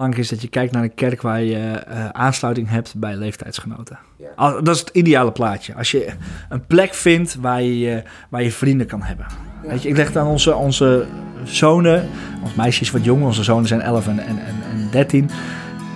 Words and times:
Belangrijk 0.00 0.30
is 0.30 0.36
dat 0.36 0.42
je 0.44 0.48
kijkt 0.48 0.72
naar 0.72 0.82
een 0.82 0.94
kerk 0.94 1.22
waar 1.22 1.42
je 1.42 1.56
eh, 1.56 2.08
aansluiting 2.08 2.68
hebt 2.68 2.94
bij 2.96 3.16
leeftijdsgenoten. 3.16 3.98
Dat 4.36 4.68
is 4.68 4.80
het 4.80 4.88
ideale 4.88 5.32
plaatje. 5.32 5.74
Als 5.74 5.90
je 5.90 6.12
een 6.48 6.66
plek 6.66 6.94
vindt 6.94 7.34
waar 7.34 7.62
je, 7.62 7.90
eh, 7.90 8.10
waar 8.28 8.42
je 8.42 8.52
vrienden 8.52 8.86
kan 8.86 9.02
hebben. 9.02 9.26
Weet 9.62 9.82
je, 9.82 9.88
ik 9.88 9.96
leg 9.96 10.06
het 10.06 10.16
aan 10.16 10.26
onze, 10.26 10.54
onze 10.54 11.06
zonen, 11.44 12.08
ons 12.42 12.54
meisje 12.54 12.80
is 12.80 12.90
wat 12.90 13.04
jonger, 13.04 13.26
onze 13.26 13.44
zonen 13.44 13.68
zijn 13.68 13.80
11 13.80 14.06
en, 14.06 14.18
en, 14.18 14.38
en, 14.38 14.54
en 14.72 14.90
13. 14.90 15.30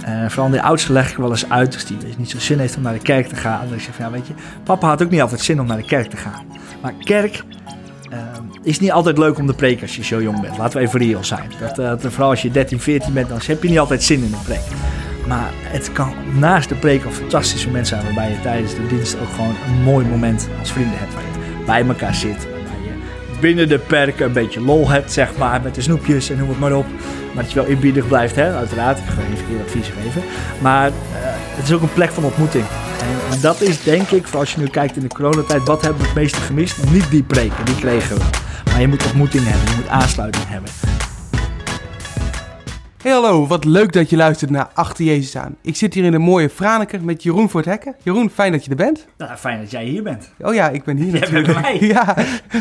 En 0.05 0.31
vooral 0.31 0.51
die 0.51 0.63
oudste 0.63 0.93
leg 0.93 1.11
ik 1.11 1.17
wel 1.17 1.31
eens 1.31 1.51
uit, 1.51 1.73
dus 1.73 1.87
die 1.87 1.99
niet 2.17 2.31
zo 2.31 2.39
zin 2.39 2.59
heeft 2.59 2.77
om 2.77 2.83
naar 2.83 2.93
de 2.93 2.99
kerk 2.99 3.27
te 3.27 3.37
gaan. 3.37 3.69
Zeg 3.69 3.87
ik 3.87 3.95
van, 3.95 4.05
ja, 4.05 4.11
weet 4.11 4.27
je, 4.27 4.35
papa 4.65 4.89
had 4.89 5.03
ook 5.03 5.11
niet 5.11 5.21
altijd 5.21 5.41
zin 5.41 5.61
om 5.61 5.67
naar 5.67 5.77
de 5.77 5.87
kerk 5.87 6.11
te 6.11 6.17
gaan. 6.17 6.45
Maar 6.83 6.95
kerk 6.99 7.45
eh, 8.15 8.21
is 8.63 8.81
niet 8.81 8.93
altijd 8.93 9.19
leuk 9.19 9.39
om 9.39 9.47
te 9.47 9.55
preken 9.55 9.83
als 9.83 9.97
je 9.97 10.05
zo 10.05 10.23
jong 10.23 10.41
bent. 10.41 10.59
Laten 10.59 10.79
we 10.79 10.87
even 10.87 11.01
real 11.01 11.25
zijn. 11.25 11.51
Eh, 11.61 11.75
dat, 11.75 12.03
vooral 12.03 12.31
als 12.31 12.43
je 12.43 12.51
13, 12.51 12.81
14 12.81 13.13
bent, 13.13 13.29
dan 13.29 13.41
heb 13.47 13.63
je 13.63 13.69
niet 13.69 13.79
altijd 13.79 14.03
zin 14.03 14.23
in 14.23 14.33
een 14.33 14.43
preek. 14.45 14.65
Maar 15.27 15.51
het 15.55 15.93
kan 15.93 16.13
naast 16.39 16.69
de 16.69 16.75
preek 16.75 17.05
een 17.05 17.13
fantastisch 17.13 17.67
moment 17.67 17.89
zijn 17.89 18.03
waarbij 18.03 18.31
je 18.31 18.41
tijdens 18.41 18.75
de 18.75 18.87
dienst 18.87 19.17
ook 19.21 19.29
gewoon 19.29 19.55
een 19.67 19.83
mooi 19.83 20.07
moment 20.07 20.49
als 20.59 20.73
vrienden 20.73 20.99
hebt. 20.99 21.15
Waar 21.15 21.79
je 21.79 21.85
bij 21.85 21.87
elkaar 21.95 22.15
zit. 22.15 22.54
Binnen 23.45 23.69
de 23.69 23.79
perken 23.79 24.27
een 24.27 24.33
beetje 24.33 24.61
lol 24.61 24.91
hebt, 24.91 25.13
zeg 25.13 25.37
maar, 25.37 25.63
met 25.63 25.75
de 25.75 25.81
snoepjes 25.81 26.31
en 26.31 26.37
noem 26.37 26.49
het 26.49 26.59
maar 26.59 26.77
op. 26.77 26.87
Maar 27.35 27.43
dat 27.43 27.53
je 27.53 27.61
wel 27.61 27.69
inbiedig 27.69 28.07
blijft, 28.07 28.37
hè? 28.37 28.55
uiteraard. 28.55 28.99
Ik 28.99 29.05
ga 29.07 29.13
geen 29.13 29.37
verkeerd 29.37 29.61
advies 29.61 29.87
geven. 29.87 30.23
Maar 30.61 30.87
eh, 30.87 30.93
het 31.57 31.65
is 31.65 31.73
ook 31.73 31.83
een 31.83 31.93
plek 31.93 32.11
van 32.11 32.25
ontmoeting. 32.25 32.65
En, 33.01 33.35
en 33.35 33.41
dat 33.41 33.61
is 33.61 33.83
denk 33.83 34.11
ik, 34.11 34.27
voor 34.27 34.41
als 34.41 34.53
je 34.53 34.61
nu 34.61 34.67
kijkt 34.67 34.97
in 34.97 35.03
de 35.03 35.09
coronatijd, 35.09 35.63
wat 35.65 35.83
hebben 35.83 36.01
we 36.01 36.07
het 36.07 36.17
meeste 36.17 36.41
gemist? 36.41 36.91
Niet 36.91 37.11
die 37.11 37.23
preken, 37.23 37.65
die 37.65 37.77
kregen 37.77 38.17
we. 38.17 38.25
Maar 38.65 38.81
je 38.81 38.89
moet 38.89 39.05
ontmoeting 39.05 39.45
hebben, 39.47 39.71
je 39.71 39.77
moet 39.77 39.89
aansluiting 39.89 40.45
hebben. 40.49 40.71
Hey 43.05 43.13
hallo, 43.13 43.47
wat 43.47 43.65
leuk 43.65 43.93
dat 43.93 44.11
je 44.11 44.17
luistert 44.17 44.51
naar 44.51 44.69
Achter 44.75 45.05
Jezus 45.05 45.37
aan. 45.37 45.57
Ik 45.61 45.77
zit 45.77 45.95
hier 45.95 46.05
in 46.05 46.11
de 46.13 46.19
mooie 46.19 46.51
Franeker 46.51 47.03
met 47.03 47.23
Jeroen 47.23 47.51
voor 47.51 47.61
het 47.61 47.69
hekken. 47.69 47.95
Jeroen, 48.03 48.31
fijn 48.31 48.53
dat 48.53 48.65
je 48.65 48.71
er 48.71 48.77
bent. 48.77 49.07
Nou, 49.19 49.37
fijn 49.37 49.61
dat 49.61 49.71
jij 49.71 49.85
hier 49.85 50.03
bent. 50.03 50.31
Oh 50.41 50.55
ja, 50.55 50.69
ik 50.69 50.85
ben 50.85 50.97
hier 50.97 51.11
Jij 51.11 51.21
natuurlijk. 51.21 51.47
bent 51.47 51.63
bij 51.63 51.79
mij. 51.79 51.89
Ja, 51.97 52.15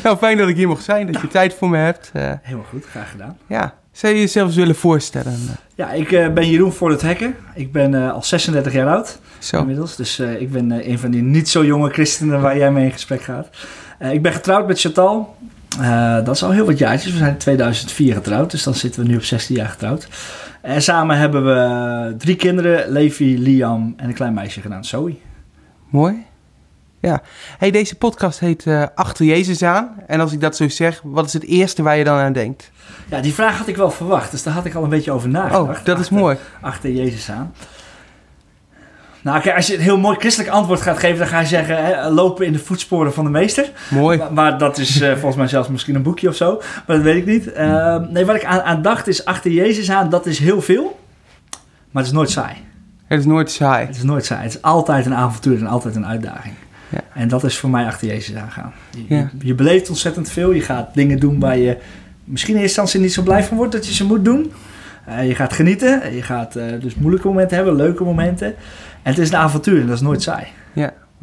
nou 0.04 0.18
fijn 0.18 0.38
dat 0.38 0.48
ik 0.50 0.56
hier 0.56 0.68
mocht 0.68 0.84
zijn, 0.84 1.12
dat 1.12 1.22
je 1.22 1.28
tijd 1.28 1.54
voor 1.54 1.70
me 1.70 1.78
hebt. 1.78 2.10
Eh, 2.14 2.32
Helemaal 2.42 2.66
goed, 2.70 2.86
graag 2.86 3.12
gedaan. 3.12 3.38
ja, 3.48 3.74
zou 3.92 4.14
je 4.14 4.20
jezelf 4.20 4.48
eens 4.48 4.56
willen 4.56 4.76
voorstellen? 4.76 5.34
Ja, 5.76 5.92
ik 5.92 6.12
eh, 6.12 6.34
ben 6.34 6.50
Jeroen 6.50 6.74
voor 6.74 6.90
het 6.90 7.02
Hekken. 7.02 7.36
Ik 7.56 7.72
ben 7.72 7.94
eh, 7.94 8.12
al 8.14 8.24
36 8.24 8.74
jaar 8.74 8.88
oud 8.88 9.20
Zo, 9.40 9.58
inmiddels. 9.60 9.96
Dus 9.96 10.20
ik 10.20 10.52
ben 10.52 10.90
een 10.90 11.00
van 11.00 11.12
die 11.12 11.22
niet 11.22 11.50
zo 11.50 11.66
jonge 11.66 11.90
christenen 11.90 12.42
waar 12.42 12.58
jij 12.58 12.72
mee 12.72 12.86
in 12.86 12.92
gesprek 12.92 13.22
gaat. 13.22 13.50
Ik 14.00 14.22
ben 14.22 14.34
getrouwd 14.34 14.68
met 14.68 14.80
Chantal. 14.80 15.36
Eh, 15.80 16.16
dat 16.26 16.36
is 16.36 16.44
al 16.44 16.52
heel 16.52 16.66
wat 16.66 16.78
jaartjes. 16.78 17.12
We 17.12 17.18
zijn 17.18 17.32
in 17.32 17.38
2004 17.38 18.14
getrouwd, 18.14 18.52
dus 18.52 18.64
dan 18.64 18.74
zitten 18.74 19.02
we 19.02 19.08
nu 19.08 19.16
op 19.16 19.24
16 19.24 19.56
jaar 19.56 19.68
getrouwd. 19.70 20.08
En 20.62 20.82
samen 20.82 21.18
hebben 21.18 21.46
we 21.46 22.16
drie 22.18 22.36
kinderen, 22.36 22.92
Levi, 22.92 23.40
Liam 23.40 23.94
en 23.98 24.08
een 24.08 24.14
klein 24.14 24.34
meisje 24.34 24.62
genaamd 24.62 24.86
Zoe. 24.86 25.16
mooi. 25.90 26.26
Ja, 27.00 27.22
hey, 27.58 27.72
deze 27.72 27.96
podcast 27.96 28.40
heet 28.40 28.66
eh, 28.68 28.84
Achter 28.96 29.26
Jezus 29.26 29.64
aan. 29.64 29.90
En 30.08 30.20
als 30.20 30.32
ik 30.32 30.42
dat 30.42 30.56
zo 30.56 30.70
zeg, 30.70 31.02
wat 31.04 31.26
is 31.26 31.34
het 31.34 31.44
eerste 31.44 31.84
waar 31.84 31.98
je 31.98 32.04
dan 32.04 32.18
aan 32.18 32.34
denkt? 32.34 32.72
Ja, 33.10 33.20
die 33.22 33.34
vraag 33.34 33.58
had 33.58 33.68
ik 33.68 33.76
wel 33.76 33.92
verwacht, 33.92 34.32
dus 34.32 34.44
daar 34.44 34.54
had 34.54 34.66
ik 34.66 34.74
al 34.76 34.84
een 34.84 34.90
beetje 34.90 35.12
over 35.12 35.30
nagedacht. 35.30 35.80
Oh, 35.80 35.86
dat 35.86 35.96
is 36.00 36.04
Achter- 36.04 36.18
mooi. 36.18 36.38
achter 36.62 36.92
Jezus 36.92 37.30
aan. 37.32 37.54
Nou, 39.24 39.42
kijk, 39.42 39.56
als 39.56 39.68
je 39.68 39.76
een 39.76 39.82
heel 39.82 39.98
mooi 39.98 40.18
christelijk 40.18 40.54
antwoord 40.54 40.82
gaat 40.82 40.98
geven, 40.98 41.18
dan 41.18 41.28
ga 41.28 41.40
je 41.40 41.46
zeggen: 41.46 41.86
hè, 41.86 42.10
lopen 42.10 42.46
in 42.46 42.54
de 42.54 42.60
voetsporen 42.60 43.14
van 43.14 43.24
de 43.24 43.30
meester. 43.30 43.72
Mooi. 43.90 44.18
Maar, 44.18 44.34
maar 44.34 44.58
dat 44.58 44.78
is 44.78 45.02
eh, 45.02 45.12
volgens 45.12 45.36
mij 45.36 45.48
zelfs 45.48 45.68
misschien 45.70 45.96
een 45.96 46.02
boekje 46.04 46.28
of 46.30 46.36
zo, 46.36 46.62
maar 46.88 46.96
dat 46.96 47.06
weet 47.06 47.16
ik 47.16 47.26
niet. 47.26 47.52
Eh, 47.52 47.98
nee, 48.10 48.26
wat 48.26 48.36
ik 48.36 48.46
aan, 48.46 48.62
aan 48.62 48.82
dacht 48.82 49.08
is: 49.08 49.26
achter 49.26 49.52
Jezus 49.52 49.92
aan, 49.92 50.10
dat 50.10 50.26
is 50.26 50.40
heel 50.40 50.62
veel, 50.62 51.00
maar 51.92 52.04
het 52.04 52.12
is 52.12 52.18
nooit 52.18 52.30
saai. 52.30 52.56
Het 53.08 53.20
is 53.20 53.26
nooit 53.26 53.52
saai. 53.52 53.86
Het 53.86 53.96
is 53.96 54.04
nooit 54.04 54.26
saai. 54.26 54.44
Het 54.44 54.54
is 54.54 54.62
altijd 54.62 55.06
een 55.06 55.16
avontuur 55.16 55.58
en 55.60 55.68
altijd 55.68 55.96
een 55.96 56.06
uitdaging. 56.06 56.54
Ja. 56.90 57.00
En 57.14 57.28
dat 57.28 57.44
is 57.44 57.58
voor 57.58 57.70
mij 57.70 57.86
achter 57.86 58.08
Jezus 58.08 58.36
aangaan. 58.36 58.74
Je, 58.90 59.16
Ja. 59.16 59.30
je, 59.40 59.48
je 59.48 59.56
beleeft 59.56 59.90
ontzettend 59.90 60.30
veel. 60.30 60.52
Je 60.52 60.62
gaat 60.62 60.94
dingen 60.94 61.20
doen 61.20 61.40
waar 61.40 61.58
je 61.58 61.78
misschien 62.24 62.56
in 62.56 62.62
eerste 62.62 62.82
instantie 62.82 63.00
niet 63.00 63.14
zo 63.14 63.22
blij 63.22 63.44
van 63.44 63.58
wordt 63.58 63.72
dat 63.72 63.88
je 63.88 63.94
ze 63.94 64.06
moet 64.06 64.26
doen. 64.26 64.52
Eh, 65.06 65.28
je 65.28 65.36
gaat 65.36 65.54
genieten. 65.54 66.16
Je 66.16 66.22
gaat 66.22 66.56
eh, 66.56 66.66
dus 66.80 66.96
moeilijke 66.96 67.28
momenten 67.28 67.56
hebben, 67.56 67.76
leuke 67.76 68.04
momenten. 68.04 68.56
En 69.04 69.12
het 69.12 69.18
is 69.18 69.30
een 69.30 69.36
avontuur 69.38 69.80
en 69.82 69.88
dat 69.88 69.96
is 69.96 70.02
nooit 70.02 70.22
saai. 70.22 70.48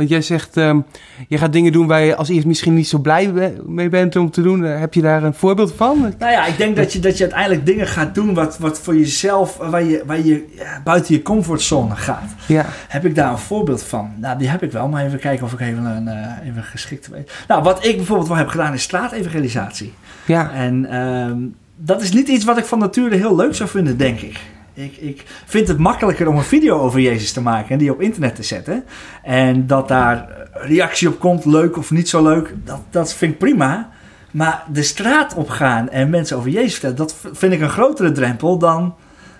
Want 0.00 0.12
jij 0.12 0.22
zegt, 0.22 0.56
ehm, 0.56 0.80
je 1.28 1.38
gaat 1.38 1.52
dingen 1.52 1.72
doen 1.72 1.86
waar 1.86 2.00
je 2.00 2.16
als 2.16 2.28
eerst 2.28 2.46
misschien 2.46 2.74
niet 2.74 2.88
zo 2.88 2.98
blij 2.98 3.52
mee 3.66 3.88
bent 3.88 4.16
om 4.16 4.30
te 4.30 4.42
doen. 4.42 4.64
Eh, 4.64 4.78
heb 4.78 4.94
je 4.94 5.02
daar 5.02 5.22
een 5.22 5.34
voorbeeld 5.34 5.72
van? 5.76 6.14
Nou 6.18 6.32
ja, 6.32 6.46
ik 6.46 6.56
denk 6.56 6.76
dat 6.76 6.92
je, 6.92 6.98
dat 6.98 7.16
je 7.16 7.22
uiteindelijk 7.22 7.66
dingen 7.66 7.86
gaat 7.86 8.14
doen 8.14 8.34
wat, 8.34 8.58
wat 8.58 8.80
voor 8.80 8.96
jezelf, 8.96 9.56
waar 9.56 9.84
je, 9.84 10.02
waar 10.06 10.20
je 10.20 10.52
ja, 10.56 10.80
buiten 10.84 11.14
je 11.14 11.22
comfortzone 11.22 11.96
gaat. 11.96 12.34
Ja, 12.46 12.66
Heb 12.88 13.04
ik 13.04 13.14
daar 13.14 13.30
een 13.30 13.38
voorbeeld 13.38 13.82
van? 13.82 14.12
Nou, 14.16 14.38
die 14.38 14.48
heb 14.48 14.62
ik 14.62 14.72
wel, 14.72 14.88
maar 14.88 15.04
even 15.04 15.18
kijken 15.18 15.44
of 15.44 15.52
ik 15.52 15.60
even 15.60 15.84
een 15.84 16.08
eh, 16.08 16.48
even 16.48 16.62
geschikt 16.62 17.08
weet. 17.08 17.32
Nou, 17.48 17.62
wat 17.62 17.84
ik 17.84 17.96
bijvoorbeeld 17.96 18.28
wel 18.28 18.36
heb 18.36 18.48
gedaan 18.48 18.72
is 18.72 18.82
straatevangelisatie. 18.82 19.92
ja, 20.26 20.52
En 20.52 20.86
ehm, 20.90 21.38
dat 21.76 22.02
is 22.02 22.12
niet 22.12 22.28
iets 22.28 22.44
wat 22.44 22.58
ik 22.58 22.64
van 22.64 22.78
nature 22.78 23.16
heel 23.16 23.36
leuk 23.36 23.54
zou 23.54 23.68
vinden, 23.68 23.96
denk 23.96 24.20
ik. 24.20 24.40
Ik, 24.74 24.96
ik 24.96 25.24
vind 25.46 25.68
het 25.68 25.78
makkelijker 25.78 26.28
om 26.28 26.36
een 26.36 26.42
video 26.42 26.78
over 26.78 27.00
Jezus 27.00 27.32
te 27.32 27.40
maken 27.40 27.70
en 27.70 27.78
die 27.78 27.92
op 27.92 28.00
internet 28.00 28.34
te 28.34 28.42
zetten. 28.42 28.84
En 29.22 29.66
dat 29.66 29.88
daar 29.88 30.28
reactie 30.52 31.08
op 31.08 31.18
komt, 31.18 31.44
leuk 31.44 31.76
of 31.76 31.90
niet 31.90 32.08
zo 32.08 32.22
leuk, 32.22 32.54
dat, 32.64 32.80
dat 32.90 33.14
vind 33.14 33.32
ik 33.32 33.38
prima. 33.38 33.88
Maar 34.30 34.64
de 34.72 34.82
straat 34.82 35.34
op 35.34 35.48
gaan 35.48 35.88
en 35.88 36.10
mensen 36.10 36.36
over 36.36 36.50
Jezus 36.50 36.72
vertellen, 36.72 36.96
dat 36.96 37.14
vind 37.32 37.52
ik 37.52 37.60
een 37.60 37.68
grotere 37.70 38.12
drempel 38.12 38.58
dan 38.58 38.94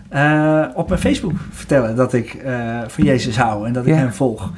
eh, 0.09 0.65
op 0.75 0.89
mijn 0.89 1.01
Facebook 1.01 1.33
vertellen 1.51 1.97
dat 1.97 2.13
ik 2.13 2.35
eh, 2.35 2.81
van 2.87 3.05
Jezus 3.05 3.37
hou 3.37 3.67
en 3.67 3.73
dat 3.73 3.87
ik 3.87 3.93
Ja. 3.95 3.99
hem 3.99 4.13
volg. 4.13 4.51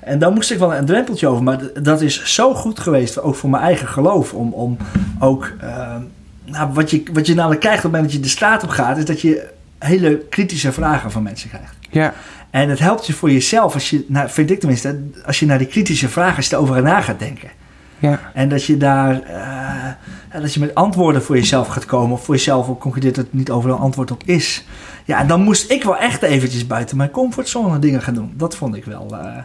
En 0.00 0.18
daar 0.18 0.32
moest 0.32 0.50
ik 0.50 0.58
wel 0.58 0.74
een 0.74 0.84
drempeltje 0.86 1.26
over. 1.26 1.42
Maar 1.42 1.58
dat 1.82 2.00
is 2.00 2.24
zo 2.34 2.54
goed 2.54 2.80
geweest, 2.80 3.20
ook 3.20 3.34
voor 3.34 3.50
mijn 3.50 3.62
eigen 3.62 3.88
geloof. 3.88 4.34
Om, 4.34 4.52
om 4.52 4.76
ook, 5.18 5.52
eh, 5.60 5.96
nou, 6.44 6.72
wat, 6.72 6.90
je, 6.90 7.02
wat 7.12 7.26
je 7.26 7.34
namelijk 7.34 7.60
krijgt 7.60 7.78
op 7.78 7.82
het 7.84 7.92
moment 7.92 8.10
dat 8.12 8.20
je 8.20 8.26
de 8.26 8.32
straat 8.36 8.62
op 8.62 8.68
gaat, 8.68 8.96
is 8.96 9.04
dat 9.04 9.20
je 9.20 9.50
hele 9.86 10.18
kritische 10.30 10.72
vragen 10.72 11.10
van 11.10 11.22
mensen 11.22 11.48
krijgt. 11.48 11.74
ja, 11.90 12.14
En 12.50 12.68
het 12.68 12.78
helpt 12.78 13.06
je 13.06 13.12
voor 13.12 13.30
jezelf, 13.30 13.74
als 13.74 13.90
je, 13.90 14.04
nou, 14.08 14.28
vind 14.30 14.50
ik 14.50 14.58
tenminste, 14.58 15.02
als 15.26 15.40
je 15.40 15.46
naar 15.46 15.58
die 15.58 15.66
kritische 15.66 16.08
vragen 16.08 16.36
als 16.36 16.46
je 16.48 16.56
erover 16.56 16.82
na 16.82 17.00
gaat 17.00 17.18
denken. 17.18 17.50
ja, 17.98 18.20
En 18.34 18.48
dat 18.48 18.64
je 18.64 18.76
daar, 18.76 19.22
eh, 19.22 20.40
dat 20.40 20.54
je 20.54 20.60
met 20.60 20.74
antwoorden 20.74 21.22
voor 21.22 21.36
jezelf 21.36 21.68
gaat 21.68 21.86
komen. 21.86 22.12
Of 22.16 22.24
voor 22.24 22.34
jezelf 22.34 22.68
ook 22.68 22.80
concludeert 22.80 23.14
dat 23.14 23.24
het 23.24 23.34
niet 23.34 23.50
overal 23.50 23.76
een 23.76 23.82
antwoord 23.82 24.10
op 24.10 24.22
is. 24.24 24.64
Ja, 25.04 25.18
en 25.18 25.26
dan 25.26 25.42
moest 25.42 25.70
ik 25.70 25.82
wel 25.82 25.96
echt 25.96 26.22
eventjes 26.22 26.66
buiten 26.66 26.96
mijn 26.96 27.10
comfortzone 27.10 27.78
dingen 27.78 28.02
gaan 28.02 28.14
doen. 28.14 28.32
Dat 28.36 28.56
vond 28.56 28.74
ik 28.76 28.84
wel, 28.84 29.16
eh, 29.18 29.36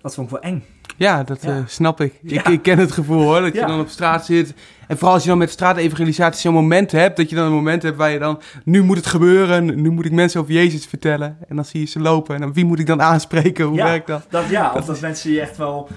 dat 0.00 0.14
vond 0.14 0.26
ik 0.26 0.32
wel 0.32 0.50
eng. 0.52 0.64
Ja, 0.96 1.22
dat 1.22 1.42
Ja. 1.42 1.48
eh, 1.48 1.56
snap 1.66 2.00
ik. 2.00 2.12
ik. 2.22 2.30
Ja. 2.30 2.46
Ik 2.46 2.62
ken 2.62 2.78
het 2.78 2.92
gevoel 2.92 3.22
hoor, 3.22 3.40
dat 3.40 3.54
Ja. 3.54 3.60
je 3.60 3.66
dan 3.66 3.80
op 3.80 3.88
straat 3.88 4.24
zit. 4.26 4.54
En 4.88 4.96
vooral 4.96 5.14
als 5.14 5.22
je 5.22 5.28
dan 5.28 5.38
met 5.38 5.50
straatevangelisatie 5.50 6.40
zo'n 6.40 6.52
moment 6.54 6.92
hebt, 6.92 7.16
dat 7.16 7.30
je 7.30 7.36
dan 7.36 7.46
een 7.46 7.52
moment 7.52 7.82
hebt 7.82 7.96
waar 7.96 8.10
je 8.10 8.18
dan, 8.18 8.40
nu 8.64 8.82
moet 8.82 8.96
het 8.96 9.06
gebeuren, 9.06 9.64
nu 9.82 9.90
moet 9.90 10.04
ik 10.04 10.12
mensen 10.12 10.40
over 10.40 10.52
Jezus 10.52 10.86
vertellen. 10.86 11.36
En 11.48 11.56
dan 11.56 11.64
zie 11.64 11.80
je 11.80 11.86
ze 11.86 12.00
lopen 12.00 12.34
en 12.34 12.40
dan, 12.40 12.52
wie 12.52 12.64
moet 12.64 12.78
ik 12.78 12.86
dan 12.86 13.02
aanspreken, 13.02 13.64
hoe 13.64 13.76
werkt 13.76 14.06
dat? 14.06 14.26
Dat 14.30 14.48
ja, 14.48 14.72
of 14.72 14.84
dat 14.84 15.00
mensen 15.00 15.30
je 15.30 15.40
echt 15.40 15.56
wel 15.56 15.88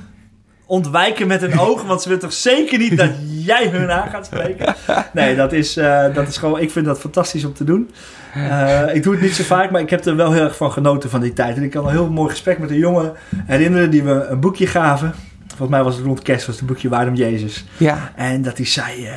ontwijken 0.70 1.28
met 1.28 1.42
hun 1.42 1.60
ogen, 1.60 1.88
want 1.88 2.02
ze 2.02 2.08
willen 2.08 2.24
toch 2.24 2.34
zeker 2.34 2.78
niet 2.78 2.98
dat 2.98 3.10
jij 3.28 3.68
hun 3.68 3.92
aan 3.92 4.10
gaat 4.10 4.26
spreken. 4.26 4.76
Nee, 5.14 5.36
dat 5.36 5.54
is, 5.54 5.78
eh, 5.78 6.14
dat 6.14 6.28
is 6.28 6.38
gewoon, 6.38 6.60
ik 6.60 6.72
vind 6.72 6.86
dat 6.86 7.00
fantastisch 7.00 7.46
om 7.46 7.54
te 7.54 7.64
doen. 7.64 7.90
Eh, 8.34 8.96
ik 8.96 9.04
doe 9.04 9.14
het 9.14 9.22
niet 9.22 9.36
zo 9.36 9.44
vaak, 9.44 9.72
maar 9.72 9.82
ik 9.82 9.90
heb 9.90 10.06
er 10.06 10.16
wel 10.16 10.32
heel 10.32 10.44
erg 10.44 10.56
van 10.56 10.72
genoten 10.72 11.10
van 11.10 11.22
die 11.22 11.34
tijd. 11.34 11.58
En 11.58 11.64
ik 11.64 11.70
kan 11.72 11.86
een 11.86 11.92
heel 11.92 12.10
mooi 12.10 12.30
gesprek 12.30 12.60
met 12.60 12.70
een 12.70 12.78
jongen 12.78 13.14
herinneren 13.46 13.90
die 13.90 14.04
we 14.04 14.26
een 14.30 14.40
boekje 14.40 14.68
gaven. 14.68 15.14
Volgens 15.48 15.70
mij 15.70 15.84
was 15.84 15.96
het 15.96 16.06
rond 16.06 16.22
kerst, 16.22 16.46
was 16.46 16.56
het 16.56 16.66
boekje 16.66 16.90
Waarom 16.90 17.16
Jezus. 17.16 17.66
Ja, 17.78 18.12
En 18.16 18.42
dat 18.42 18.58
hij 18.58 18.66
zei, 18.66 19.06
eh, 19.06 19.14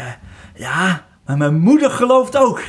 ja, 0.54 1.04
maar 1.26 1.36
mijn 1.36 1.58
moeder 1.60 1.90
gelooft 1.90 2.36
ook. 2.36 2.60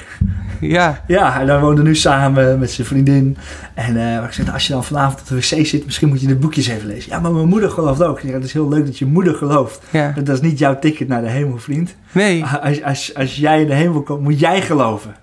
ja, 0.62 1.04
Ja, 1.08 1.40
en 1.40 1.48
dan 1.48 1.62
woonde 1.62 1.82
nu 1.84 1.96
samen 1.96 2.60
met 2.60 2.72
zijn 2.72 2.88
vriendin. 2.88 3.38
En 3.74 3.98
eh, 4.18 4.24
ik 4.24 4.32
zei, 4.32 4.50
als 4.50 4.68
je 4.68 4.74
dan 4.74 4.84
vanavond 4.84 5.22
op 5.22 5.28
de 5.28 5.36
wc 5.36 5.66
zit, 5.66 5.86
misschien 5.86 6.08
moet 6.08 6.22
je 6.22 6.28
de 6.28 6.36
boekjes 6.36 6.68
even 6.68 6.88
lezen. 6.88 7.12
Ja, 7.12 7.20
maar 7.20 7.32
mijn 7.32 7.48
moeder 7.48 7.70
gelooft 7.70 8.04
ook. 8.04 8.20
Ja, 8.20 8.34
het 8.34 8.44
is 8.44 8.54
heel 8.54 8.70
leuk 8.70 8.86
dat 8.86 8.98
je 8.98 9.06
moeder 9.06 9.36
gelooft. 9.36 9.82
ja. 9.90 10.14
Dat 10.24 10.30
is 10.36 10.42
niet 10.42 10.60
jouw 10.60 10.80
ticket 10.80 11.08
naar 11.08 11.22
de 11.22 11.30
hemel, 11.30 11.58
vriend. 11.58 11.96
Nee, 12.12 12.46
Als, 12.46 12.84
als, 12.84 13.16
als 13.16 13.36
jij 13.36 13.62
in 13.62 13.68
de 13.68 13.74
hemel 13.74 14.02
komt, 14.02 14.22
moet 14.22 14.40
jij 14.40 14.62
geloven. 14.62 15.16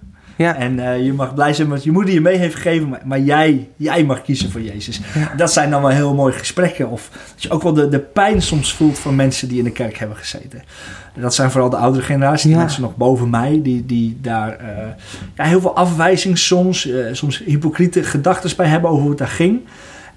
Ja, 0.45 0.57
En 0.57 0.79
eh, 0.79 1.05
je 1.05 1.13
mag 1.13 1.35
blij 1.35 1.55
zijn 1.55 1.69
met 1.69 1.77
wat 1.77 1.85
je 1.87 1.93
moeder 1.93 2.15
je 2.15 2.21
mee 2.21 2.37
heeft 2.37 2.55
gegeven, 2.55 2.89
maar, 2.89 3.01
maar 3.05 3.21
jij, 3.21 3.69
jij 3.77 4.05
mag 4.05 4.23
kiezen 4.23 4.51
voor 4.51 4.61
Jezus. 4.61 5.01
Ja. 5.15 5.33
Dat 5.37 5.53
zijn 5.53 5.71
dan 5.71 5.83
wel 5.83 5.91
heel 5.91 6.15
mooie 6.15 6.33
gesprekken. 6.33 6.91
Of 6.91 7.09
dat 7.13 7.43
je 7.43 7.51
ook 7.51 7.63
wel 7.63 7.73
de, 7.73 7.89
de 7.89 7.99
pijn 7.99 8.43
soms 8.43 8.75
voelt 8.75 8.99
van 8.99 9.15
mensen 9.17 9.49
die 9.49 9.59
in 9.59 9.65
de 9.65 9.71
kerk 9.73 9.99
hebben 9.99 10.17
gezeten. 10.17 10.63
Dat 11.19 11.35
zijn 11.35 11.51
vooral 11.51 11.71
de 11.71 11.77
oudere 11.77 12.05
generatie, 12.05 12.51
Ja. 12.51 12.57
mensen 12.57 12.83
nog 12.83 12.97
boven 12.97 13.31
mij, 13.31 13.61
die, 13.63 13.87
die 13.87 14.19
daar 14.21 14.57
eh, 14.57 14.87
ja, 15.35 15.45
heel 15.45 15.61
veel 15.61 15.77
afwijzing 15.77 16.39
soms, 16.39 16.87
eh, 16.87 17.05
soms 17.13 17.39
hypocriete 17.45 18.03
gedachten 18.03 18.57
bij 18.57 18.67
hebben 18.67 18.91
over 18.91 19.01
hoe 19.03 19.11
het 19.11 19.19
daar 19.19 19.29
ging. 19.29 19.61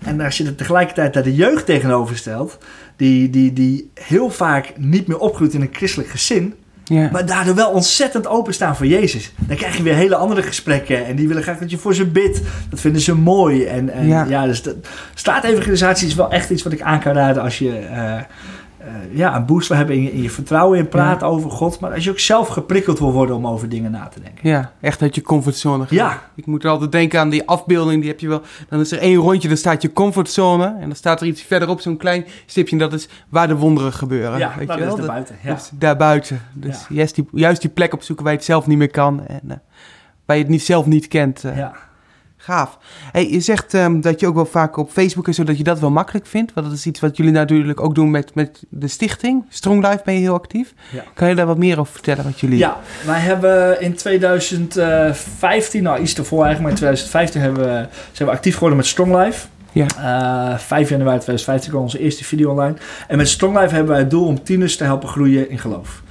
En 0.05 0.21
als 0.21 0.37
je 0.37 0.45
er 0.45 0.55
tegelijkertijd 0.55 1.13
daar 1.13 1.23
de 1.23 1.35
jeugd 1.35 1.65
tegenover 1.65 2.17
stelt, 2.17 2.57
die, 2.95 3.29
die, 3.29 3.53
die 3.53 3.91
heel 3.93 4.29
vaak 4.29 4.73
niet 4.77 5.07
meer 5.07 5.19
opgroeit 5.19 5.53
in 5.53 5.61
een 5.61 5.69
christelijk 5.71 6.09
gezin, 6.09 6.53
Ja. 6.83 7.09
Maar 7.11 7.25
daardoor 7.25 7.55
wel 7.55 7.69
ontzettend 7.69 8.27
openstaan 8.27 8.75
voor 8.75 8.85
Jezus. 8.85 9.31
Dan 9.37 9.57
krijg 9.57 9.77
je 9.77 9.83
weer 9.83 9.95
hele 9.95 10.15
andere 10.15 10.41
gesprekken. 10.41 11.05
En 11.05 11.15
die 11.15 11.27
willen 11.27 11.43
graag 11.43 11.57
dat 11.57 11.71
je 11.71 11.77
voor 11.77 11.95
ze 11.95 12.05
bidt. 12.05 12.41
Dat 12.69 12.79
vinden 12.79 13.01
ze 13.01 13.15
mooi. 13.15 13.65
En, 13.65 13.89
en 13.89 14.07
Ja. 14.07 14.25
ja. 14.29 14.45
dus 14.45 14.61
de, 14.61 14.75
straatevangelisatie 15.13 16.07
is 16.07 16.15
wel 16.15 16.31
echt 16.31 16.49
iets 16.49 16.63
wat 16.63 16.73
ik 16.73 16.81
aan 16.81 16.99
kan 16.99 17.13
raden 17.13 17.43
als 17.43 17.59
je 17.59 17.77
eh, 17.77 18.21
eh, 18.85 19.17
ja, 19.17 19.35
een 19.35 19.45
boost 19.45 19.67
wil 19.67 19.77
hebben 19.77 19.95
in 19.95 20.01
je, 20.03 20.11
in 20.13 20.21
je 20.21 20.29
vertrouwen 20.29 20.77
in 20.79 20.87
praten 20.87 21.27
over 21.27 21.51
God. 21.51 21.79
Maar 21.79 21.93
als 21.93 22.03
je 22.03 22.09
ook 22.09 22.19
zelf 22.19 22.47
geprikkeld 22.47 22.99
wil 22.99 23.11
worden 23.11 23.35
om 23.35 23.47
over 23.47 23.69
dingen 23.69 23.91
na 23.91 24.07
te 24.07 24.19
denken. 24.21 24.49
Ja, 24.49 24.71
echt 24.81 25.01
uit 25.01 25.15
je 25.15 25.21
comfortzone 25.21 25.85
gaan. 25.85 25.97
Ja. 25.97 26.21
Ik 26.35 26.45
moet 26.45 26.63
er 26.63 26.69
altijd 26.69 26.91
denken 26.91 27.19
aan 27.19 27.29
die 27.29 27.47
afbeelding, 27.47 27.99
die 28.01 28.09
heb 28.09 28.19
je 28.19 28.27
wel. 28.27 28.41
Dan 28.69 28.79
is 28.79 28.91
er 28.91 28.99
één 28.99 29.15
rondje, 29.15 29.47
dan 29.47 29.57
staat 29.57 29.81
je 29.81 29.93
comfortzone. 29.93 30.65
En 30.79 30.85
dan 30.87 30.95
staat 30.95 31.21
er 31.21 31.27
iets 31.27 31.41
verderop, 31.41 31.81
zo'n 31.81 31.97
klein 31.97 32.25
stipje. 32.45 32.71
En 32.71 32.77
dat 32.77 32.93
is 32.93 33.09
waar 33.29 33.47
de 33.47 33.55
wonderen 33.55 33.93
gebeuren. 33.93 34.37
Ja, 34.39 34.53
weet 34.57 34.67
nou, 34.67 34.79
je 34.79 34.85
dat 34.85 34.85
wel? 34.85 34.87
is 34.87 34.95
Dat- 34.95 34.99
erbuiten. 35.09 35.35
Ja. 35.43 35.53
Dus 35.53 35.69
daarbuiten. 35.73 36.41
Dus 36.53 36.79
Ja. 36.89 36.95
juist, 36.95 37.15
die, 37.15 37.27
juist 37.31 37.61
die 37.61 37.69
plek 37.69 37.93
opzoeken 37.93 38.23
waar 38.23 38.33
je 38.33 38.39
het 38.39 38.47
zelf 38.47 38.67
niet 38.67 38.77
meer 38.77 38.91
kan. 38.91 39.25
En 39.27 39.41
eh, 39.47 39.57
waar 40.25 40.35
je 40.35 40.41
het 40.41 40.51
niet, 40.51 40.63
zelf 40.63 40.85
niet 40.85 41.07
kent. 41.07 41.43
eh. 41.43 41.57
Ja. 41.57 41.73
Gaaf. 42.43 42.77
Hey, 43.11 43.29
je 43.29 43.39
zegt 43.39 43.73
ehm, 43.73 44.01
dat 44.01 44.19
je 44.19 44.27
ook 44.27 44.35
wel 44.35 44.45
vaak 44.45 44.77
op 44.77 44.91
Facebook 44.91 45.27
en 45.27 45.33
zo 45.33 45.43
dat 45.43 45.57
je 45.57 45.63
dat 45.63 45.79
wel 45.79 45.91
makkelijk 45.91 46.25
vindt. 46.25 46.53
Want 46.53 46.67
dat 46.67 46.75
is 46.75 46.85
iets 46.85 46.99
wat 46.99 47.17
jullie 47.17 47.31
natuurlijk 47.31 47.81
ook 47.81 47.95
doen 47.95 48.11
met, 48.11 48.35
met 48.35 48.63
de 48.69 48.87
stichting. 48.87 49.45
Strong 49.49 49.87
Life 49.87 50.01
ben 50.05 50.13
je 50.13 50.19
heel 50.19 50.33
actief. 50.33 50.73
Ja. 50.91 51.03
Kan 51.13 51.29
je 51.29 51.35
daar 51.35 51.45
wat 51.45 51.57
meer 51.57 51.79
over 51.79 51.93
vertellen 51.93 52.23
wat 52.23 52.39
jullie... 52.39 52.57
Ja, 52.57 52.79
wij 53.05 53.19
hebben 53.19 53.81
in 53.81 53.95
2015, 53.95 55.83
nou 55.83 56.01
iets 56.01 56.15
ervoor 56.15 56.45
eigenlijk, 56.45 56.61
maar 56.61 56.71
in 56.71 56.77
2015 56.77 57.41
hebben 57.41 57.63
we, 57.63 57.87
zijn 58.11 58.29
we 58.29 58.35
actief 58.35 58.53
geworden 58.53 58.77
met 58.77 58.87
Strong 58.87 59.15
Life. 59.15 59.47
Ja. 59.71 59.85
Eh, 60.51 60.57
5 60.57 60.89
januari 60.89 61.19
2015 61.19 61.69
kwam 61.69 61.83
onze 61.83 61.99
eerste 61.99 62.23
video 62.23 62.49
online. 62.49 62.75
En 63.07 63.17
met 63.17 63.29
Strong 63.29 63.59
Life 63.59 63.73
hebben 63.73 63.91
wij 63.91 64.01
het 64.01 64.09
doel 64.09 64.25
om 64.25 64.43
tieners 64.43 64.77
te 64.77 64.83
helpen 64.83 65.09
groeien 65.09 65.49
in 65.49 65.59
geloof. 65.59 66.02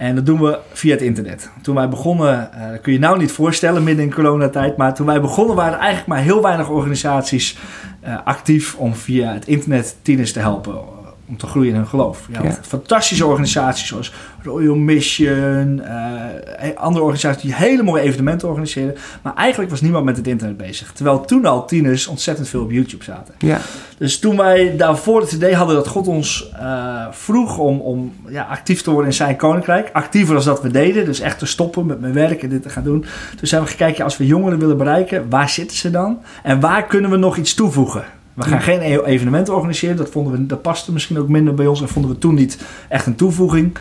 En 0.00 0.14
dat 0.14 0.26
doen 0.26 0.40
we 0.40 0.58
via 0.72 0.90
het 0.92 1.02
internet. 1.02 1.50
Toen 1.62 1.74
wij 1.74 1.88
begonnen, 1.88 2.52
eh, 2.52 2.70
dat 2.70 2.80
kun 2.80 2.92
je 2.92 2.98
nou 2.98 3.18
niet 3.18 3.32
voorstellen 3.32 3.84
midden 3.84 4.04
in 4.04 4.14
coronatijd, 4.14 4.76
maar 4.76 4.94
toen 4.94 5.06
wij 5.06 5.20
begonnen 5.20 5.56
waren 5.56 5.78
eigenlijk 5.78 6.06
maar 6.06 6.18
heel 6.18 6.42
weinig 6.42 6.68
organisaties 6.68 7.58
eh, 8.00 8.16
actief 8.24 8.74
om 8.74 8.94
via 8.94 9.32
het 9.32 9.46
internet 9.46 9.96
tieners 10.02 10.32
te 10.32 10.38
helpen. 10.38 10.99
Eh, 11.30 11.30
Om 11.30 11.36
te 11.36 11.46
groeien 11.46 11.70
in 11.70 11.76
hun 11.76 11.86
geloof. 11.86 12.28
Ja, 12.32 12.42
Ja. 12.42 12.58
Fantastische 12.62 13.26
organisaties 13.26 13.86
zoals 13.86 14.12
Royal 14.42 14.74
Mission, 14.74 15.80
eh, 15.80 16.76
andere 16.76 17.04
organisaties 17.04 17.42
die 17.42 17.54
hele 17.54 17.82
mooie 17.82 18.02
evenementen 18.02 18.48
organiseren. 18.48 18.96
Maar 19.22 19.34
eigenlijk 19.34 19.70
was 19.70 19.80
niemand 19.80 20.04
met 20.04 20.16
het 20.16 20.26
internet 20.26 20.56
bezig. 20.56 20.92
Terwijl 20.92 21.24
toen 21.24 21.46
al 21.46 21.66
tieners 21.66 22.06
ontzettend 22.06 22.48
veel 22.48 22.62
op 22.62 22.70
YouTube 22.70 23.04
zaten. 23.04 23.34
Ja. 23.38 23.60
Dus 23.98 24.18
toen 24.18 24.36
wij 24.36 24.76
daarvoor 24.76 25.20
het 25.20 25.32
idee 25.32 25.54
hadden 25.54 25.76
dat 25.76 25.88
God 25.88 26.08
ons 26.08 26.50
eh, 26.58 27.06
vroeg 27.10 27.58
om, 27.58 27.80
om 27.80 28.12
ja, 28.28 28.42
actief 28.42 28.82
te 28.82 28.90
worden 28.90 29.10
in 29.10 29.16
zijn 29.16 29.36
koninkrijk. 29.36 29.90
Actiever 29.92 30.34
dan 30.34 30.44
dat 30.44 30.62
we 30.62 30.70
deden. 30.70 31.04
Dus 31.04 31.20
echt 31.20 31.38
te 31.38 31.46
stoppen 31.46 31.86
met 31.86 32.00
mijn 32.00 32.12
werk 32.12 32.42
en 32.42 32.48
dit 32.48 32.62
te 32.62 32.68
gaan 32.68 32.84
doen. 32.84 33.04
Toen 33.36 33.48
zijn 33.48 33.62
we 33.62 33.68
gekeken, 33.68 34.04
als 34.04 34.16
we 34.16 34.26
jongeren 34.26 34.58
willen 34.58 34.76
bereiken, 34.76 35.28
waar 35.28 35.48
zitten 35.48 35.76
ze 35.76 35.90
dan? 35.90 36.22
En 36.42 36.60
waar 36.60 36.86
kunnen 36.86 37.10
we 37.10 37.16
nog 37.16 37.36
iets 37.36 37.54
toevoegen? 37.54 38.04
We 38.44 38.50
gaan 38.50 38.62
geen 38.62 38.80
e- 38.80 39.02
evenementen 39.04 39.54
organiseren. 39.54 39.96
Dat, 39.96 40.08
vonden 40.08 40.32
we, 40.32 40.46
dat 40.46 40.62
paste 40.62 40.92
misschien 40.92 41.18
ook 41.18 41.28
minder 41.28 41.54
bij 41.54 41.66
ons. 41.66 41.80
En 41.80 41.88
vonden 41.88 42.10
we 42.10 42.18
toen 42.18 42.34
niet 42.34 42.58
echt 42.88 43.06
een 43.06 43.14
toevoeging. 43.14 43.78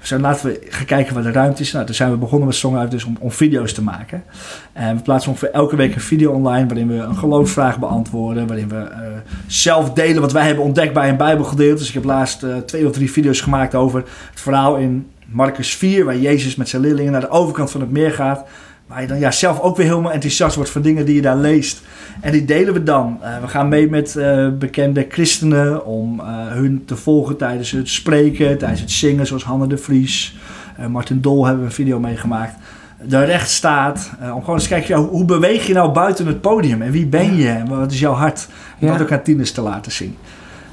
Dus 0.00 0.10
laten 0.10 0.46
we 0.46 0.66
gaan 0.68 0.84
kijken 0.84 1.14
waar 1.14 1.22
de 1.22 1.32
ruimte 1.32 1.62
is. 1.62 1.72
Nou, 1.72 1.86
toen 1.86 1.94
zijn 1.94 2.10
we 2.10 2.16
begonnen 2.16 2.46
met 2.46 2.56
Song 2.56 2.76
Uit 2.76 2.90
dus 2.90 3.04
om, 3.04 3.16
om 3.20 3.30
video's 3.30 3.72
te 3.72 3.82
maken. 3.82 4.22
En 4.72 4.96
we 4.96 5.02
plaatsen 5.02 5.30
ongeveer 5.30 5.50
elke 5.50 5.76
week 5.76 5.94
een 5.94 6.00
video 6.00 6.32
online 6.32 6.66
waarin 6.66 6.88
we 6.88 6.94
een 6.94 7.16
geloofsvraag 7.16 7.78
beantwoorden. 7.78 8.46
Waarin 8.46 8.68
we 8.68 8.76
eh, 8.76 8.98
zelf 9.46 9.92
delen 9.92 10.20
wat 10.20 10.32
wij 10.32 10.46
hebben 10.46 10.64
ontdekt 10.64 10.92
bij 10.92 11.08
een 11.08 11.16
Bijbelgedeelte. 11.16 11.78
Dus 11.78 11.88
ik 11.88 11.94
heb 11.94 12.04
laatst 12.04 12.42
eh, 12.42 12.56
twee 12.56 12.86
of 12.86 12.92
drie 12.92 13.10
video's 13.10 13.40
gemaakt 13.40 13.74
over 13.74 14.04
het 14.30 14.40
verhaal 14.40 14.76
in 14.76 15.06
Marcus 15.26 15.74
4, 15.74 16.04
waar 16.04 16.18
Jezus 16.18 16.56
met 16.56 16.68
zijn 16.68 16.82
leerlingen 16.82 17.12
naar 17.12 17.20
de 17.20 17.30
overkant 17.30 17.70
van 17.70 17.80
het 17.80 17.90
meer 17.90 18.12
gaat. 18.12 18.44
Waar 18.92 19.00
je 19.00 19.06
dan 19.06 19.18
ja, 19.18 19.30
zelf 19.30 19.60
ook 19.60 19.76
weer 19.76 19.86
helemaal 19.86 20.12
enthousiast 20.12 20.54
wordt 20.56 20.70
van 20.70 20.82
dingen 20.82 21.06
die 21.06 21.14
je 21.14 21.22
daar 21.22 21.36
leest. 21.36 21.82
En 22.20 22.32
die 22.32 22.44
delen 22.44 22.72
we 22.74 22.82
dan. 22.82 23.18
Eh, 23.22 23.40
we 23.40 23.48
gaan 23.48 23.68
mee 23.68 23.90
met 23.90 24.16
eh, 24.16 24.48
bekende 24.58 25.06
christenen 25.08 25.86
om 25.86 26.20
eh, 26.20 26.26
hun 26.48 26.82
te 26.86 26.96
volgen 26.96 27.36
tijdens 27.36 27.70
het 27.70 27.88
spreken, 27.88 28.58
tijdens 28.58 28.80
het 28.80 28.90
zingen, 28.90 29.26
zoals 29.26 29.44
Hanne 29.44 29.66
de 29.66 29.78
Vries. 29.78 30.36
Martin 30.88 31.20
Dol 31.20 31.44
hebben 31.44 31.62
we 31.62 31.68
een 31.68 31.74
video 31.74 32.00
meegemaakt. 32.00 32.54
De 33.02 33.24
recht 33.24 33.50
staat. 33.50 34.10
om 34.34 34.40
gewoon 34.40 34.54
eens 34.54 34.62
te 34.62 34.68
kijken, 34.68 34.96
ja, 35.00 35.08
hoe 35.08 35.24
beweeg 35.24 35.66
je 35.66 35.72
nou 35.72 35.92
buiten 35.92 36.26
het 36.26 36.40
podium? 36.40 36.82
En 36.82 36.90
wie 36.90 37.06
ben 37.06 37.36
je? 37.36 37.48
En 37.48 37.68
wat 37.68 37.92
is 37.92 38.00
jouw 38.00 38.12
hart? 38.12 38.48
Om 38.80 38.86
Ja. 38.86 38.92
dat 38.92 39.02
ook 39.02 39.12
aan 39.12 39.22
tieners 39.22 39.52
te 39.52 39.60
laten 39.60 39.92
zien. 39.92 40.16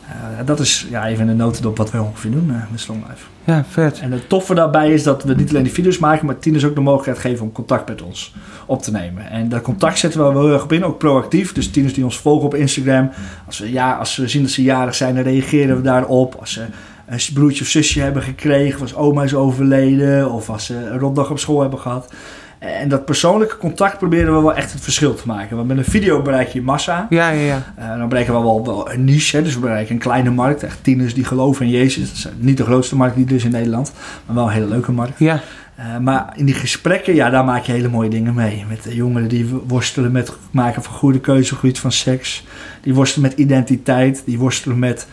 Eh, 0.10 0.46
dat 0.46 0.60
is 0.60 0.88
ja, 0.90 1.08
even 1.08 1.28
een 1.28 1.38
notendop 1.38 1.78
wat 1.78 1.92
wij 1.92 2.02
ongeveer 2.02 2.32
doen 2.32 2.50
eh, 2.50 2.56
met 2.72 2.80
Strong 2.80 3.04
Life. 3.10 3.26
Ja, 3.44 3.64
vet. 3.70 4.00
En 4.00 4.12
het 4.12 4.30
toffe 4.30 4.54
daarbij 4.54 4.94
is 4.94 5.04
dat 5.04 5.24
we 5.24 5.34
niet 5.36 5.50
alleen 5.50 5.64
die 5.64 5.72
video's 5.72 5.98
maken, 5.98 6.26
maar 6.26 6.40
tieners 6.40 6.66
ook 6.66 6.76
de 6.76 6.82
mogelijkheid 6.82 7.20
geven 7.20 7.46
om 7.46 7.52
contact 7.52 7.88
met 7.90 8.02
ons 8.02 8.34
op 8.66 8.82
te 8.82 8.92
nemen. 8.92 9.30
En 9.30 9.50
dat 9.50 9.62
contact 9.62 10.00
zetten 10.00 10.20
we 10.20 10.34
wel 10.34 10.44
heel 10.44 10.54
erg 10.54 10.64
op 10.64 10.72
in, 10.72 10.86
ook 10.86 10.98
proactief. 10.98 11.54
Dus 11.54 11.72
tieners 11.72 11.94
die 11.94 12.04
ons 12.04 12.20
volgen 12.20 12.46
op 12.46 12.56
Instagram, 12.56 13.12
als 13.46 13.60
we, 13.60 13.72
ja, 13.72 13.94
als 13.94 14.16
we 14.16 14.28
zien 14.28 14.42
dat 14.42 14.52
ze 14.52 14.64
jarig 14.64 14.96
zijn, 14.96 15.16
dan 15.16 15.24
reageren 15.24 15.76
we 15.76 15.82
daarop. 15.82 16.36
Als 16.40 16.54
ze 16.54 16.66
een 17.06 17.20
broertje 17.34 17.64
of 17.64 17.70
zusje 17.70 18.02
hebben 18.02 18.24
gekregen, 18.24 18.76
of 18.76 18.82
als 18.82 18.96
oma 18.96 19.24
is 19.24 19.36
overleden, 19.36 20.32
of 20.32 20.50
als 20.50 20.66
ze 20.66 20.76
een 20.76 21.00
rotdag 21.00 21.32
op 21.32 21.40
school 21.40 21.62
hebben 21.62 21.80
gehad. 21.80 22.14
En 22.60 22.90
dat 22.90 23.06
persoonlijke 23.06 23.58
contact 23.58 23.98
proberen 23.98 24.36
we 24.36 24.42
wel 24.42 24.54
echt 24.56 24.72
het 24.74 24.82
verschil 24.82 25.14
te 25.16 25.24
maken. 25.28 25.56
Want 25.56 25.68
met 25.68 25.78
een 25.78 25.86
video 25.86 26.22
bereik 26.22 26.48
je 26.48 26.62
massa. 26.62 27.08
Ja, 27.10 27.30
ja, 27.30 27.42
ja. 27.42 27.74
Eh, 27.76 27.98
dan 27.98 28.08
bereiken 28.10 28.34
we 28.34 28.40
wel, 28.42 28.66
wel 28.66 28.92
een 28.92 29.04
niche, 29.04 29.38
hè, 29.38 29.44
dus 29.44 29.54
we 29.54 29.60
bereiken 29.60 29.94
een 29.94 30.02
kleine 30.02 30.30
markt. 30.32 30.64
Echt 30.64 30.84
tieners 30.84 31.14
die 31.14 31.24
geloven 31.24 31.66
in 31.66 31.72
Jezus. 31.72 32.08
Dat 32.24 32.32
is 32.32 32.38
niet 32.38 32.58
de 32.58 32.64
grootste 32.64 32.96
markt 32.96 33.16
die 33.16 33.26
er 33.28 33.34
is 33.36 33.44
in 33.44 33.52
Nederland, 33.52 33.92
maar 34.26 34.36
wel 34.36 34.46
een 34.46 34.52
hele 34.54 34.68
leuke 34.68 34.92
markt. 34.92 35.20
Ja, 35.20 35.40
Eh, 35.76 35.98
maar 35.98 36.34
in 36.36 36.46
die 36.46 36.54
gesprekken, 36.56 37.16
ja, 37.16 37.30
daar 37.30 37.46
maak 37.46 37.64
je 37.64 37.72
hele 37.72 37.88
mooie 37.88 38.10
dingen 38.10 38.34
mee. 38.34 38.66
Met 38.70 38.84
de 38.84 38.96
jongeren 38.96 39.28
die 39.30 39.46
worstelen 39.68 40.12
met 40.12 40.28
het 40.28 40.38
maken 40.52 40.84
van 40.84 40.94
goede 40.94 41.20
keuzes 41.20 41.46
op 41.46 41.52
het 41.52 41.60
gebied 41.60 41.80
van 41.80 41.92
seks. 41.92 42.46
Die 42.82 42.94
worstelen 42.94 43.30
met 43.30 43.38
identiteit. 43.40 44.22
Die 44.26 44.38
worstelen 44.40 44.80
met 44.80 45.08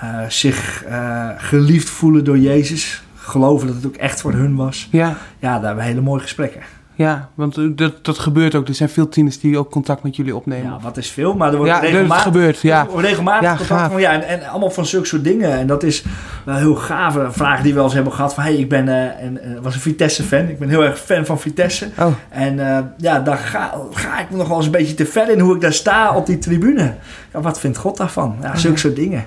eh, 0.00 0.08
zich 0.28 0.84
eh, 0.84 1.28
geliefd 1.36 1.88
voelen 1.88 2.24
door 2.24 2.38
Jezus. 2.38 3.02
Geloven 3.16 3.66
dat 3.66 3.76
het 3.76 3.86
ook 3.86 3.96
echt 3.96 4.20
voor 4.20 4.32
hun 4.32 4.56
was. 4.56 4.88
ja. 4.90 5.16
Ja, 5.38 5.52
daar 5.54 5.64
hebben 5.66 5.76
we 5.84 5.90
hele 5.90 6.00
mooie 6.00 6.20
gesprekken. 6.22 6.60
Ja, 6.98 7.28
want 7.34 7.56
eh, 7.56 7.64
dat, 7.74 8.04
dat 8.04 8.18
gebeurt 8.18 8.54
ook. 8.54 8.68
Er 8.68 8.74
zijn 8.74 8.88
veel 8.88 9.08
tieners 9.08 9.40
die 9.40 9.58
ook 9.58 9.70
contact 9.70 10.02
met 10.02 10.16
jullie 10.16 10.36
opnemen. 10.36 10.70
Ja, 10.70 10.78
wat 10.82 10.96
is 10.96 11.10
veel, 11.10 11.34
maar 11.34 11.50
er 11.50 11.56
wordt 11.56 11.70
Ja, 11.72 11.78
regelmatig... 11.78 12.22
gebeurt, 12.22 12.60
ja. 12.60 12.80
Er 12.84 12.90
wordt 12.90 13.06
regelmatig 13.06 13.42
Ja, 13.42 13.56
contact 13.56 13.80
gaaf. 13.80 13.90
van, 13.92 14.00
ja, 14.00 14.12
en, 14.12 14.22
en 14.28 14.48
allemaal 14.48 14.70
van 14.70 14.86
zulke 14.86 15.06
soort 15.06 15.24
dingen. 15.24 15.52
En 15.58 15.66
dat 15.66 15.82
is 15.82 16.04
wel 16.44 16.54
heel 16.56 16.74
gaaf. 16.74 17.14
Een 17.14 17.32
vraag 17.32 17.60
die 17.62 17.68
we 17.70 17.74
wel 17.74 17.84
eens 17.84 17.94
hebben 17.94 18.12
gehad 18.12 18.34
van... 18.34 18.42
Hey, 18.44 18.54
ik 18.54 18.68
ben, 18.68 18.88
eh, 18.88 19.24
en, 19.24 19.42
eh, 19.42 19.60
was 19.62 19.74
een 19.74 19.80
Vitesse-fan. 19.80 20.48
Ik 20.48 20.58
ben 20.58 20.68
heel 20.68 20.84
erg 20.84 20.98
fan 20.98 21.26
van 21.26 21.40
Vitesse. 21.40 21.88
Oh, 21.98 22.06
En 22.28 22.56
ja, 22.96 23.20
daar 23.20 23.36
ga, 23.38 23.74
ga 23.92 24.20
ik 24.20 24.30
nog 24.30 24.48
wel 24.48 24.56
eens 24.56 24.66
een 24.66 24.72
beetje 24.72 24.94
te 24.94 25.06
ver 25.06 25.30
in 25.30 25.40
hoe 25.40 25.54
ik 25.54 25.60
daar 25.60 25.72
sta 25.72 26.14
op 26.16 26.26
die 26.26 26.38
tribune. 26.38 26.94
Ja, 27.32 27.40
wat 27.40 27.60
vindt 27.60 27.76
God 27.78 27.96
daarvan? 27.96 28.36
Ja, 28.42 28.56
zulke 28.56 28.78
soort 28.78 28.96
dingen. 28.96 29.24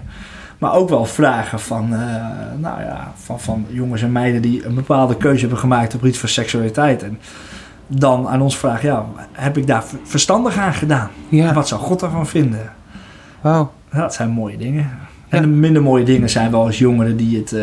Maar 0.58 0.74
ook 0.74 0.90
wel 0.90 1.06
vragen 1.06 1.60
van, 1.60 1.90
nou 2.58 2.82
ja, 2.82 3.12
van, 3.16 3.40
van 3.40 3.66
jongens 3.70 4.01
en 4.01 4.12
meiden 4.12 4.42
die 4.42 4.66
een 4.66 4.75
bepaalde 4.75 5.18
keuze 5.18 5.40
hebben 5.40 5.58
gemaakt 5.60 5.96
op 5.96 6.06
iets 6.06 6.18
van 6.18 6.30
seksualiteit. 6.30 7.04
En 7.04 7.20
dan 7.98 8.28
aan 8.28 8.42
ons 8.42 8.58
vragen, 8.58 8.90
ja, 8.90 9.06
heb 9.32 9.58
ik 9.58 9.68
daar 9.68 9.84
ver- 9.84 10.00
verstandig 10.04 10.58
aan 10.58 10.74
gedaan? 10.74 11.10
ja. 11.30 11.48
En 11.48 11.54
wat 11.54 11.68
zou 11.68 11.82
God 11.82 12.00
daarvan 12.00 12.28
vinden? 12.28 12.72
Ja, 13.44 13.70
dat 13.94 14.14
zijn 14.14 14.30
mooie 14.30 14.58
dingen. 14.58 14.90
En 15.30 15.38
Ja. 15.38 15.42
de 15.42 15.48
minder 15.48 15.82
mooie 15.82 16.04
dingen 16.06 16.30
zijn 16.30 16.52
wel 16.52 16.66
als 16.66 16.80
jongeren 16.80 17.18
die 17.18 17.38
het, 17.38 17.54
eh, 17.54 17.62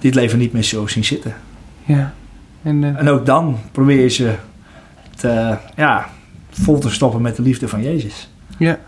die 0.00 0.10
het 0.10 0.14
leven 0.14 0.38
niet 0.38 0.52
meer 0.52 0.62
zo 0.62 0.86
zien 0.86 1.04
zitten. 1.04 1.34
Ja. 1.84 2.12
En, 2.62 2.84
eh, 2.84 2.98
En 2.98 3.08
ook 3.08 3.26
dan 3.26 3.58
probeer 3.72 4.00
je 4.00 4.08
ze 4.08 4.32
te, 5.16 5.56
ja, 5.76 6.06
vol 6.50 6.78
te 6.78 6.90
stoppen 6.90 7.22
met 7.22 7.36
de 7.36 7.42
liefde 7.42 7.68
van 7.68 7.82
Jezus. 7.82 8.30
ja. 8.58 8.78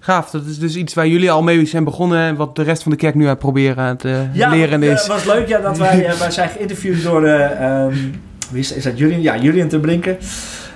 Gaaf. 0.00 0.30
Dat 0.30 0.44
is 0.46 0.58
dus 0.58 0.76
iets 0.76 0.94
waar 0.94 1.06
jullie 1.08 1.30
al 1.30 1.42
mee 1.42 1.66
zijn 1.66 1.84
begonnen. 1.84 2.18
En 2.20 2.36
wat 2.36 2.56
de 2.56 2.62
rest 2.62 2.82
van 2.82 2.90
de 2.92 2.96
kerk 2.98 3.14
nu 3.14 3.22
aan 3.22 3.28
het 3.28 3.38
proberen 3.38 3.76
aan 3.84 3.88
het 3.88 4.04
eh, 4.04 4.50
leren 4.50 4.82
het 4.82 5.00
is. 5.00 5.06
was 5.06 5.24
leuk 5.24 5.48
ja, 5.48 5.60
dat 5.60 5.78
wij, 5.78 6.06
eh, 6.06 6.12
wij 6.18 6.30
zijn 6.30 6.48
geïnterviewd 6.48 7.02
door, 7.02 7.24
eh, 7.24 7.84
ehm, 7.84 7.94
wie 8.50 8.60
is, 8.60 8.72
is 8.72 8.82
dat 8.84 8.98
Julian? 8.98 9.20
Ja, 9.22 9.36
Julian 9.36 9.68
te 9.68 9.80
Brinken. 9.80 10.18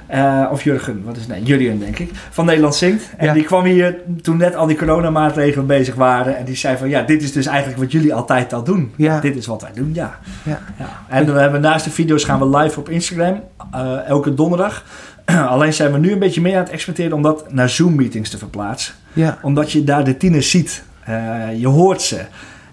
Eh, 0.06 0.48
of 0.50 0.62
Jurgen, 0.64 1.02
wat 1.04 1.16
is 1.16 1.22
het? 1.22 1.30
Nee, 1.30 1.42
Julian 1.42 1.78
denk 1.78 1.98
ik. 1.98 2.10
Van 2.30 2.44
Nederland 2.44 2.74
Zingt. 2.74 3.10
En 3.16 3.26
Ja. 3.26 3.32
die 3.32 3.42
kwam 3.44 3.64
hier 3.64 3.96
toen 4.22 4.36
net 4.36 4.54
al 4.56 4.66
die 4.66 4.76
coronamaatregelen 4.76 5.66
bezig 5.66 5.94
waren. 5.94 6.36
En 6.36 6.44
die 6.44 6.56
zei 6.56 6.76
van, 6.76 6.88
ja, 6.88 7.02
dit 7.02 7.22
is 7.22 7.32
dus 7.32 7.46
eigenlijk 7.46 7.78
wat 7.80 7.92
jullie 7.92 8.14
altijd 8.14 8.52
al 8.52 8.64
doen. 8.64 8.92
Ja. 8.96 9.20
Dit 9.20 9.36
is 9.36 9.46
wat 9.46 9.62
wij 9.62 9.70
doen, 9.74 9.90
ja. 9.94 10.18
Ja. 10.42 10.60
En 11.08 11.32
we 11.34 11.40
hebben 11.40 11.60
naast 11.60 11.84
de 11.84 11.90
video's 11.90 12.24
gaan 12.24 12.38
we 12.38 12.56
live 12.58 12.78
op 12.78 12.88
Instagram. 12.88 13.42
eh, 13.72 14.06
elke 14.08 14.34
donderdag. 14.34 14.84
Alleen 15.48 15.72
zijn 15.72 15.92
we 15.92 15.98
nu 15.98 16.12
een 16.12 16.18
beetje 16.18 16.40
meer 16.40 16.56
aan 16.56 16.62
het 16.62 16.72
experimenteren 16.72 17.16
om 17.16 17.22
dat 17.22 17.52
naar 17.52 17.68
Zoom-meetings 17.68 18.30
te 18.30 18.38
verplaatsen 18.38 18.94
Ja. 19.12 19.38
omdat 19.42 19.72
je 19.72 19.84
daar 19.84 20.04
de 20.04 20.16
tieners 20.16 20.50
ziet. 20.50 20.82
Eh, 21.04 21.14
je 21.56 21.68
hoort 21.68 22.02
ze. 22.02 22.20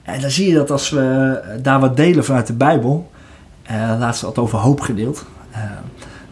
En 0.03 0.21
dan 0.21 0.29
zie 0.29 0.47
je 0.49 0.53
dat 0.55 0.71
als 0.71 0.89
we 0.89 1.39
daar 1.61 1.79
wat 1.79 1.97
delen 1.97 2.25
vanuit 2.25 2.47
de 2.47 2.53
Bijbel. 2.53 3.11
Eh 3.69 3.95
laatst 3.99 4.21
had 4.21 4.37
over 4.37 4.59
hoop 4.59 4.81
gedeeld. 4.81 5.25
eh, 5.51 5.61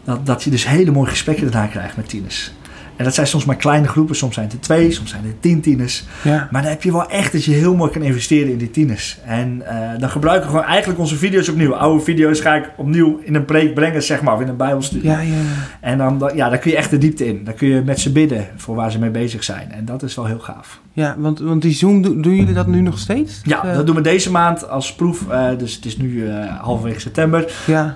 dat, 0.04 0.26
dat 0.26 0.42
je 0.42 0.50
dus 0.50 0.66
hele 0.66 0.90
mooie 0.90 1.08
gesprekken 1.10 1.50
daarna 1.50 1.66
krijgt 1.68 1.96
met 1.96 2.08
tieners. 2.08 2.52
En 2.98 3.04
dat 3.04 3.14
zijn 3.14 3.26
soms 3.26 3.44
maar 3.44 3.56
kleine 3.56 3.88
groepen. 3.88 4.16
Soms 4.16 4.34
zijn 4.34 4.46
het 4.46 4.54
er 4.54 4.60
twee, 4.60 4.90
soms 4.92 5.10
zijn 5.10 5.22
het 5.22 5.32
er 5.32 5.40
tien 5.40 5.60
tieners. 5.60 6.04
Ja. 6.22 6.48
Maar 6.50 6.62
dan 6.62 6.70
heb 6.70 6.82
je 6.82 6.92
wel 6.92 7.10
echt 7.10 7.32
dat 7.32 7.44
je 7.44 7.52
heel 7.52 7.74
mooi 7.74 7.90
kan 7.90 8.02
investeren 8.02 8.52
in 8.52 8.58
die 8.58 8.70
tieners. 8.70 9.18
En 9.24 9.62
eh, 9.66 9.98
dan 9.98 10.10
gebruiken 10.10 10.46
we 10.46 10.54
gewoon 10.56 10.68
eigenlijk 10.70 11.00
onze 11.00 11.16
video's 11.16 11.48
opnieuw. 11.48 11.74
Oude 11.74 12.04
video's 12.04 12.40
ga 12.40 12.54
ik 12.54 12.70
opnieuw 12.76 13.20
in 13.22 13.34
een 13.34 13.44
preek 13.44 13.74
brengen, 13.74 14.02
zeg 14.02 14.22
maar, 14.22 14.34
of 14.34 14.40
in 14.40 14.48
een 14.48 14.56
bijbelstudie. 14.56 15.10
Ja, 15.10 15.20
ja. 15.20 15.32
En 15.80 15.98
dan, 15.98 16.30
ja, 16.34 16.48
dan 16.48 16.58
kun 16.58 16.70
je 16.70 16.76
echt 16.76 16.90
de 16.90 16.98
diepte 16.98 17.26
in. 17.26 17.44
Dan 17.44 17.54
kun 17.54 17.68
je 17.68 17.82
met 17.84 18.00
ze 18.00 18.12
bidden 18.12 18.46
voor 18.56 18.74
waar 18.74 18.90
ze 18.90 18.98
mee 18.98 19.10
bezig 19.10 19.44
zijn. 19.44 19.72
En 19.72 19.84
dat 19.84 20.02
is 20.02 20.14
wel 20.14 20.26
heel 20.26 20.38
gaaf. 20.38 20.80
Ja, 20.92 21.14
want, 21.18 21.38
want 21.38 21.62
die 21.62 21.72
Zoom, 21.72 22.02
do- 22.02 22.20
doen 22.20 22.34
jullie 22.36 22.54
dat 22.54 22.66
nu 22.66 22.80
nog 22.80 22.98
steeds? 22.98 23.40
Ja, 23.44 23.64
Eh, 23.64 23.74
dat 23.74 23.86
doen 23.86 23.94
we 23.94 24.00
deze 24.00 24.30
maand 24.30 24.68
als 24.70 24.94
proef. 24.94 25.28
Eh, 25.28 25.46
dus 25.58 25.74
het 25.74 25.84
is 25.84 25.96
nu 25.96 26.30
halverwege 26.60 27.00
september. 27.00 27.52
Ja, 27.66 27.94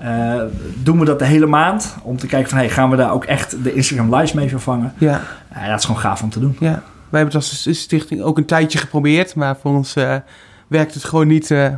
doen 0.82 0.98
we 0.98 1.04
dat 1.04 1.18
de 1.18 1.24
hele 1.24 1.46
maand. 1.46 1.96
Om 2.02 2.16
te 2.16 2.26
kijken 2.26 2.48
van, 2.50 2.58
hey, 2.58 2.68
gaan 2.68 2.90
we 2.90 2.96
daar 2.96 3.12
ook 3.12 3.24
echt 3.24 3.56
de 3.64 3.74
Instagram 3.74 4.14
lives 4.14 4.32
mee 4.32 4.48
vervangen? 4.48 4.91
Ja, 4.98 5.22
Eh, 5.48 5.68
dat 5.68 5.78
is 5.78 5.84
gewoon 5.84 6.00
gaaf 6.00 6.22
om 6.22 6.30
te 6.30 6.40
doen. 6.40 6.56
ja. 6.60 6.82
Wij 7.10 7.20
hebben 7.20 7.40
het 7.40 7.50
als 7.52 7.80
stichting 7.80 8.22
ook 8.22 8.38
een 8.38 8.44
tijdje 8.46 8.78
geprobeerd, 8.78 9.34
maar 9.34 9.56
voor 9.56 9.70
ons 9.74 9.96
eh, 9.96 10.16
werkt 10.68 10.94
het 10.94 11.04
gewoon 11.04 11.26
niet 11.26 11.50
eh, 11.50 11.68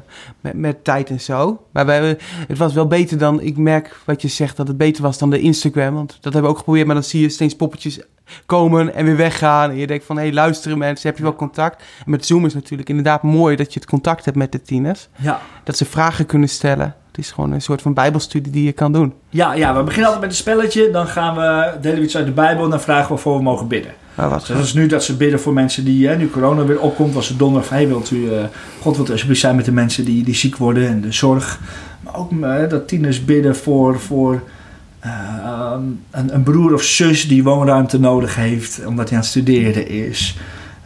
met, 0.40 0.54
met 0.54 0.85
tijd 0.85 1.11
en 1.11 1.21
zo. 1.21 1.66
Maar 1.73 1.87
wij, 1.87 1.94
hebben- 1.94 2.18
het 2.49 2.59
was 2.59 2.73
wel 2.73 2.87
beter 2.87 3.18
dan, 3.18 3.40
ik 3.40 3.56
merk 3.56 3.97
wat 4.04 4.23
je 4.23 4.28
zegt, 4.28 4.56
dat 4.56 4.68
het 4.68 4.76
beter 4.76 5.02
was 5.02 5.18
dan 5.18 5.30
de 5.30 5.40
Instagram. 5.40 5.94
Want 5.94 6.09
dat 6.21 6.23
hebben 6.23 6.42
we 6.42 6.49
ook 6.49 6.59
geprobeerd, 6.59 6.87
maar 6.87 6.94
dan 6.94 7.04
zie 7.04 7.21
je 7.21 7.28
steeds 7.28 7.56
poppetjes 7.56 8.00
komen 8.47 8.94
en 8.94 9.04
weer 9.04 9.16
weggaan. 9.16 9.71
En 9.71 9.76
je 9.76 9.87
denkt 9.87 10.04
van, 10.04 10.18
hé, 10.18 10.30
luisteren 10.33 10.78
mensen, 10.78 11.09
heb 11.09 11.16
je 11.16 11.23
wel 11.23 11.35
contact? 11.35 11.83
En 12.04 12.11
met 12.11 12.26
Zoom 12.26 12.47
is 12.47 12.54
natuurlijk 12.54 12.88
inderdaad 12.88 13.23
mooi 13.23 13.56
dat 13.56 13.73
je 13.73 13.80
het 13.80 13.88
contact 13.88 14.25
hebt 14.25 14.37
met 14.37 14.52
de 14.52 14.62
tieners. 14.62 15.09
Ja. 15.16 15.40
Dat 15.64 15.76
ze 15.76 15.85
vragen 15.85 16.26
kunnen 16.26 16.49
stellen. 16.49 16.94
Het 17.14 17.25
is 17.25 17.30
gewoon 17.30 17.52
een 17.52 17.62
soort 17.62 17.83
van 17.83 17.94
bijbelstudie 17.94 18.52
die 18.52 18.64
je 18.64 18.73
kan 18.73 18.92
doen. 18.92 19.12
Ja, 19.28 19.52
ja, 19.52 19.76
we 19.76 19.83
beginnen 19.83 20.06
altijd 20.06 20.21
met 20.21 20.30
een 20.30 20.42
spelletje. 20.42 20.90
Dan 20.90 21.06
gaan 21.06 21.35
we, 21.35 21.73
delen 21.80 21.99
we 21.99 22.04
iets 22.04 22.16
uit 22.16 22.26
de 22.26 22.33
Bijbel 22.33 22.64
en 22.64 22.71
dan 22.71 22.80
vragen 22.80 23.02
we 23.02 23.09
waarvoor 23.09 23.37
we 23.37 23.42
mogen 23.42 23.68
bidden. 23.68 23.92
Maar 24.14 24.28
wat 24.28 24.38
Dus 24.38 24.49
dat 24.49 24.64
is 24.64 24.75
nu 24.75 24.87
dat 24.87 25.04
ze 25.04 25.16
bidden 25.16 25.40
voor 25.40 25.52
mensen 25.52 25.85
die, 25.85 26.09
hè, 26.09 26.16
nu 26.16 26.30
corona 26.30 26.64
weer 26.64 26.80
opkomt, 26.80 27.14
was 27.14 27.28
het 27.28 27.38
donderdag 27.38 27.68
van, 27.68 27.76
hey, 27.76 27.88
wilt 27.88 28.11
u, 28.11 28.33
eh, 28.33 28.44
God 28.80 28.97
wilt 28.97 29.09
u 29.09 29.12
alsjeblieft 29.12 29.40
zijn 29.40 29.56
met 29.56 29.64
de 29.64 29.73
mensen 29.73 30.04
die, 30.04 30.25
die 30.25 30.35
ziek 30.35 30.56
worden 30.56 30.88
en 30.88 31.00
de 31.00 31.12
zorg. 31.12 31.61
Maar 32.00 32.16
ook 32.16 32.33
eh, 32.42 32.68
dat 32.68 32.88
tieners 32.88 33.25
bidden 33.25 33.56
voor, 33.56 34.00
voor 34.00 34.42
eh, 35.00 35.73
een, 36.11 36.35
een 36.35 36.42
broer 36.42 36.75
of 36.75 36.83
zus 36.83 37.28
die 37.28 37.44
woonruimte 37.44 38.00
nodig 38.00 38.37
heeft, 38.37 38.87
omdat 38.87 39.09
hij 39.09 39.16
aan 39.16 39.23
het 39.23 39.33
studeren 39.33 39.88
is. 39.88 40.37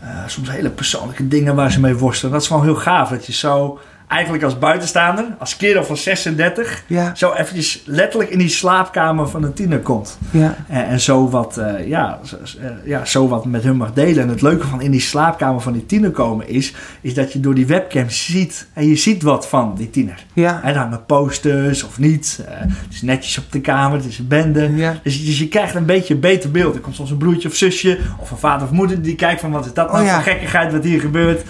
Eh, 0.01 0.09
soms 0.27 0.51
hele 0.51 0.71
persoonlijke 0.71 1.29
dingen 1.29 1.55
waar 1.55 1.73
ze 1.73 1.81
mee 1.81 1.97
worstelen. 1.97 2.33
Dat 2.33 2.43
is 2.43 2.49
gewoon 2.49 2.65
heel 2.65 2.75
gaaf, 2.75 3.09
dat 3.09 3.27
je 3.27 3.33
zo 3.33 3.79
eigenlijk 4.09 4.43
als 4.45 4.59
buitenstaander, 4.59 5.25
als 5.39 5.57
kerel 5.57 5.85
van 5.85 5.97
36, 5.97 6.83
Ja, 6.87 7.15
zo 7.15 7.33
eventjes 7.33 7.83
letterlijk 7.85 8.31
in 8.31 8.39
die 8.39 8.49
slaapkamer 8.49 9.29
van 9.29 9.43
een 9.43 9.53
tiener 9.53 9.79
komt. 9.81 10.19
ja, 10.31 10.57
En, 10.69 10.87
en 10.87 11.01
zo, 11.01 11.29
wat, 11.29 11.57
eh, 11.57 11.87
ja, 11.89 12.19
zo, 12.25 12.37
eh, 12.37 12.71
ja, 12.85 13.05
zo 13.05 13.29
wat 13.29 13.45
met 13.45 13.63
hun 13.63 13.77
mag 13.77 13.93
delen. 13.93 14.23
En 14.23 14.29
het 14.29 14.43
leuke 14.43 14.67
van 14.67 14.81
in 14.81 14.91
die 14.91 15.01
slaapkamer 15.01 15.61
van 15.61 15.73
die 15.73 15.87
tiener 15.87 16.11
komen 16.11 16.49
is, 16.49 16.75
is 17.01 17.15
dat 17.15 17.33
je 17.33 17.41
door 17.41 17.55
die 17.55 17.67
webcam 17.67 18.11
ziet. 18.11 18.67
En 18.73 18.89
je 18.89 18.97
ziet 18.97 19.23
wat 19.23 19.49
van 19.49 19.75
die 19.77 19.91
tiener. 19.91 20.25
ja, 20.33 20.61
En 20.63 20.75
dan 20.75 20.89
met 20.91 21.07
posters 21.07 21.83
of 21.85 21.99
niet. 21.99 22.41
Eh, 22.49 22.61
het 22.61 22.93
is 22.95 23.03
netjes 23.03 23.39
op 23.39 23.53
de 23.53 23.61
kamer, 23.61 23.97
het 23.99 24.07
is 24.07 24.19
een 24.19 24.29
bende. 24.29 24.77
ja. 24.77 25.01
Dus, 25.03 25.25
dus 25.25 25.39
je 25.39 25.49
krijgt 25.49 25.75
een 25.75 25.87
beetje 25.87 26.15
een 26.15 26.21
beter 26.21 26.51
beeld. 26.51 26.75
Er 26.75 26.81
komt 26.81 26.95
soms 26.95 27.11
een 27.11 27.17
broertje 27.17 27.49
of 27.49 27.55
zusje 27.55 27.99
of 28.19 28.31
een 28.31 28.37
vader 28.39 28.67
of 28.67 28.73
moeder 28.73 29.03
die 29.03 29.15
kijkt 29.15 29.41
van 29.41 29.51
wat 29.51 29.67
is 29.67 29.73
dat 29.73 29.93
nou 29.93 30.05
Oh 30.05 30.13
voor 30.13 30.23
gekkigheid 30.23 30.73
wat 30.73 30.85
hier 30.85 31.01
gebeurt. 31.01 31.43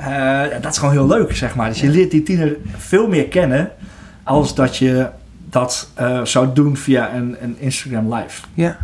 Ja, 0.00 0.58
dat 0.60 0.72
is 0.72 0.78
gewoon 0.78 0.94
heel 0.94 1.06
leuk, 1.06 1.36
zeg 1.36 1.54
maar. 1.54 1.68
Dus 1.68 1.80
je 1.80 1.88
leert 1.88 2.10
die 2.10 2.22
tiener 2.22 2.56
veel 2.76 3.08
meer 3.08 3.28
kennen 3.28 3.70
als 4.22 4.54
dat 4.54 4.76
je 4.76 5.08
dat 5.50 5.90
eh, 5.94 6.24
zou 6.24 6.48
doen 6.54 6.76
via 6.76 7.14
een, 7.14 7.36
een 7.40 7.56
Instagram 7.58 8.14
live. 8.14 8.42
Ja. 8.54 8.76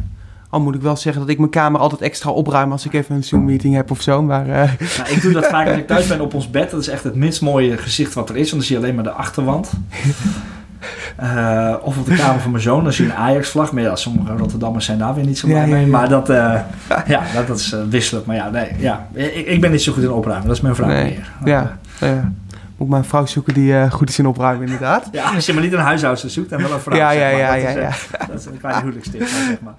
Al 0.51 0.61
moet 0.61 0.75
ik 0.75 0.81
wel 0.83 0.97
zeggen 0.97 1.21
dat 1.21 1.31
ik 1.31 1.39
mijn 1.39 1.51
kamer 1.51 1.81
altijd 1.81 2.01
extra 2.01 2.31
opruim 2.31 2.73
als 2.73 2.85
ik 2.85 2.93
even 2.93 3.15
een 3.15 3.25
Zoom-meeting 3.25 3.75
heb 3.75 3.91
of 3.91 4.03
zo. 4.03 4.23
Maar 4.23 4.49
eh, 4.49 4.71
Nou, 4.99 5.11
ik 5.11 5.23
doe 5.23 5.33
dat 5.33 5.47
vaak 5.47 5.69
als 5.69 5.77
ik 5.77 5.87
thuis 5.93 6.07
ben 6.07 6.21
op 6.21 6.35
ons 6.35 6.51
bed. 6.51 6.71
Dat 6.71 6.81
is 6.81 6.89
echt 6.89 7.05
het 7.05 7.15
minst 7.15 7.41
mooie 7.41 7.77
gezicht 7.77 8.15
wat 8.15 8.29
er 8.29 8.37
is. 8.37 8.51
Want 8.51 8.51
dan 8.51 8.63
zie 8.63 8.77
je 8.77 8.83
alleen 8.83 8.95
maar 8.95 9.05
de 9.05 9.11
achterwand. 9.11 9.71
Eh, 11.17 11.75
of 11.83 11.99
op 11.99 12.07
de 12.07 12.15
kamer 12.15 12.41
van 12.41 12.51
mijn 12.51 12.63
zoon, 12.63 12.85
dan 12.85 12.93
zie 12.93 13.05
je 13.07 13.11
een 13.11 13.17
Ajax-vlag. 13.17 13.73
Maar 13.73 13.83
ja, 13.83 13.97
sommige 13.97 14.37
Rotterdammers 14.37 14.85
zijn 14.85 14.99
daar 14.99 15.15
weer 15.15 15.27
niet 15.27 15.39
zo 15.39 15.47
blij 15.47 15.59
Ja, 15.61 15.67
ja, 15.67 15.73
mee. 15.73 15.85
ja. 15.85 15.91
Maar 15.91 16.09
dat, 16.09 16.31
eh, 16.31 16.55
ja, 17.07 17.23
dat, 17.35 17.47
dat 17.47 17.59
is 17.59 17.73
eh, 17.73 17.81
wisselend. 17.89 18.27
Maar 18.27 18.37
ja, 18.37 18.51
nee, 18.51 18.69
ja. 18.79 19.07
Ik, 19.13 19.47
ik 19.47 19.61
ben 19.61 19.71
niet 19.71 19.83
zo 19.83 19.93
goed 19.93 20.03
in 20.03 20.11
opruimen. 20.11 20.47
Dat 20.47 20.57
is 20.57 20.63
mijn 20.63 20.75
vrouw 20.75 20.89
Nee, 20.89 21.05
meer. 21.05 21.31
ja, 21.45 21.77
eh, 22.01 22.11
moet 22.77 22.87
ik 22.87 22.93
maar 22.93 22.99
een 23.03 23.09
vrouw 23.09 23.27
zoeken 23.27 23.55
die 23.55 23.77
eh, 23.77 23.91
goed 23.91 24.09
is 24.09 24.19
in 24.19 24.27
opruimen 24.27 24.65
inderdaad. 24.65 25.09
Ja, 25.13 25.35
als 25.35 25.47
je 25.47 25.53
maar 25.53 25.63
niet 25.63 25.73
een 25.73 25.79
huishoudster 25.79 26.31
zoekt, 26.31 26.51
dan 26.51 26.63
wel 26.63 26.73
een 26.73 26.81
vrouw. 26.81 26.97
Ja, 26.97 27.11
ja, 27.11 27.29
ja, 27.29 27.53
dat, 27.53 27.63
ja, 27.63 27.69
is, 27.69 27.75
eh, 27.75 27.83
ja. 27.83 27.91
dat 28.31 28.39
is 28.41 28.47
een 28.47 28.59
kleine 28.59 28.81
huwelijkstip, 28.81 29.27
zeg 29.27 29.61
maar. 29.61 29.75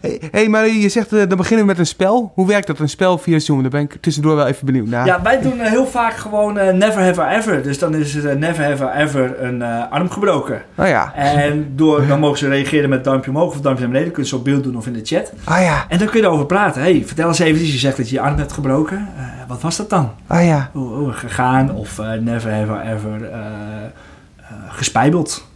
Hey, 0.00 0.20
hey, 0.30 0.48
maar 0.48 0.68
je 0.68 0.88
zegt, 0.88 1.12
eh, 1.12 1.28
dan 1.28 1.36
beginnen 1.36 1.60
we 1.66 1.70
met 1.70 1.78
een 1.78 1.86
spel. 1.86 2.32
Hoe 2.34 2.46
werkt 2.46 2.66
dat, 2.66 2.78
een 2.78 2.88
spel 2.88 3.18
via 3.18 3.38
Zoom? 3.38 3.60
Daar 3.62 3.70
ben 3.70 3.80
ik 3.80 3.96
tussendoor 4.00 4.36
wel 4.36 4.46
even 4.46 4.66
benieuwd 4.66 4.86
naar. 4.86 5.06
Ja, 5.06 5.22
wij 5.22 5.40
doen 5.40 5.58
heel 5.58 5.86
vaak 5.86 6.14
gewoon 6.14 6.54
never 6.54 7.02
have 7.04 7.22
I 7.22 7.36
ever. 7.36 7.62
Dus 7.62 7.78
dan 7.78 7.94
is 7.94 8.14
het 8.14 8.38
never 8.38 8.64
have 8.64 8.84
I 8.84 9.00
ever 9.02 9.42
een 9.42 9.62
arm 9.62 10.10
gebroken. 10.10 10.62
Oh 10.76 10.86
ja, 10.86 11.12
En 11.14 11.72
door, 11.76 12.06
dan 12.06 12.20
mogen 12.20 12.38
ze 12.38 12.48
reageren 12.48 12.88
met 12.88 13.04
duimpje 13.04 13.30
omhoog 13.30 13.54
of 13.54 13.60
duimpje 13.60 13.84
naar 13.84 13.92
beneden. 13.92 14.12
Kun 14.12 14.22
je 14.22 14.28
zo 14.28 14.36
op 14.36 14.44
beeld 14.44 14.64
doen 14.64 14.76
of 14.76 14.86
in 14.86 14.92
de 14.92 15.00
chat. 15.02 15.32
ah 15.44 15.60
ja, 15.60 15.84
En 15.88 15.98
dan 15.98 16.08
kun 16.08 16.20
je 16.20 16.26
erover 16.26 16.46
praten. 16.46 16.82
hey, 16.82 17.02
vertel 17.06 17.28
eens 17.28 17.38
even, 17.38 17.66
je 17.66 17.78
zegt 17.78 17.96
dat 17.96 18.08
je 18.08 18.14
je 18.14 18.20
arm 18.20 18.38
hebt 18.38 18.52
gebroken. 18.52 19.08
Wat 19.52 19.62
was 19.62 19.76
dat 19.76 19.90
dan? 19.90 20.10
ah 20.26 20.44
ja. 20.44 20.70
Hoe, 20.72 21.12
gegaan 21.12 21.70
of 21.74 21.98
eh, 21.98 22.12
never 22.12 22.50
I 22.52 22.88
ever 22.92 23.24
eh, 23.30 23.36
eh, 23.36 24.44
gespijbeld? 24.68 25.46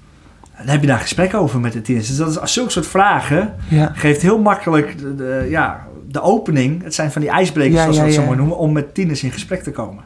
Dan 0.59 0.67
heb 0.67 0.81
je 0.81 0.87
daar 0.87 0.99
gesprek 0.99 1.35
over 1.35 1.61
met 1.61 1.73
de 1.73 1.83
tieners. 1.83 2.07
Dus 2.09 2.17
dat 2.17 2.43
is 2.43 2.53
zulke 2.53 2.71
soort 2.71 2.87
vragen 2.87 3.55
Ja, 3.69 3.91
geeft 3.95 4.23
heel 4.23 4.38
makkelijk 4.38 4.99
de, 4.99 5.15
de- 5.15 5.47
ja, 5.50 5.81
de 6.09 6.21
opening. 6.23 6.83
Het 6.83 6.95
zijn 6.95 7.12
van 7.12 7.21
die 7.21 7.31
ijsbrekers, 7.31 7.75
Ja, 7.76 7.83
zoals 7.83 7.99
we 7.99 8.05
dat 8.05 8.12
zo 8.15 8.23
mooi 8.25 8.37
noemen, 8.37 8.57
om 8.59 8.73
met 8.73 8.95
tieners 8.95 9.23
in 9.23 9.31
gesprek 9.33 9.62
te 9.62 9.71
komen. 9.71 10.05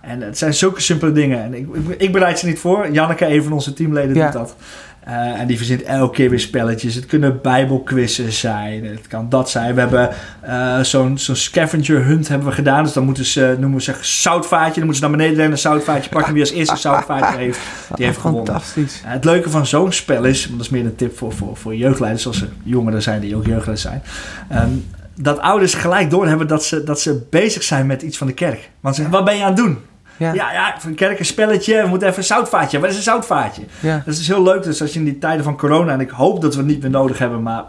En 0.00 0.20
het 0.20 0.38
zijn 0.38 0.54
zulke 0.54 0.80
simpele 0.80 1.12
dingen. 1.12 1.42
En 1.42 1.54
ik, 1.54 1.66
ik, 1.74 2.00
ik 2.00 2.12
bereid 2.12 2.38
ze 2.38 2.46
niet 2.46 2.58
voor. 2.58 2.90
Janneke, 2.90 3.26
een 3.34 3.42
van 3.42 3.52
onze 3.52 3.72
teamleden, 3.72 4.14
doet 4.14 4.32
dat. 4.32 4.56
Eh, 5.04 5.40
en 5.40 5.46
die 5.46 5.56
verzint 5.56 5.82
elke 5.82 6.14
keer 6.14 6.30
weer 6.30 6.40
spelletjes. 6.40 6.94
Het 6.94 7.06
kunnen 7.06 7.40
bijbelquizzen 7.42 8.32
zijn. 8.32 8.84
Het 8.84 9.06
kan 9.06 9.28
dat 9.28 9.50
zijn. 9.50 9.74
We 9.74 9.80
hebben 9.80 10.10
eh, 10.40 10.80
zo'n 10.80 11.18
zo'n 11.18 11.36
scavenger 11.36 12.04
hunt 12.04 12.28
hebben 12.28 12.48
we 12.48 12.54
gedaan. 12.54 12.84
Dus 12.84 12.92
dan 12.92 13.04
moeten 13.04 13.24
ze, 13.24 13.56
noemen 13.58 13.78
we 13.78 13.84
zeggen, 13.84 14.04
zoutvaatje. 14.06 14.74
Dan 14.74 14.84
moeten 14.84 14.94
ze 14.94 15.00
naar 15.00 15.10
beneden 15.10 15.34
rennen, 15.34 15.52
een 15.52 15.58
zoutvaatje 15.58 16.10
pakken. 16.10 16.32
Wie 16.32 16.42
als 16.42 16.50
eerste 16.50 16.76
zoutvaatje 16.76 17.36
heeft, 17.38 17.60
die 17.94 18.04
heeft 18.06 18.18
gewonnen. 18.18 18.46
fantastisch. 18.46 19.00
Uh, 19.04 19.10
het 19.12 19.24
leuke 19.24 19.50
van 19.50 19.66
zo'n 19.66 19.92
spel 19.92 20.24
is, 20.24 20.44
want 20.46 20.56
dat 20.56 20.66
is 20.66 20.72
meer 20.72 20.84
een 20.84 20.96
tip 20.96 21.16
voor, 21.16 21.32
voor, 21.32 21.56
voor 21.56 21.74
jeugdleiders, 21.74 22.22
zoals 22.22 22.40
er 22.40 22.48
jongeren 22.62 23.02
zijn 23.02 23.20
die 23.20 23.36
ook 23.36 23.46
jeugdleiders 23.46 23.82
zijn. 23.82 24.02
ehm, 24.48 24.70
dat 25.14 25.38
ouders 25.38 25.74
gelijk 25.74 26.10
doorhebben 26.10 26.46
dat 26.46 26.64
ze, 26.64 26.84
dat 26.84 27.00
ze 27.00 27.26
bezig 27.30 27.62
zijn 27.62 27.86
met 27.86 28.02
iets 28.02 28.18
van 28.18 28.26
de 28.26 28.32
kerk. 28.32 28.70
Want 28.80 28.94
ze 28.94 29.00
zeggen, 29.00 29.18
wat 29.18 29.26
ben 29.28 29.36
je 29.36 29.42
aan 29.42 29.48
het 29.48 29.56
doen? 29.56 29.78
Ja, 30.22 30.32
Ja, 30.34 30.52
ja, 30.52 30.74
van 30.78 30.94
kerk 30.94 31.18
een 31.18 31.24
spelletje, 31.24 31.82
we 31.82 31.88
moeten 31.88 32.08
even 32.08 32.20
een 32.20 32.24
zoutvaatje. 32.24 32.78
Wat 32.78 32.90
is 32.90 32.96
een 32.96 33.02
zoutvaatje? 33.02 33.62
ja. 33.80 34.02
Dat 34.04 34.14
is 34.14 34.28
heel 34.28 34.42
leuk, 34.42 34.62
dus 34.62 34.80
als 34.80 34.92
je 34.92 34.98
in 34.98 35.04
die 35.04 35.18
tijden 35.18 35.44
van 35.44 35.56
corona, 35.56 35.92
en 35.92 36.00
ik 36.00 36.10
hoop 36.10 36.40
dat 36.40 36.54
we 36.54 36.58
het 36.60 36.68
niet 36.68 36.82
meer 36.82 36.90
nodig 36.90 37.18
hebben, 37.18 37.42
maar 37.42 37.64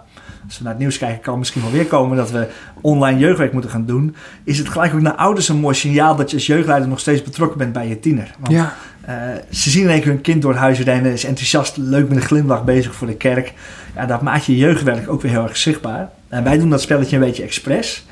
als 0.45 0.57
we 0.57 0.63
naar 0.63 0.74
het 0.74 0.81
nieuws 0.81 0.98
kijken, 0.98 1.22
kan 1.22 1.39
misschien 1.39 1.62
wel 1.62 1.72
weer 1.72 1.86
komen 1.86 2.17
dat 2.17 2.31
we 2.31 2.48
online 2.81 3.19
jeugdwerk 3.19 3.53
moeten 3.53 3.72
gaan 3.72 3.86
doen. 3.86 4.15
Is 4.43 4.57
het 4.57 4.69
gelijk 4.69 4.93
ook 4.93 5.01
naar 5.01 5.15
ouders 5.15 5.50
een 5.50 5.60
mooi 5.60 5.75
signaal 5.75 6.15
dat 6.15 6.29
je 6.29 6.36
als 6.36 6.45
jeugdleider 6.45 6.89
nog 6.89 7.00
steeds 7.00 7.22
betrokken 7.24 7.57
bent 7.57 7.74
bij 7.74 7.88
je 7.88 8.00
tiener. 8.00 8.36
Want 8.39 8.53
ja. 8.53 8.74
eh, 9.01 9.15
ze 9.50 9.69
zien 9.69 9.83
in 9.83 9.89
één 9.89 10.01
keer 10.01 10.12
hun 10.12 10.22
kind 10.22 10.41
door 10.41 10.51
het 10.51 10.60
huis 10.60 10.79
rennen, 10.79 11.12
is 11.12 11.24
enthousiast, 11.24 11.77
leuk 11.77 12.07
met 12.07 12.17
een 12.17 12.24
glimlach 12.24 12.63
bezig 12.63 12.95
voor 12.95 13.07
de 13.07 13.15
kerk. 13.15 13.53
Ja, 13.95 14.05
dat 14.05 14.22
maakt 14.22 14.45
je 14.45 14.57
jeugdwerk 14.57 15.10
ook 15.10 15.22
weer 15.22 15.31
heel 15.31 15.43
erg 15.43 15.57
zichtbaar. 15.57 16.10
En 16.29 16.43
wij 16.43 16.57
doen 16.57 16.69
dat 16.69 16.81
spelletje 16.81 17.15
een 17.15 17.24
beetje 17.24 17.43
expres, 17.43 18.05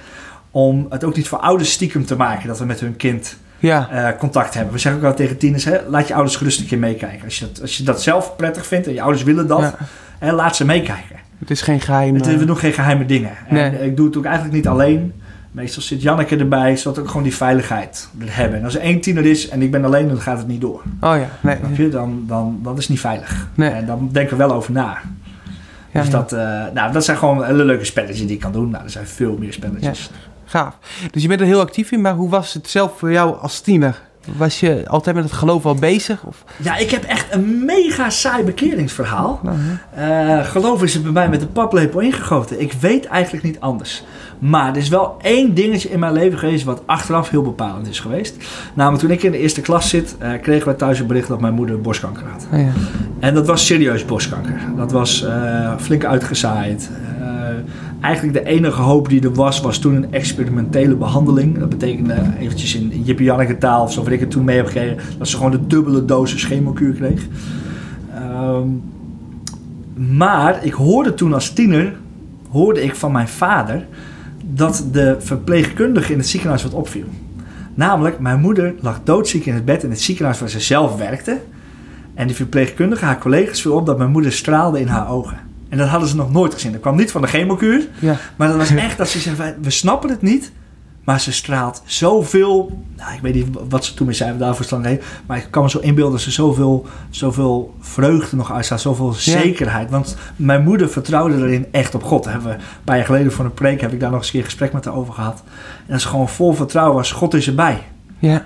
om 0.52 0.86
het 0.90 1.04
ook 1.04 1.16
niet 1.16 1.28
voor 1.28 1.40
ouders 1.40 1.72
stiekem 1.72 2.06
te 2.06 2.16
maken 2.16 2.48
dat 2.48 2.60
we 2.60 2.66
met 2.66 2.80
hun 2.80 2.96
kind 2.96 3.38
ja. 3.62 3.90
eh, 3.90 4.18
contact 4.18 4.54
hebben. 4.54 4.74
We 4.74 4.80
zeggen 4.80 5.02
ook 5.02 5.08
wel 5.08 5.16
tegen 5.16 5.38
tieners, 5.38 5.66
hè, 5.66 5.78
laat 5.88 6.08
je 6.08 6.14
ouders 6.14 6.36
gerust 6.36 6.60
een 6.60 6.66
keer 6.68 6.80
meekijken. 6.80 7.24
Als 7.26 7.40
je, 7.40 7.46
dat, 7.52 7.62
als 7.62 7.78
je 7.78 7.84
dat 7.84 8.02
zelf 8.02 8.36
prettig 8.36 8.66
vindt 8.66 8.88
en 8.88 8.94
je 8.94 9.02
ouders 9.02 9.24
willen 9.24 9.48
dat, 9.48 9.60
Ja. 9.60 9.76
hè, 10.20 10.32
laat 10.32 10.56
ze 10.56 10.66
meekijken. 10.66 11.16
Het 11.40 11.52
is 11.52 11.62
geen 11.62 11.82
geheim. 11.82 12.16
Het, 12.16 12.38
we 12.38 12.46
doen 12.46 12.58
geen 12.58 12.74
geheime 12.74 13.06
dingen. 13.06 13.32
En 13.48 13.84
ik 13.84 13.98
doe 13.98 14.06
het 14.06 14.18
ook 14.18 14.26
eigenlijk 14.26 14.56
niet 14.56 14.68
alleen. 14.68 15.14
Meestal 15.52 15.82
zit 15.82 16.02
Janneke 16.02 16.38
erbij, 16.38 16.78
zodat 16.78 17.00
ook 17.00 17.08
gewoon 17.08 17.24
die 17.24 17.36
veiligheid 17.36 18.10
hebben. 18.26 18.58
En 18.60 18.66
als 18.66 18.76
er 18.76 18.82
één 18.82 19.02
tiener 19.02 19.26
is 19.26 19.50
en 19.50 19.62
ik 19.62 19.72
ben 19.72 19.86
alleen, 19.86 20.08
dan 20.08 20.22
gaat 20.22 20.38
het 20.38 20.48
niet 20.48 20.62
door. 20.62 20.82
Oh 21.02 21.16
ja, 21.18 21.28
nee. 21.42 21.58
Je? 21.74 21.90
Dan, 21.90 22.24
dan, 22.28 22.60
dan 22.64 22.74
is 22.74 22.80
het 22.80 22.90
niet 22.90 23.00
veilig. 23.00 23.48
Nee. 23.54 23.70
En 23.70 23.86
dan 23.86 24.10
denken 24.12 24.38
we 24.38 24.44
wel 24.48 24.56
over 24.56 24.72
na. 24.72 24.98
Ja, 25.92 26.02
dus 26.02 26.12
ja. 26.12 26.18
Dat, 26.18 26.32
eh, 26.34 26.40
nou, 26.74 26.92
dat 26.92 27.06
zijn 27.06 27.18
gewoon 27.18 27.44
hele 27.46 27.64
leuke 27.66 27.86
spelletjes 27.86 28.20
die 28.20 28.36
ik 28.36 28.40
kan 28.40 28.52
doen. 28.52 28.70
Nou, 28.70 28.84
er 28.84 28.90
zijn 28.90 29.08
veel 29.08 29.38
meer 29.40 29.54
spelletjes. 29.54 30.10
Gaaf. 30.52 30.78
Dus 31.12 31.22
je 31.22 31.28
bent 31.28 31.40
er 31.40 31.46
heel 31.46 31.60
actief 31.60 31.92
in, 31.92 32.02
maar 32.02 32.14
hoe 32.14 32.30
was 32.30 32.54
het 32.54 32.70
zelf 32.70 32.98
voor 32.98 33.12
jou 33.12 33.38
als 33.40 33.60
tiener? 33.60 34.02
Was 34.38 34.60
je 34.60 34.84
altijd 34.88 35.16
met 35.16 35.24
het 35.24 35.34
geloof 35.34 35.66
al 35.66 35.76
bezig? 35.76 36.24
Of? 36.24 36.44
Ja, 36.58 36.78
ik 36.78 36.92
heb 36.92 37.04
echt 37.04 37.34
een 37.34 37.66
mega 37.66 38.10
saai 38.10 38.44
bekeringsverhaal. 38.44 39.40
Nou? 39.44 39.58
Eh, 39.94 40.46
geloof 40.46 40.84
is 40.84 40.96
er 40.96 41.02
bij 41.02 41.12
mij 41.12 41.30
met 41.30 41.40
de 41.40 41.48
paplepel 41.48 42.00
ingegoten. 42.00 42.62
Ik 42.62 42.74
weet 42.74 43.06
eigenlijk 43.06 43.44
niet 43.44 43.60
anders. 43.60 44.04
Maar 44.40 44.70
er 44.70 44.78
is 44.78 44.90
wel 44.90 45.18
één 45.22 45.54
dingetje 45.54 45.90
in 45.90 46.00
mijn 46.00 46.14
leven 46.14 46.40
geweest 46.40 46.64
wat 46.64 46.82
achteraf 46.86 47.30
heel 47.30 47.42
bepalend 47.42 47.88
is 47.88 48.00
geweest. 48.00 48.36
Namelijk 48.74 49.02
toen 49.02 49.12
ik 49.12 49.24
in 49.24 49.32
de 49.32 49.38
eerste 49.38 49.62
klas 49.62 49.90
zit, 49.90 50.16
eh, 50.20 50.32
kregen 50.42 50.66
wij 50.66 50.76
thuis 50.76 51.00
een 51.00 51.08
bericht 51.08 51.28
dat 51.28 51.42
mijn 51.42 51.54
moeder 51.54 51.82
borstkanker 51.82 52.24
had. 52.32 52.48
Oh, 52.54 52.60
ja. 52.60 52.72
En 53.20 53.34
dat 53.34 53.48
was 53.48 53.66
serieus 53.66 54.06
borstkanker. 54.06 54.60
Dat 54.76 54.92
was 54.92 55.24
eh, 55.24 55.74
flink 55.78 56.06
uitgezaaid. 56.06 56.90
Eigenlijk 58.02 58.46
de 58.46 58.52
enige 58.52 58.82
hoop 58.82 59.10
die 59.10 59.24
er 59.24 59.34
was, 59.34 59.62
was 59.62 59.80
toen 59.80 59.96
een 59.96 60.14
experimentele 60.14 60.96
behandeling. 60.96 61.60
Dat 61.60 61.70
betekende 61.70 62.16
eventjes 62.40 62.76
in, 62.76 63.04
Jippie 63.04 63.26
Janneke 63.26 63.58
taal, 63.58 63.84
of 63.84 63.94
zover 63.94 64.12
ik 64.12 64.20
het 64.20 64.32
toen 64.32 64.44
mee 64.44 64.56
heb 64.56 64.66
gekregen, 64.66 64.98
dat 65.18 65.28
ze 65.28 65.36
gewoon 65.36 65.52
de 65.52 65.68
dubbele 65.68 66.06
dosis 66.06 66.44
chemokuur 66.44 66.94
kreeg. 66.94 67.28
Ehm, 68.14 68.68
maar 70.16 70.66
ik 70.66 70.74
hoorde 70.74 71.14
toen 71.14 71.34
als 71.34 71.54
tiener, 71.54 71.94
hoorde 72.50 72.84
ik 72.84 72.96
van 72.96 73.12
mijn 73.12 73.28
vader, 73.28 73.86
dat 74.54 74.86
de 74.92 75.16
verpleegkundige 75.20 76.12
in 76.12 76.18
het 76.18 76.28
ziekenhuis 76.28 76.64
wat 76.64 76.74
opviel. 76.74 77.06
Namelijk, 77.74 78.20
mijn 78.20 78.40
moeder 78.40 78.74
lag 78.80 79.00
doodziek 79.04 79.46
in 79.46 79.54
het 79.54 79.66
bed 79.66 79.84
in 79.84 79.90
het 79.90 80.02
ziekenhuis 80.02 80.40
waar 80.40 80.50
ze 80.50 80.60
zelf 80.60 80.98
werkte. 80.98 81.38
En 82.14 82.28
die 82.28 82.36
verpleegkundige, 82.36 83.06
haar 83.06 83.20
collega's, 83.20 83.62
viel 83.62 83.74
op 83.74 83.86
dat 83.86 83.98
mijn 83.98 84.12
moeder 84.12 84.32
straalde 84.32 84.80
in 84.80 84.88
haar 84.88 85.10
ogen. 85.10 85.51
En 85.72 85.78
dat 85.78 85.88
hadden 85.88 86.10
ze 86.10 86.16
nog 86.16 86.32
nooit 86.32 86.54
gezien. 86.54 86.72
Dat 86.72 86.82
kwam 86.82 86.96
niet 86.96 87.12
van 87.12 87.22
de 87.22 87.28
chemokuur. 87.28 87.88
Ja. 88.00 88.18
Maar 88.36 88.48
dat 88.48 88.58
was 88.58 88.70
echt 88.70 88.98
dat 88.98 89.10
ze 89.10 89.20
zeiden, 89.20 89.56
we 89.62 89.70
snappen 89.70 90.10
het 90.10 90.22
niet. 90.22 90.52
Maar 91.04 91.20
ze 91.22 91.32
straalt 91.32 91.82
zoveel... 91.86 92.84
Nou, 92.98 93.14
ik 93.14 93.22
weet 93.22 93.34
niet 93.34 93.48
wat 93.70 93.86
ze 93.86 93.94
toen 93.94 94.06
mee 94.06 94.16
zei, 94.16 94.38
daarvoor 94.38 94.66
stand 94.66 94.86
heeft. 94.86 95.06
Maar 95.26 95.38
ik 95.38 95.48
kan 95.50 95.64
me 95.64 95.70
zo 95.70 95.80
inbeelden 95.80 96.14
dat 96.14 96.22
ze 96.22 96.32
zoveel, 96.32 96.86
zoveel 97.10 97.76
vreugde 97.80 98.36
nog 98.36 98.52
uitstaat. 98.52 98.82
Zoveel 98.82 99.14
zekerheid. 99.14 99.90
Want 99.90 100.16
mijn 100.36 100.64
moeder 100.64 100.90
vertrouwde 100.90 101.36
erin 101.36 101.66
echt 101.72 101.96
op 101.96 102.04
God. 102.04 102.26
Hebben 102.26 102.48
we 102.48 102.54
een 102.54 102.62
paar 102.84 102.96
jaar 102.96 103.06
geleden 103.06 103.32
voor 103.32 103.46
een 103.46 103.54
preek... 103.54 103.82
heb 103.82 103.94
ik 103.94 104.00
daar 104.00 104.10
nog 104.10 104.20
eens 104.20 104.28
een 104.28 104.34
keer 104.34 104.44
gesprek 104.44 104.74
met 104.74 104.86
haar 104.86 104.96
over 104.96 105.14
gehad. 105.14 105.44
En 105.86 105.92
dat 105.92 106.02
ze 106.02 106.08
gewoon 106.08 106.30
vol 106.30 106.54
vertrouwen 106.54 106.96
was. 106.96 107.12
God 107.12 107.34
is 107.34 107.48
erbij. 107.48 107.84
Ja. 108.20 108.46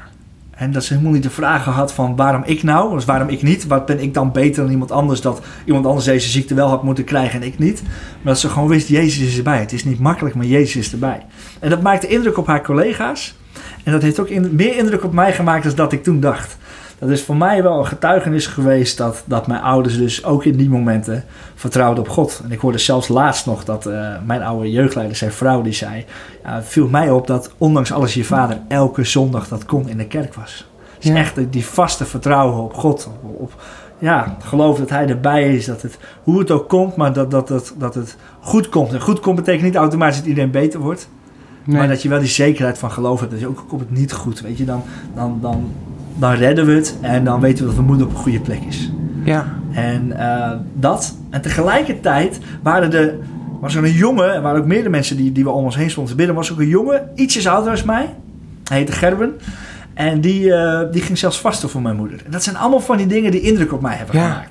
En 0.55 0.71
dat 0.71 0.83
ze 0.83 0.93
helemaal 0.93 1.13
niet 1.13 1.23
de 1.23 1.29
vragen 1.29 1.71
had 1.71 1.93
van 1.93 2.15
waarom 2.15 2.43
ik 2.45 2.63
nou, 2.63 2.93
dus 2.93 3.05
waarom 3.05 3.29
ik 3.29 3.41
niet. 3.41 3.67
Wat 3.67 3.85
ben 3.85 3.99
ik 3.99 4.13
dan 4.13 4.31
beter 4.31 4.63
dan 4.63 4.71
iemand 4.71 4.91
anders 4.91 5.21
dat 5.21 5.41
iemand 5.65 5.85
anders 5.85 6.05
deze 6.05 6.29
ziekte 6.29 6.53
wel 6.53 6.67
had 6.67 6.83
moeten 6.83 7.03
krijgen 7.03 7.41
en 7.41 7.47
ik 7.47 7.59
niet. 7.59 7.81
Maar 8.21 8.33
dat 8.33 8.39
ze 8.39 8.49
gewoon 8.49 8.67
wist, 8.67 8.87
Jezus 8.87 9.27
is 9.27 9.37
erbij. 9.37 9.59
Het 9.59 9.73
is 9.73 9.83
niet 9.83 9.99
makkelijk, 9.99 10.35
maar 10.35 10.45
Jezus 10.45 10.75
is 10.75 10.91
erbij. 10.91 11.25
En 11.59 11.69
dat 11.69 11.81
maakte 11.81 12.07
indruk 12.07 12.37
op 12.37 12.47
haar 12.47 12.63
collega's. 12.63 13.35
En 13.83 13.91
dat 13.91 14.01
heeft 14.01 14.19
ook 14.19 14.29
meer 14.51 14.77
indruk 14.77 15.03
op 15.03 15.13
mij 15.13 15.33
gemaakt 15.33 15.63
dan 15.63 15.75
dat 15.75 15.93
ik 15.93 16.03
toen 16.03 16.19
dacht. 16.19 16.57
Dat 16.99 17.09
is 17.09 17.23
voor 17.23 17.35
mij 17.35 17.63
wel 17.63 17.79
een 17.79 17.85
getuigenis 17.85 18.47
geweest 18.47 18.97
dat, 18.97 19.23
dat 19.25 19.47
mijn 19.47 19.61
ouders 19.61 19.97
dus 19.97 20.23
ook 20.23 20.45
in 20.45 20.57
die 20.57 20.69
momenten 20.69 21.23
vertrouwden 21.55 22.03
op 22.03 22.09
God. 22.09 22.41
En 22.43 22.51
ik 22.51 22.59
hoorde 22.59 22.77
zelfs 22.77 23.07
laatst 23.07 23.45
nog 23.45 23.63
dat 23.63 23.87
uh, 23.87 24.09
mijn 24.25 24.43
oude 24.43 24.71
jeugdleider, 24.71 25.15
zijn 25.15 25.31
vrouw, 25.31 25.61
die 25.61 25.73
zei... 25.73 26.05
Het 26.41 26.65
viel 26.65 26.87
mij 26.87 27.11
op 27.11 27.27
dat 27.27 27.53
ondanks 27.57 27.91
alles 27.91 28.13
je 28.13 28.23
vader 28.23 28.59
elke 28.67 29.03
zondag 29.03 29.47
dat 29.47 29.65
kon 29.65 29.89
in 29.89 29.97
de 29.97 30.07
kerk 30.07 30.33
was. 30.33 30.67
Dus 30.97 31.07
ja. 31.07 31.15
echt 31.15 31.51
die 31.51 31.65
vaste 31.65 32.05
vertrouwen 32.05 32.63
op 32.63 32.73
God. 32.73 33.09
Op, 33.23 33.39
op, 33.41 33.63
ja, 33.99 34.37
geloof 34.39 34.77
dat 34.77 34.89
hij 34.89 35.07
erbij 35.07 35.55
is. 35.55 35.65
Dat 35.65 35.81
het, 35.81 35.97
hoe 36.23 36.39
het 36.39 36.51
ook 36.51 36.69
komt, 36.69 36.95
maar 36.95 37.13
dat, 37.13 37.31
dat, 37.31 37.47
dat, 37.47 37.73
dat 37.77 37.95
het 37.95 38.17
goed 38.39 38.69
komt. 38.69 38.93
En 38.93 39.01
goed 39.01 39.19
komt 39.19 39.35
betekent 39.35 39.63
niet 39.63 39.75
automatisch 39.75 40.17
dat 40.17 40.25
iedereen 40.25 40.51
beter 40.51 40.79
wordt. 40.79 41.09
Nee. 41.63 41.77
Maar 41.77 41.87
dat 41.87 42.01
je 42.01 42.09
wel 42.09 42.19
die 42.19 42.27
zekerheid 42.27 42.77
van 42.77 42.91
geloof 42.91 43.19
hebt. 43.19 43.31
Dat 43.31 43.39
je 43.39 43.47
ook 43.47 43.65
komt 43.67 43.81
het 43.81 43.91
niet 43.91 44.13
goed. 44.13 44.41
Weet 44.41 44.57
je, 44.57 44.65
dan, 44.65 44.83
dan, 45.15 45.37
dan, 45.41 45.71
dan 46.15 46.33
redden 46.33 46.65
we 46.65 46.71
het. 46.71 46.95
En 47.01 47.23
dan 47.23 47.39
weten 47.39 47.59
we 47.59 47.65
dat 47.65 47.75
mijn 47.75 47.87
moeder 47.87 48.05
op 48.07 48.11
een 48.13 48.19
goede 48.19 48.39
plek 48.39 48.61
is. 48.67 48.91
Ja. 49.23 49.45
En 49.71 50.05
uh, 50.17 50.51
dat. 50.73 51.15
En 51.29 51.41
tegelijkertijd 51.41 52.39
waren 52.63 52.93
er, 52.93 53.13
was 53.61 53.75
er 53.75 53.83
een 53.83 53.91
jongen. 53.91 54.33
Er 54.33 54.41
waren 54.41 54.59
ook 54.61 54.67
meerdere 54.67 54.89
mensen 54.89 55.17
die, 55.17 55.31
die 55.31 55.43
we 55.43 55.49
om 55.49 55.63
ons 55.63 55.75
heen 55.75 55.89
stonden 55.89 56.11
te 56.11 56.17
bidden. 56.17 56.35
was 56.35 56.51
ook 56.51 56.59
een 56.59 56.67
jongen, 56.67 57.09
ietsjes 57.15 57.47
ouder 57.47 57.71
als 57.71 57.83
mij. 57.83 58.13
Hij 58.63 58.77
heette 58.77 58.91
Gerben. 58.91 59.33
En 59.93 60.21
die, 60.21 60.41
uh, 60.45 60.79
die 60.91 61.01
ging 61.01 61.17
zelfs 61.17 61.39
vasten 61.39 61.69
voor 61.69 61.81
mijn 61.81 61.95
moeder. 61.95 62.21
En 62.25 62.31
dat 62.31 62.43
zijn 62.43 62.57
allemaal 62.57 62.79
van 62.79 62.97
die 62.97 63.07
dingen 63.07 63.31
die 63.31 63.41
indruk 63.41 63.73
op 63.73 63.81
mij 63.81 63.95
hebben 63.95 64.15
Ja. 64.15 64.21
gemaakt. 64.29 64.49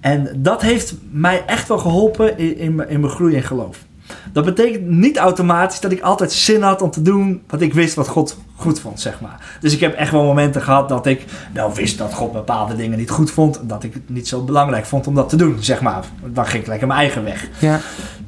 En 0.00 0.28
dat 0.36 0.62
heeft 0.62 0.94
mij 1.10 1.42
echt 1.46 1.68
wel 1.68 1.78
geholpen 1.78 2.38
in, 2.38 2.58
in, 2.58 2.74
mijn- 2.74 2.88
in 2.88 3.00
mijn 3.00 3.12
groei 3.12 3.34
in 3.34 3.42
geloof. 3.42 3.84
Dat 4.32 4.44
betekent 4.44 4.88
niet 4.88 5.16
automatisch 5.16 5.80
dat 5.80 5.92
ik 5.92 6.00
altijd 6.00 6.32
zin 6.32 6.62
had 6.62 6.82
om 6.82 6.90
te 6.90 7.02
doen 7.02 7.42
wat 7.48 7.60
ik 7.60 7.74
wist 7.74 7.94
wat 7.94 8.08
God 8.08 8.38
goed 8.56 8.80
vond, 8.80 9.00
zeg 9.00 9.20
maar. 9.20 9.56
Dus 9.60 9.72
ik 9.72 9.80
heb 9.80 9.94
echt 9.94 10.10
wel 10.10 10.24
momenten 10.24 10.62
gehad 10.62 10.88
dat 10.88 11.06
ik 11.06 11.24
wel 11.52 11.72
wist 11.72 11.98
dat 11.98 12.14
God 12.14 12.32
bepaalde 12.32 12.76
dingen 12.76 12.98
niet 12.98 13.10
goed 13.10 13.30
vond. 13.30 13.60
Dat 13.62 13.84
ik 13.84 13.94
het 13.94 14.08
niet 14.08 14.28
zo 14.28 14.44
belangrijk 14.44 14.84
vond 14.84 15.06
om 15.06 15.14
dat 15.14 15.28
te 15.28 15.36
doen, 15.36 15.56
zeg 15.60 15.80
maar. 15.80 16.04
Dan 16.26 16.46
ging 16.46 16.62
ik 16.62 16.68
lekker 16.68 16.86
mijn 16.86 17.00
eigen 17.00 17.24
weg. 17.24 17.48
Ja. 17.58 17.80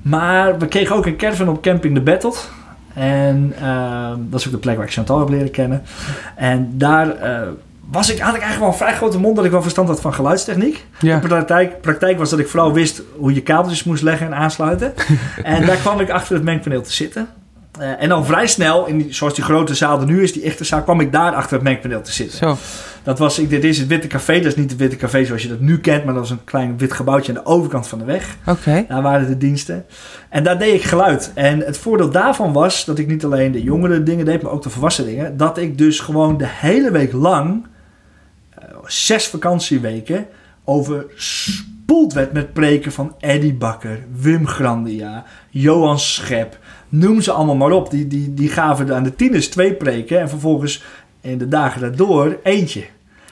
Maar 0.02 0.58
we 0.58 0.66
kregen 0.66 0.96
ook 0.96 1.06
een 1.06 1.16
caravan 1.16 1.48
op 1.48 1.62
camping 1.62 1.94
De 1.94 2.00
Battle. 2.00 2.34
En 2.94 3.52
eh, 3.60 4.12
dat 4.18 4.40
is 4.40 4.46
ook 4.46 4.52
de 4.52 4.58
plek 4.58 4.76
waar 4.76 4.86
ik 4.86 4.92
Chantal 4.92 5.18
heb 5.18 5.28
leren 5.28 5.50
kennen. 5.50 5.82
En 6.34 6.70
daar 6.74 7.10
eh, 7.10 7.48
was 7.90 8.10
ik, 8.10 8.18
had 8.18 8.34
ik 8.34 8.40
eigenlijk 8.40 8.58
wel 8.58 8.68
een 8.68 8.86
vrij 8.86 8.94
grote 8.94 9.18
mond 9.18 9.36
dat 9.36 9.44
ik 9.44 9.50
wel 9.50 9.62
verstand 9.62 9.88
had 9.88 10.00
van 10.00 10.14
geluidstechniek. 10.14 10.84
Ja. 11.00 11.18
De 11.18 11.26
praktijk, 11.26 11.80
praktijk 11.80 12.18
was 12.18 12.30
dat 12.30 12.38
ik 12.38 12.48
vooral 12.48 12.72
wist 12.72 13.02
hoe 13.16 13.34
je 13.34 13.42
kabeltjes 13.42 13.84
moest 13.84 14.02
leggen 14.02 14.26
en 14.26 14.34
aansluiten. 14.34 14.94
en 15.42 15.66
daar 15.66 15.76
kwam 15.76 16.00
ik 16.00 16.10
achter 16.10 16.34
het 16.34 16.44
mengpaneel 16.44 16.82
te 16.82 16.92
zitten. 16.92 17.28
Eh, 17.78 18.02
en 18.02 18.08
dan 18.08 18.26
vrij 18.26 18.46
snel, 18.46 18.86
in 18.86 18.98
die, 18.98 19.14
zoals 19.14 19.34
die 19.34 19.44
grote 19.44 19.74
zaal 19.74 20.00
er 20.00 20.06
nu 20.06 20.22
is, 20.22 20.32
die 20.32 20.42
echte 20.42 20.64
zaal, 20.64 20.82
kwam 20.82 21.00
ik 21.00 21.12
daar 21.12 21.34
achter 21.34 21.54
het 21.54 21.62
mengpaneel 21.62 22.02
te 22.02 22.12
zitten. 22.12 22.38
Zo. 22.38 22.56
Dat 23.02 23.18
was, 23.18 23.38
ik, 23.38 23.50
dit 23.50 23.64
is 23.64 23.78
het 23.78 23.88
Witte 23.88 24.06
Café. 24.06 24.34
Dat 24.34 24.44
is 24.44 24.56
niet 24.56 24.70
het 24.70 24.78
Witte 24.78 24.96
Café 24.96 25.24
zoals 25.24 25.42
je 25.42 25.48
dat 25.48 25.60
nu 25.60 25.78
kent, 25.78 26.04
maar 26.04 26.14
dat 26.14 26.22
was 26.22 26.30
een 26.30 26.44
klein 26.44 26.78
wit 26.78 26.92
gebouwtje 26.92 27.32
aan 27.32 27.42
de 27.44 27.50
overkant 27.50 27.88
van 27.88 27.98
de 27.98 28.04
weg. 28.04 28.36
Oké. 28.46 28.84
Daar 28.88 29.02
waren 29.02 29.26
de 29.26 29.36
diensten. 29.36 29.84
En 30.28 30.44
daar 30.44 30.58
deed 30.58 30.74
ik 30.74 30.82
geluid. 30.82 31.30
En 31.34 31.60
het 31.60 31.78
voordeel 31.78 32.10
daarvan 32.10 32.52
was 32.52 32.84
dat 32.84 32.98
ik 32.98 33.06
niet 33.06 33.24
alleen 33.24 33.52
de 33.52 33.62
jongere 33.62 34.02
dingen 34.02 34.24
deed, 34.24 34.42
maar 34.42 34.52
ook 34.52 34.62
de 34.62 34.70
volwassen 34.70 35.04
dingen. 35.04 35.36
Dat 35.36 35.58
ik 35.58 35.78
dus 35.78 36.00
gewoon 36.00 36.36
de 36.36 36.48
hele 36.48 36.90
week 36.90 37.12
lang, 37.12 37.66
zes 38.86 39.26
vakantieweken, 39.26 40.26
overspoeld 40.64 42.12
werd 42.12 42.32
met 42.32 42.52
preken 42.52 42.92
van 42.92 43.14
Eddie 43.20 43.54
Bakker, 43.54 44.04
Wim 44.12 44.46
Grandia, 44.46 45.24
Johan 45.50 45.98
Schep. 45.98 46.58
Noem 46.88 47.20
ze 47.20 47.32
allemaal 47.32 47.56
maar 47.56 47.70
op. 47.70 47.90
Die, 47.90 48.06
die, 48.06 48.34
die 48.34 48.48
gaven 48.48 48.94
aan 48.94 49.02
de 49.02 49.14
tieners 49.14 49.48
twee 49.48 49.74
preken 49.74 50.20
en 50.20 50.28
vervolgens 50.28 50.82
in 51.20 51.38
de 51.38 51.48
dagen 51.48 51.80
daardoor 51.80 52.38
eentje. 52.42 52.84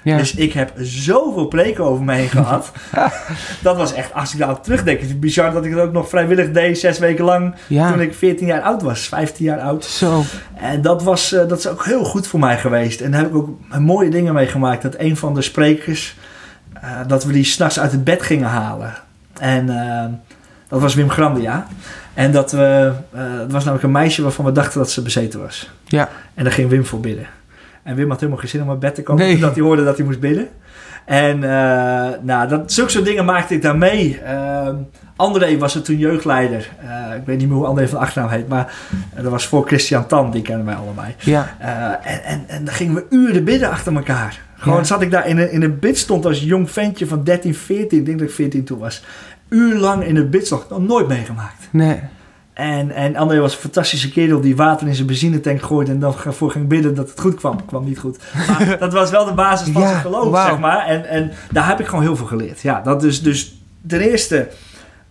Ja. 0.04 0.16
Dus 0.16 0.34
ik 0.34 0.52
heb 0.52 0.72
zoveel 0.76 1.46
preken 1.46 1.84
over 1.84 2.04
me 2.04 2.14
heen 2.14 2.28
gehad. 2.28 2.72
dat 3.62 3.76
was 3.76 3.92
echt, 3.92 4.14
als 4.14 4.32
ik 4.32 4.38
daarop 4.38 4.62
terugdenk, 4.62 5.00
is 5.00 5.08
het 5.08 5.20
bizar 5.20 5.52
dat 5.52 5.64
ik 5.64 5.70
het 5.70 5.80
ook 5.80 5.92
nog 5.92 6.08
vrijwillig 6.08 6.50
deed, 6.50 6.78
zes 6.78 6.98
weken 6.98 7.24
lang, 7.24 7.54
ja. 7.66 7.90
toen 7.90 8.00
ik 8.00 8.14
14 8.14 8.46
jaar 8.46 8.62
oud 8.62 8.82
was, 8.82 9.08
15 9.08 9.44
jaar 9.44 9.60
oud. 9.60 9.84
Zo. 9.84 10.22
En 10.54 10.82
dat, 10.82 11.02
was, 11.02 11.32
eh, 11.32 11.48
dat 11.48 11.58
is 11.58 11.66
ook 11.66 11.84
heel 11.84 12.04
goed 12.04 12.26
voor 12.26 12.40
mij 12.40 12.58
geweest. 12.58 13.00
En 13.00 13.10
daar 13.10 13.20
heb 13.20 13.30
ik 13.30 13.36
ook 13.36 13.58
mooie 13.78 14.10
dingen 14.10 14.34
meegemaakt. 14.34 14.82
Dat 14.82 14.94
een 14.98 15.16
van 15.16 15.34
de 15.34 15.42
sprekers, 15.42 16.16
eh, 16.72 16.90
dat 17.06 17.24
we 17.24 17.32
die 17.32 17.44
s'nachts 17.44 17.80
uit 17.80 17.92
het 17.92 18.04
bed 18.04 18.22
gingen 18.22 18.48
halen. 18.48 18.94
En 19.38 19.68
eh, 19.68 20.04
dat 20.68 20.80
was 20.80 20.94
Wim 20.94 21.10
Grandia. 21.10 21.66
En 22.14 22.32
dat 22.32 22.52
we, 22.52 22.92
het 23.14 23.52
was 23.52 23.64
namelijk 23.64 23.82
een 23.82 23.90
meisje 23.90 24.22
waarvan 24.22 24.44
we 24.44 24.52
dachten 24.52 24.78
dat 24.78 24.90
ze 24.90 25.02
bezeten 25.02 25.40
was. 25.40 25.70
Ja. 25.84 26.08
En 26.34 26.44
daar 26.44 26.52
ging 26.52 26.68
Wim 26.68 26.84
voor 26.84 27.00
bidden. 27.00 27.26
En 27.84 27.96
Wim 27.96 28.08
had 28.10 28.18
helemaal 28.20 28.40
geen 28.40 28.48
zin 28.50 28.62
om 28.62 28.70
uit 28.70 28.78
bed 28.78 28.94
te 28.94 29.02
komen. 29.02 29.22
Nee. 29.24 29.32
Toen 29.32 29.40
dat 29.42 29.54
hij 29.54 29.64
hoorde 29.64 29.84
dat 29.84 29.96
hij 29.96 30.06
moest 30.06 30.20
bidden. 30.20 30.48
En 31.04 31.42
eh, 31.44 32.10
nou, 32.22 32.48
dat, 32.48 32.72
zulke 32.72 32.90
soort 32.90 33.04
dingen 33.04 33.24
maakte 33.24 33.54
ik 33.54 33.62
daar 33.62 33.76
mee. 33.76 34.20
Ehm, 34.20 34.76
André 35.16 35.58
was 35.58 35.74
er 35.74 35.82
toen 35.82 35.98
jeugdleider. 35.98 36.70
Eh, 36.80 37.16
ik 37.16 37.22
weet 37.26 37.38
niet 37.38 37.48
meer 37.48 37.56
hoe 37.56 37.66
André 37.66 37.88
van 37.88 37.98
de 37.98 38.04
achternaam 38.04 38.30
heet. 38.30 38.48
Maar 38.48 38.74
eh, 39.14 39.22
dat 39.22 39.30
was 39.30 39.46
voor 39.46 39.66
Christian 39.66 40.06
Tan. 40.06 40.30
Die 40.30 40.42
kennen 40.42 40.66
wij 40.66 40.74
allebei. 40.74 41.14
Ja. 41.18 41.54
En, 42.02 42.24
en, 42.24 42.44
en 42.46 42.64
dan 42.64 42.74
gingen 42.74 42.94
we 42.94 43.04
uren 43.10 43.44
bidden 43.44 43.70
achter 43.70 43.94
elkaar. 43.94 44.40
Gewoon 44.56 44.78
Ja. 44.78 44.84
zat 44.84 45.02
ik 45.02 45.10
daar 45.10 45.28
in 45.28 45.38
een, 45.38 45.50
in 45.50 45.62
een 45.62 45.78
bidstond 45.78 46.26
als 46.26 46.40
jong 46.42 46.70
ventje 46.70 47.06
van 47.06 47.24
13, 47.24 47.54
14. 47.54 47.98
Ik 47.98 48.06
denk 48.06 48.18
dat 48.18 48.28
ik 48.28 48.34
14 48.34 48.64
toen 48.64 48.78
was. 48.78 49.04
Uurlang 49.48 50.04
in 50.04 50.16
een 50.16 50.30
bidstond. 50.30 50.70
Nog 50.70 50.80
nooit 50.86 51.08
meegemaakt. 51.08 51.68
Nee. 51.70 52.00
En, 52.54 52.90
en 52.90 53.16
André 53.16 53.40
was 53.40 53.52
een 53.52 53.60
fantastische 53.60 54.10
kerel 54.10 54.40
die 54.40 54.56
water 54.56 54.86
in 54.86 54.94
zijn 54.94 55.06
benzinetank 55.06 55.62
gooide 55.62 55.90
en 55.90 55.98
dan 55.98 56.14
voor 56.16 56.50
ging 56.50 56.68
bidden 56.68 56.94
dat 56.94 57.10
het 57.10 57.20
goed 57.20 57.34
kwam. 57.34 57.64
kwam 57.64 57.84
niet 57.84 57.98
goed. 57.98 58.18
Maar 58.48 58.76
dat 58.78 58.92
was 58.92 59.10
wel 59.10 59.24
de 59.24 59.32
basis 59.32 59.72
van 59.72 59.82
Ja, 59.82 59.88
zijn 59.88 60.00
geloof, 60.00 60.42
zeg 60.46 60.58
maar. 60.58 60.86
En, 60.86 61.08
en 61.08 61.30
daar 61.50 61.68
heb 61.68 61.80
ik 61.80 61.86
gewoon 61.86 62.04
heel 62.04 62.16
veel 62.16 62.26
geleerd. 62.26 62.60
Ja, 62.60 62.80
dat 62.80 63.00
dus, 63.00 63.22
dus 63.22 63.60
ten 63.86 64.00
eerste 64.00 64.48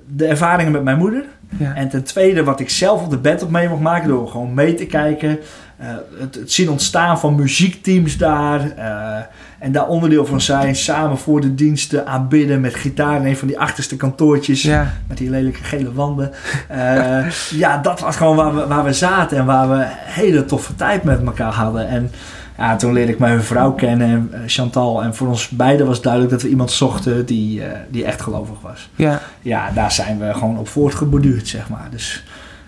de 0.05 0.25
ervaringen 0.25 0.71
met 0.71 0.83
mijn 0.83 0.97
moeder. 0.97 1.23
Ja. 1.57 1.75
En 1.75 1.89
ten 1.89 2.03
tweede 2.03 2.43
wat 2.43 2.59
ik 2.59 2.69
zelf 2.69 3.03
op 3.03 3.09
de 3.09 3.17
bed 3.17 3.43
op 3.43 3.49
mee 3.49 3.69
mocht 3.69 3.81
maken 3.81 4.07
door 4.07 4.27
gewoon 4.27 4.53
mee 4.53 4.73
te 4.73 4.85
kijken. 4.85 5.39
Eh, 5.77 5.87
het, 6.19 6.35
het 6.35 6.51
zien 6.51 6.69
ontstaan 6.69 7.19
van 7.19 7.35
muziekteams 7.35 8.17
daar. 8.17 8.71
eh, 8.71 9.23
en 9.59 9.71
daar 9.71 9.87
onderdeel 9.87 10.25
van 10.25 10.41
zijn. 10.41 10.75
Samen 10.75 11.17
voor 11.17 11.41
de 11.41 11.55
diensten 11.55 12.07
aanbidden 12.07 12.61
met 12.61 12.75
gitaar 12.75 13.15
in 13.19 13.25
een 13.25 13.37
van 13.37 13.47
die 13.47 13.59
achterste 13.59 13.95
kantoortjes. 13.95 14.61
Ja. 14.61 14.93
Met 15.07 15.17
die 15.17 15.29
lelijke 15.29 15.63
gele 15.63 15.93
wanden. 15.93 16.31
Eh, 16.67 17.29
ja, 17.51 17.77
dat 17.77 17.99
was 17.99 18.15
gewoon 18.15 18.35
waar 18.35 18.55
we, 18.55 18.67
waar 18.67 18.83
we 18.83 18.93
zaten. 18.93 19.37
En 19.37 19.45
waar 19.45 19.69
we 19.69 19.75
een 19.75 19.87
hele 19.89 20.45
toffe 20.45 20.75
tijd 20.75 21.03
met 21.03 21.25
elkaar 21.25 21.53
hadden. 21.53 21.87
En 21.87 22.11
ja, 22.57 22.75
toen 22.75 22.93
leerde 22.93 23.11
ik 23.11 23.19
mijn 23.19 23.43
vrouw 23.43 23.71
kennen, 23.71 24.29
en, 24.31 24.43
Chantal. 24.49 25.03
En 25.03 25.15
voor 25.15 25.27
ons 25.27 25.49
beiden 25.49 25.87
was 25.87 26.01
duidelijk 26.01 26.31
dat 26.31 26.41
we 26.41 26.49
iemand 26.49 26.71
zochten 26.71 27.25
die, 27.25 27.61
die 27.89 28.05
echt 28.05 28.21
gelovig 28.21 28.61
was. 28.61 28.89
Ja. 28.95 29.21
Ja, 29.41 29.71
daar 29.71 29.91
zijn 29.91 30.19
we 30.19 30.33
gewoon 30.33 30.57
op 30.57 30.67
voortgeborduurd, 30.67 31.47
zeg 31.47 31.69
maar. 31.69 31.87
Dus, 31.91 32.23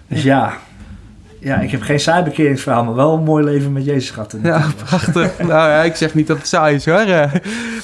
dus 0.07 0.23
ja. 0.23 0.37
ja, 0.37 0.57
ik 1.53 1.71
heb 1.71 1.81
geen 1.81 1.99
saai 1.99 2.55
maar 2.65 2.95
wel 2.95 3.13
een 3.13 3.23
mooi 3.23 3.43
leven 3.43 3.73
met 3.73 3.85
Jezus 3.85 4.09
gehad. 4.09 4.35
Ja, 4.43 4.65
prachtig. 4.85 5.37
nou 5.39 5.49
ja, 5.49 5.83
ik 5.83 5.95
zeg 5.95 6.13
niet 6.13 6.27
dat 6.27 6.37
het 6.37 6.47
saai 6.47 6.75
is 6.75 6.85
hoor. 6.85 7.29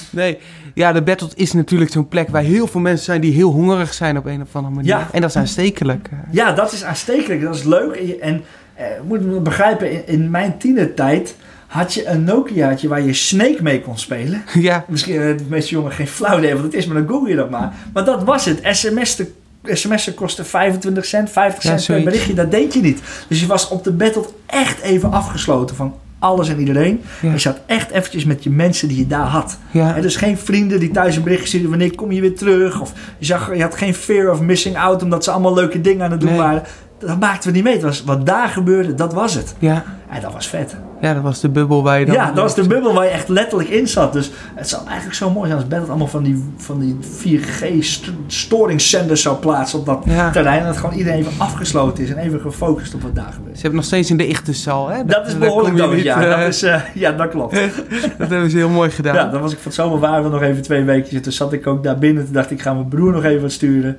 nee, 0.09 0.37
ja, 0.73 0.91
de 0.91 1.01
Battle 1.01 1.29
is 1.35 1.53
natuurlijk 1.53 1.91
zo'n 1.91 2.07
plek 2.07 2.29
waar 2.29 2.43
heel 2.43 2.67
veel 2.67 2.81
mensen 2.81 3.05
zijn 3.05 3.21
die 3.21 3.33
heel 3.33 3.51
hongerig 3.51 3.93
zijn 3.93 4.17
op 4.17 4.25
een 4.25 4.41
of 4.41 4.55
andere 4.55 4.73
manier. 4.75 4.89
Ja. 4.89 5.07
En 5.11 5.21
dat 5.21 5.29
is 5.29 5.35
aanstekelijk. 5.35 6.09
Ja, 6.31 6.51
dat 6.51 6.71
is 6.71 6.83
aanstekelijk. 6.83 7.41
Dat 7.41 7.55
is 7.55 7.63
leuk. 7.63 7.95
En, 7.95 8.21
en 8.21 8.43
eh, 8.73 8.85
moet 9.07 9.19
je 9.19 9.39
begrijpen, 9.39 9.91
in, 9.91 10.07
in 10.07 10.29
mijn 10.29 10.57
tienertijd 10.57 11.35
had 11.67 11.93
je 11.93 12.07
een 12.07 12.23
Nokiaatje 12.23 12.87
waar 12.87 13.01
je 13.01 13.13
Snake 13.13 13.57
mee 13.61 13.81
kon 13.81 13.97
spelen. 13.97 14.43
Ja. 14.59 14.85
Misschien 14.87 15.15
hebben 15.15 15.37
de 15.37 15.43
meeste 15.49 15.71
jongen 15.71 15.91
geen 15.91 16.07
flauw 16.07 16.37
idee 16.37 16.53
wat 16.53 16.63
het 16.63 16.73
is, 16.73 16.85
maar 16.85 16.97
dan 16.97 17.07
google 17.07 17.29
je 17.29 17.35
dat 17.35 17.49
maar. 17.49 17.73
Maar 17.93 18.05
dat 18.05 18.23
was 18.23 18.45
het. 18.45 18.59
SMS 18.71 19.15
sms'en 19.63 20.13
kostte 20.13 20.43
25 20.43 21.05
cent, 21.05 21.29
50 21.29 21.61
cent 21.61 21.85
per 21.85 22.03
berichtje. 22.03 22.33
Dat 22.33 22.51
deed 22.51 22.73
je 22.73 22.81
niet. 22.81 23.01
Dus 23.27 23.39
je 23.39 23.47
was 23.47 23.67
op 23.67 23.83
de 23.83 23.91
battle 23.91 24.25
echt 24.45 24.81
even 24.81 25.11
afgesloten 25.11 25.75
van 25.75 25.95
alles 26.19 26.49
en 26.49 26.59
iedereen. 26.59 27.01
Je 27.21 27.37
zat 27.37 27.59
echt 27.65 27.91
eventjes 27.91 28.25
met 28.25 28.43
je 28.43 28.49
mensen 28.49 28.87
die 28.87 28.97
je 28.97 29.07
daar 29.07 29.27
had. 29.27 29.57
Ja. 29.71 30.01
dus 30.01 30.15
geen 30.15 30.37
vrienden 30.37 30.79
die 30.79 30.91
thuis 30.91 31.15
een 31.15 31.23
berichtje 31.23 31.47
stuurden 31.47 31.69
wanneer 31.69 31.95
kom 31.95 32.11
je 32.11 32.21
weer 32.21 32.35
terug. 32.35 32.81
Of 32.81 32.93
je, 33.17 33.25
zag, 33.25 33.55
je 33.55 33.61
had 33.61 33.75
geen 33.75 33.93
fear 33.93 34.31
of 34.31 34.41
missing 34.41 34.77
out 34.77 35.03
omdat 35.03 35.23
ze 35.23 35.31
allemaal 35.31 35.53
leuke 35.53 35.81
dingen 35.81 36.05
aan 36.05 36.11
het 36.11 36.21
doen 36.21 36.35
waren 36.35 36.63
dat 37.07 37.19
maakten 37.19 37.49
we 37.49 37.55
niet 37.55 37.63
mee. 37.63 37.73
Het 37.73 37.83
was, 37.83 38.03
wat 38.03 38.25
daar 38.25 38.47
gebeurde, 38.47 38.93
dat 38.93 39.13
was 39.13 39.33
het. 39.33 39.55
Ja. 39.59 39.83
En 40.09 40.21
dat 40.21 40.33
was 40.33 40.47
vet. 40.47 40.75
Ja, 41.01 41.13
dat 41.13 41.23
was 41.23 41.39
de 41.39 41.49
bubbel 41.49 41.83
waar 41.83 41.99
je 41.99 42.05
dan... 42.05 42.15
Ja, 42.15 42.25
dat 42.25 42.35
was 42.35 42.55
de 42.55 42.67
bubbel 42.67 42.93
waar 42.93 43.03
je 43.03 43.09
echt 43.09 43.27
letterlijk 43.27 43.69
in 43.69 43.87
zat. 43.87 44.13
Dus 44.13 44.31
het 44.55 44.69
zou 44.69 44.85
eigenlijk 44.85 45.15
zo 45.15 45.29
mooi 45.29 45.47
zijn 45.47 45.59
als 45.59 45.69
Bed 45.69 45.89
allemaal 45.89 46.07
van 46.07 46.23
die, 46.23 46.43
van 46.57 46.79
die 46.79 46.97
4G-storingszenders 47.01 49.21
zou 49.21 49.37
plaatsen 49.37 49.79
op 49.79 49.85
dat 49.85 50.03
terrein. 50.33 50.59
En 50.59 50.65
dat 50.65 50.77
gewoon 50.77 50.95
iedereen 50.95 51.19
even 51.19 51.31
afgesloten 51.37 52.03
is 52.03 52.09
en 52.09 52.17
even 52.17 52.39
gefocust 52.39 52.93
op 52.93 53.01
wat 53.01 53.15
daar 53.15 53.31
gebeurt. 53.33 53.55
Ze 53.55 53.61
hebben 53.61 53.79
nog 53.79 53.85
steeds 53.85 54.09
in 54.09 54.17
de 54.17 54.53
zaal, 54.53 54.89
hè? 54.89 55.05
Dat, 55.05 55.27
is 55.27 55.37
behoorlijk 55.37 55.77
dood, 55.77 56.01
ja. 56.01 56.37
Dat 56.37 56.47
is, 56.47 56.63
uh, 56.63 56.81
ja, 56.93 57.11
dat 57.11 57.29
klopt. 57.29 57.53
dat 58.17 58.29
hebben 58.29 58.49
ze 58.49 58.57
heel 58.57 58.69
mooi 58.69 58.89
gedaan. 58.89 59.15
Ja, 59.15 59.27
dan 59.27 59.41
was 59.41 59.51
ik 59.51 59.57
van 59.57 59.71
het 59.71 59.75
zomer 59.75 59.99
waren 59.99 60.23
we 60.23 60.29
nog 60.29 60.41
even 60.41 60.61
twee 60.61 60.83
weken. 60.83 61.21
Toen 61.21 61.31
zat 61.31 61.53
ik 61.53 61.67
ook 61.67 61.83
daar 61.83 61.97
binnen. 61.97 62.23
Toen 62.23 62.33
dacht 62.33 62.51
ik, 62.51 62.61
ga 62.61 62.73
mijn 62.73 62.87
broer 62.87 63.11
nog 63.11 63.23
even 63.23 63.41
wat 63.41 63.51
sturen. 63.51 63.97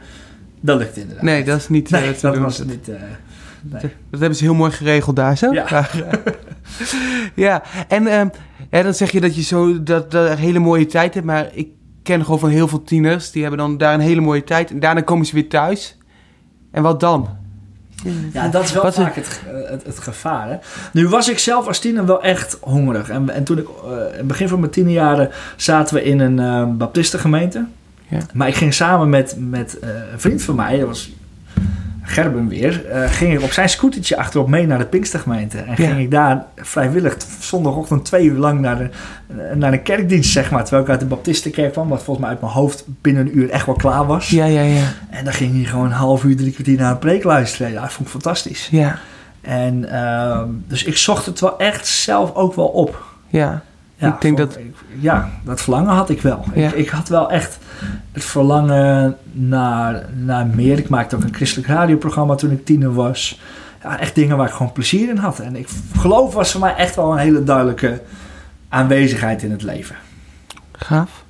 Dat 0.61 0.79
lukt 0.79 0.97
inderdaad. 0.97 1.25
Nee, 1.25 1.45
dat 1.45 1.59
is 1.59 1.69
niet... 1.69 1.91
Nee, 1.91 2.09
uh, 2.09 2.15
dat 2.21 2.38
was 2.38 2.59
het 2.59 2.69
niet... 2.69 2.88
Uh, 2.88 2.95
dat 4.11 4.21
hebben 4.21 4.35
ze 4.35 4.45
heel 4.45 4.55
mooi 4.55 4.71
geregeld 4.71 5.17
daar 5.17 5.37
zo. 5.37 5.53
Ja. 5.53 5.87
Ja, 7.35 7.63
en 7.89 8.07
um, 8.13 8.31
ja, 8.71 8.83
dan 8.83 8.95
zeg 8.95 9.11
je 9.11 9.21
dat 9.21 9.35
je 9.35 9.43
zo 9.43 9.83
dat, 9.83 10.11
dat 10.11 10.31
een 10.31 10.37
hele 10.37 10.59
mooie 10.59 10.87
tijd 10.87 11.15
hebt. 11.15 11.27
Maar 11.27 11.49
ik 11.53 11.69
ken 12.03 12.25
gewoon 12.25 12.39
van 12.39 12.49
heel 12.49 12.69
veel 12.69 12.83
tieners. 12.83 13.31
Die 13.31 13.43
hebben 13.43 13.61
dan 13.61 13.79
daar 13.79 13.95
een 13.95 14.01
hele 14.01 14.21
mooie 14.21 14.45
tijd. 14.45 14.71
En 14.71 14.81
daarna 14.81 15.01
komen 15.01 15.27
ze 15.27 15.35
weer 15.35 15.49
thuis. 15.49 15.97
En 16.71 16.83
wat 16.83 17.01
dan? 17.01 17.29
Ja, 18.33 18.49
dat 18.49 18.65
is 18.65 18.73
wel 18.73 18.83
wat 18.83 18.95
vaak 18.95 19.15
het, 19.15 19.41
het, 19.69 19.85
het, 19.87 19.99
gevaar. 19.99 20.49
Hè? 20.49 20.57
Nu 20.93 21.09
was 21.09 21.29
ik 21.29 21.39
zelf 21.39 21.67
als 21.67 21.79
tiener 21.79 22.07
wel 22.07 22.23
echt 22.23 22.59
hongerig. 22.61 23.09
En, 23.09 23.31
en 23.31 23.45
toen 23.45 23.59
ik 23.59 23.67
uh, 23.69 23.91
in 23.91 24.17
het 24.17 24.27
begin 24.27 24.49
van 24.49 24.61
mijn 24.61 24.73
tienerjaren 24.73 25.31
zaten 25.57 25.95
we 25.95 26.03
in 26.03 26.21
een 26.21 26.39
uh, 26.39 26.77
baptistengemeente. 26.77 27.67
Ja. 28.09 28.19
Maar 28.35 28.49
ik 28.49 28.55
ging 28.55 28.75
samen 28.75 29.09
met, 29.09 29.37
met 29.39 29.79
uh, 29.85 29.91
een 30.13 30.21
vriend 30.21 30.43
van 30.43 30.55
mij, 30.55 30.79
dat 30.79 30.89
was 30.89 31.11
Gerben 32.03 32.49
weer, 32.49 32.85
uh, 32.88 33.11
ging 33.11 33.33
ik 33.33 33.43
op 33.43 33.53
zijn 33.53 33.69
scootertje 33.69 34.17
achterop 34.17 34.49
mee 34.49 34.67
naar 34.67 34.79
de 34.79 34.87
Pinkstergemeente. 34.87 35.59
En 35.59 35.77
ging 35.77 35.99
ik 35.99 36.11
daar 36.11 36.45
vrijwillig 36.57 37.17
zondagochtend 37.41 38.05
twee 38.05 38.25
uur 38.25 38.38
lang 38.38 38.61
naar 38.61 38.79
de, 38.79 38.91
naar 39.55 39.71
de 39.71 39.79
kerkdienst, 39.79 40.31
zeg 40.31 40.51
maar. 40.51 40.62
Terwijl 40.62 40.83
ik 40.83 40.91
uit 40.91 41.01
de 41.01 41.07
Baptistenkerk 41.07 41.73
kwam, 41.73 41.88
wat 41.88 42.03
volgens 42.03 42.19
mij 42.19 42.29
uit 42.29 42.41
mijn 42.41 42.53
hoofd 42.53 42.85
binnen 42.87 43.27
een 43.27 43.38
uur 43.38 43.51
echt 43.51 43.67
wel 43.67 43.75
klaar 43.75 44.07
was. 44.07 44.29
Ja, 44.29 44.45
ja, 44.45 44.61
ja. 44.61 44.85
En 45.11 45.25
dan 45.25 45.33
ging 45.33 45.55
hij 45.55 45.65
gewoon 45.65 45.87
een 45.87 45.93
half 45.93 46.25
uur, 46.25 46.37
drie 46.37 46.53
kwartier 46.53 46.79
naar 46.79 46.91
een 46.91 46.99
preek 46.99 47.25
luisteren. 47.25 47.73
Ja, 47.73 47.81
dat 47.81 47.93
vond 47.93 48.07
ik 48.07 48.12
fantastisch. 48.12 48.69
Ja. 48.71 48.99
En 49.41 49.85
uh, 49.93 50.43
dus 50.67 50.85
ik 50.85 50.97
zocht 50.97 51.27
het 51.27 51.41
wel 51.41 51.59
echt 51.59 51.87
zelf 51.87 52.35
ook 52.35 52.55
wel 52.55 52.69
op. 52.69 53.05
Ja. 53.29 53.62
Ja, 54.03 54.15
ik 54.15 54.21
denk 54.21 54.37
dat... 54.37 54.59
ja, 55.01 55.31
dat 55.45 55.61
verlangen 55.61 55.93
had 55.95 56.11
ik 56.11 56.23
wel. 56.23 56.45
Ja. 56.55 56.69
Ik, 56.69 56.75
ik, 56.75 56.88
had 56.88 57.09
wel 57.09 57.31
echt 57.31 57.59
het 58.12 58.25
verlangen 58.25 59.17
naar, 59.33 60.07
naar 60.15 60.47
meer. 60.47 60.79
Ik 60.79 60.88
maakte 60.88 61.17
ook 61.17 61.23
een 61.23 61.35
christelijk 61.35 61.69
radioprogramma 61.69 62.35
toen 62.35 62.51
ik 62.51 62.65
tiener 62.65 62.95
was. 62.95 63.41
Ja, 63.83 63.99
echt 63.99 64.15
dingen 64.15 64.37
waar 64.37 64.47
ik 64.47 64.53
gewoon 64.53 64.73
plezier 64.73 65.09
in 65.09 65.17
had. 65.17 65.38
En 65.38 65.57
ik 65.57 65.69
geloof 65.97 66.35
was 66.35 66.51
voor 66.51 66.61
mij 66.61 66.75
echt 66.75 66.97
wel 66.97 67.12
een 67.12 67.19
hele 67.19 67.45
duidelijke 67.45 68.03
aanwezigheid 68.69 69.43
in 69.43 69.51
het 69.51 69.62
leven. 69.62 69.97
Gaaf. 70.73 71.25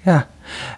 Ja. 0.00 0.26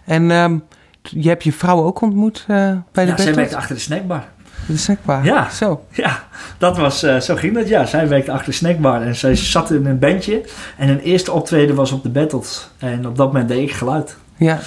En 0.04 0.30
um, 0.30 0.62
je 1.02 1.28
hebt 1.28 1.44
je 1.44 1.52
vrouw 1.52 1.82
ook 1.82 2.00
ontmoet 2.00 2.44
uh, 2.48 2.72
bij 2.92 3.04
de 3.04 3.10
Ja, 3.10 3.16
zij 3.16 3.34
werkte 3.34 3.56
achter 3.56 3.74
de 3.74 3.80
snackbar. 3.80 4.24
De 4.66 4.76
snackbar? 4.76 5.24
Ja. 5.24 5.50
Zo. 5.50 5.84
Ja, 5.90 6.24
dat 6.58 6.76
was, 6.76 7.04
uh, 7.04 7.20
zo 7.20 7.34
ging 7.34 7.54
dat. 7.54 7.68
Ja, 7.68 7.86
zij 7.86 8.08
werkte 8.08 8.32
achter 8.32 8.50
de 8.50 8.56
snackbar 8.56 9.02
en 9.02 9.16
zij 9.16 9.36
zat 9.36 9.70
in 9.70 9.86
een 9.86 9.98
bandje. 9.98 10.42
En 10.76 10.88
hun 10.88 11.00
eerste 11.00 11.32
optreden 11.32 11.76
was 11.76 11.92
op 11.92 12.02
de 12.02 12.08
Battles. 12.08 12.68
En 12.78 13.06
op 13.06 13.16
dat 13.16 13.26
moment 13.26 13.48
deed 13.48 13.68
ik 13.68 13.72
geluid. 13.72 14.16
Ja. 14.36 14.58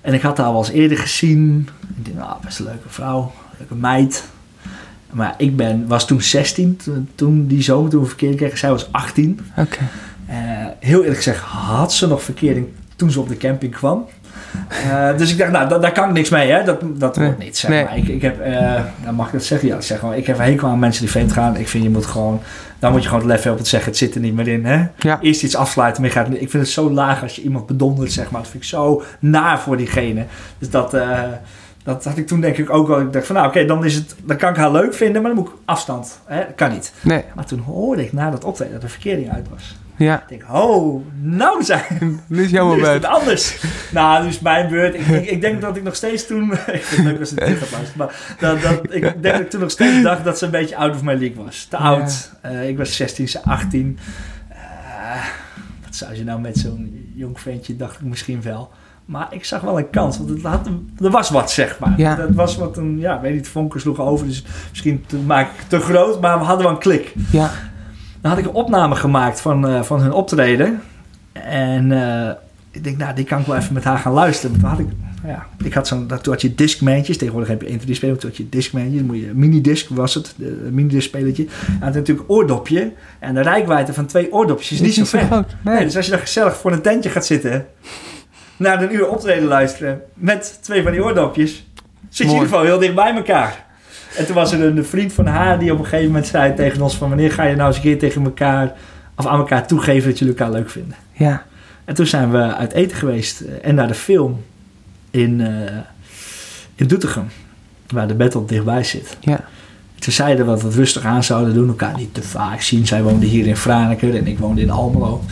En 0.00 0.14
ik 0.14 0.22
had 0.22 0.38
haar 0.38 0.46
al 0.46 0.58
eens 0.58 0.70
eerder 0.70 0.98
gezien. 0.98 1.68
Ik 1.96 2.14
dacht, 2.14 2.28
nou, 2.28 2.40
best 2.44 2.58
een 2.58 2.64
leuke 2.64 2.88
vrouw, 2.88 3.32
leuke 3.58 3.74
meid. 3.74 4.24
Maar 5.10 5.34
ik 5.38 5.56
ben, 5.56 5.86
was 5.86 6.06
toen 6.06 6.22
16, 6.22 6.80
toen 7.14 7.46
die 7.46 7.62
zomer 7.62 7.90
toen 7.90 8.00
we 8.00 8.06
verkering 8.06 8.36
kregen. 8.36 8.58
Zij 8.58 8.70
was 8.70 8.92
18. 8.92 9.40
Oké. 9.50 9.60
Okay. 9.60 9.88
Uh, 10.30 10.66
heel 10.78 11.00
eerlijk 11.00 11.16
gezegd 11.16 11.40
had 11.40 11.92
ze 11.92 12.06
nog 12.06 12.22
verkering 12.22 12.66
toen 12.96 13.10
ze 13.10 13.20
op 13.20 13.28
de 13.28 13.36
camping 13.36 13.74
kwam. 13.74 14.06
Uh, 14.86 15.16
dus 15.16 15.32
ik 15.32 15.38
dacht, 15.38 15.50
nou, 15.50 15.80
daar 15.80 15.92
kan 15.92 16.08
ik 16.08 16.14
niks 16.14 16.30
mee, 16.30 16.50
hè. 16.50 16.64
Dat, 16.64 16.80
dat 16.84 17.16
wordt 17.16 17.38
niet, 17.38 17.56
zeg 17.56 17.70
nee. 17.70 17.84
maar. 17.84 17.96
Ik, 17.96 18.08
ik 18.08 18.22
heb, 18.22 18.46
uh, 18.46 18.80
dan 19.04 19.14
mag 19.14 19.26
ik 19.26 19.32
dat 19.32 19.44
zeggen? 19.44 19.68
Ja, 19.68 19.76
ik 19.76 19.82
zeg 19.82 19.98
gewoon, 19.98 20.14
ik 20.14 20.26
heb 20.26 20.38
een 20.38 20.44
hekel 20.44 20.68
aan 20.68 20.78
mensen 20.78 21.02
die 21.02 21.10
vreemd 21.10 21.32
gaan. 21.32 21.56
Ik 21.56 21.68
vind, 21.68 21.84
je 21.84 21.90
moet 21.90 22.06
gewoon, 22.06 22.40
dan 22.78 22.92
moet 22.92 23.02
je 23.02 23.08
gewoon 23.08 23.28
het 23.28 23.44
lef 23.44 23.52
om 23.52 23.62
te 23.62 23.68
zeggen, 23.68 23.88
het 23.88 23.98
zit 23.98 24.14
er 24.14 24.20
niet 24.20 24.34
meer 24.34 24.48
in, 24.48 24.64
hè. 24.64 24.86
Ja. 24.98 25.18
Eerst 25.20 25.42
iets 25.42 25.56
afsluiten, 25.56 26.02
maar 26.02 26.10
gaat, 26.10 26.26
ik 26.30 26.50
vind 26.50 26.52
het 26.52 26.68
zo 26.68 26.90
laag 26.90 27.22
als 27.22 27.36
je 27.36 27.42
iemand 27.42 27.66
bedondert, 27.66 28.12
zeg 28.12 28.30
maar. 28.30 28.40
Dat 28.40 28.50
vind 28.50 28.62
ik 28.62 28.68
zo 28.68 29.02
naar 29.18 29.60
voor 29.60 29.76
diegene. 29.76 30.24
Dus 30.58 30.70
dat, 30.70 30.94
uh, 30.94 31.20
dat 31.84 32.04
had 32.04 32.16
ik 32.16 32.26
toen 32.26 32.40
denk 32.40 32.56
ik 32.56 32.70
ook 32.70 32.88
wel. 32.88 33.00
Ik 33.00 33.12
dacht 33.12 33.26
van, 33.26 33.34
nou 33.34 33.48
oké, 33.48 33.56
okay, 33.56 33.68
dan 33.68 33.84
is 33.84 33.94
het, 33.94 34.14
dan 34.24 34.36
kan 34.36 34.50
ik 34.50 34.56
haar 34.56 34.72
leuk 34.72 34.94
vinden, 34.94 35.22
maar 35.22 35.34
dan 35.34 35.40
moet 35.42 35.50
ik 35.50 35.56
afstand. 35.64 36.20
Hè? 36.24 36.38
Dat 36.38 36.54
kan 36.54 36.70
niet. 36.72 36.92
Nee. 37.00 37.24
Maar 37.34 37.46
toen 37.46 37.58
hoorde 37.58 38.04
ik 38.04 38.12
na 38.12 38.30
dat 38.30 38.44
optreden 38.44 38.72
dat 38.72 38.82
de 38.82 38.88
verkering 38.88 39.32
uit 39.32 39.46
was. 39.50 39.76
Ja. 39.96 40.20
Ik 40.20 40.28
denk, 40.28 40.44
oh, 40.52 41.06
nou 41.20 41.64
zijn. 41.64 42.20
Nu 42.28 42.42
is 42.42 42.50
jouw 42.50 42.80
het 42.80 43.04
anders. 43.04 43.60
nou, 43.92 44.22
nu 44.22 44.28
is 44.28 44.40
mijn 44.40 44.68
beurt. 44.68 44.94
Ik, 44.94 45.06
ik, 45.06 45.26
ik, 45.26 45.40
denk 45.40 45.60
dat 45.66 45.76
ik 45.76 45.82
nog 45.82 45.94
steeds 45.94 46.26
toen... 46.26 46.52
ik 46.52 46.82
vind 46.82 47.02
het 47.02 47.04
leuk 47.04 47.20
als 47.20 47.30
het 47.30 47.38
dit 47.38 47.58
gaat 47.58 47.94
maar 47.94 48.36
dat, 48.38 48.62
dat, 48.62 48.94
ik 48.94 49.00
denk 49.00 49.22
dat 49.22 49.40
ik 49.40 49.50
toen 49.50 49.60
nog 49.60 49.70
steeds 49.70 50.02
dacht 50.02 50.24
dat 50.24 50.38
ze 50.38 50.44
een 50.44 50.50
beetje 50.50 50.76
out 50.76 50.94
of 50.94 51.02
my 51.02 51.14
league 51.14 51.44
was. 51.44 51.64
Te 51.64 51.76
oud. 51.76 52.30
Ja. 52.42 52.50
Uh, 52.50 52.68
ik 52.68 52.76
was 52.76 52.96
16, 52.96 53.28
ze 53.28 53.42
18. 53.42 53.98
Uh, 54.50 54.56
wat 55.84 55.96
zou 55.96 56.14
je 56.14 56.24
nou 56.24 56.40
met 56.40 56.58
zo'n 56.58 57.12
jong 57.14 57.40
ventje, 57.40 57.76
dacht 57.76 58.00
ik 58.00 58.06
misschien 58.06 58.42
wel. 58.42 58.70
Maar 59.04 59.26
ik 59.30 59.44
zag 59.44 59.60
wel 59.60 59.78
een 59.78 59.90
kans, 59.90 60.18
want 60.18 60.30
het 60.30 60.42
had, 60.42 60.66
er 61.02 61.10
was 61.10 61.30
wat, 61.30 61.50
zeg 61.50 61.78
maar. 61.78 61.94
Ja. 61.96 62.14
Dat 62.14 62.30
was 62.30 62.56
wat 62.56 62.76
een, 62.76 62.98
ja, 62.98 63.20
weet 63.20 63.34
niet, 63.34 63.48
vonken 63.48 63.80
sloeg 63.80 64.00
over. 64.00 64.26
Dus 64.26 64.44
misschien 64.70 65.04
te, 65.06 65.16
maak 65.16 65.46
ik 65.46 65.68
te 65.68 65.80
groot, 65.80 66.20
maar 66.20 66.38
we 66.38 66.44
hadden 66.44 66.64
wel 66.64 66.74
een 66.74 66.80
klik. 66.80 67.14
Ja. 67.30 67.50
Dan 68.26 68.34
had 68.34 68.44
ik 68.44 68.50
een 68.50 68.60
opname 68.60 68.94
gemaakt 68.94 69.40
van, 69.40 69.70
uh, 69.70 69.82
van 69.82 70.00
hun 70.00 70.12
optreden. 70.12 70.82
En 71.32 71.90
uh, 71.90 72.30
ik 72.70 72.84
denk, 72.84 72.98
nou, 72.98 73.14
die 73.14 73.24
kan 73.24 73.40
ik 73.40 73.46
wel 73.46 73.56
even 73.56 73.74
met 73.74 73.84
haar 73.84 73.98
gaan 73.98 74.12
luisteren. 74.12 74.60
Toen 74.60 74.68
had 74.68 74.78
ik, 74.78 74.86
ja, 75.24 75.46
ik 75.64 75.74
had 75.74 75.86
zo'n, 75.86 76.06
toen 76.06 76.32
had 76.32 76.42
je 76.42 76.54
discmantjes. 76.54 77.16
Tegenwoordig 77.16 77.50
heb 77.50 77.60
je 77.60 77.66
1, 77.66 77.74
2, 77.74 77.86
3 77.86 77.96
spelen. 77.96 78.18
Toen 78.18 78.28
had 78.28 78.38
je 78.38 78.48
discmantjes. 78.48 79.02
moet 79.02 79.16
je, 79.16 79.30
minidisc 79.34 79.88
was 79.88 80.14
het, 80.14 80.34
een 80.38 80.74
minidisc 80.74 81.08
spelletje. 81.08 81.46
En 81.66 81.82
had 81.82 81.94
natuurlijk 81.94 82.30
oordopje. 82.30 82.92
En 83.18 83.34
de 83.34 83.40
rijkwijde 83.40 83.92
van 83.92 84.06
twee 84.06 84.32
oordopjes 84.32 84.72
is 84.72 84.80
niet, 84.80 84.96
niet 84.96 85.06
zo 85.06 85.18
ver. 85.18 85.26
Groot, 85.26 85.56
nee. 85.64 85.74
nee, 85.74 85.84
dus 85.84 85.96
als 85.96 86.04
je 86.04 86.10
dan 86.10 86.20
gezellig 86.20 86.56
voor 86.56 86.72
een 86.72 86.82
tentje 86.82 87.10
gaat 87.10 87.26
zitten... 87.26 87.66
naar 88.56 88.82
een 88.82 88.94
uur 88.94 89.08
optreden 89.08 89.48
luisteren 89.48 90.00
met 90.14 90.58
twee 90.60 90.82
van 90.82 90.92
die 90.92 91.04
oordopjes... 91.04 91.50
zit 92.08 92.16
je 92.16 92.24
in 92.24 92.30
ieder 92.30 92.48
geval 92.48 92.64
heel 92.64 92.78
dicht 92.78 92.94
bij 92.94 93.14
elkaar. 93.14 93.65
En 94.16 94.26
toen 94.26 94.34
was 94.34 94.52
er 94.52 94.62
een 94.62 94.84
vriend 94.84 95.12
van 95.12 95.26
haar 95.26 95.58
die 95.58 95.72
op 95.72 95.78
een 95.78 95.84
gegeven 95.84 96.06
moment 96.06 96.26
zei 96.26 96.54
tegen 96.54 96.82
ons 96.82 96.96
van... 96.96 97.08
wanneer 97.08 97.32
ga 97.32 97.44
je 97.44 97.56
nou 97.56 97.66
eens 97.68 97.76
een 97.76 97.82
keer 97.82 97.98
tegen 97.98 98.24
elkaar... 98.24 98.72
of 99.16 99.26
aan 99.26 99.38
elkaar 99.38 99.66
toegeven 99.66 100.08
dat 100.08 100.18
jullie 100.18 100.34
elkaar 100.34 100.52
leuk 100.52 100.70
vinden. 100.70 100.96
Ja. 101.12 101.44
En 101.84 101.94
toen 101.94 102.06
zijn 102.06 102.30
we 102.30 102.54
uit 102.54 102.72
eten 102.72 102.96
geweest 102.96 103.40
en 103.40 103.74
naar 103.74 103.88
de 103.88 103.94
film 103.94 104.42
in, 105.10 105.40
uh, 105.40 105.48
in 106.74 106.86
Doetinchem. 106.86 107.28
Waar 107.86 108.08
de 108.08 108.14
battle 108.14 108.44
dichtbij 108.44 108.84
zit. 108.84 109.16
Ja. 109.20 109.40
Toen 109.98 110.12
zeiden 110.12 110.44
we 110.44 110.50
dat 110.50 110.60
we 110.60 110.66
het 110.66 110.76
rustig 110.76 111.04
aan 111.04 111.24
zouden 111.24 111.54
doen. 111.54 111.68
Elkaar 111.68 111.96
niet 111.96 112.14
te 112.14 112.22
vaak 112.22 112.60
zien. 112.60 112.86
Zij 112.86 113.02
woonde 113.02 113.26
hier 113.26 113.46
in 113.46 113.56
Franeker 113.56 114.16
en 114.16 114.26
ik 114.26 114.38
woonde 114.38 114.60
in 114.60 114.70
Almelo. 114.70 115.24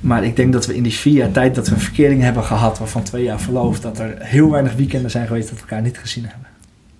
Maar 0.00 0.24
ik 0.24 0.36
denk 0.36 0.52
dat 0.52 0.66
we 0.66 0.76
in 0.76 0.82
die 0.82 0.94
vier 0.94 1.14
jaar 1.14 1.30
tijd 1.30 1.54
dat 1.54 1.68
we 1.68 1.74
een 1.74 1.80
verkering 1.80 2.22
hebben 2.22 2.44
gehad... 2.44 2.78
waarvan 2.78 3.02
twee 3.02 3.22
jaar 3.22 3.40
verloofd... 3.40 3.82
dat 3.82 3.98
er 3.98 4.14
heel 4.18 4.50
weinig 4.50 4.74
weekenden 4.74 5.10
zijn 5.10 5.26
geweest 5.26 5.48
dat 5.48 5.56
we 5.56 5.62
elkaar 5.62 5.82
niet 5.82 5.98
gezien 5.98 6.24
hebben. 6.24 6.55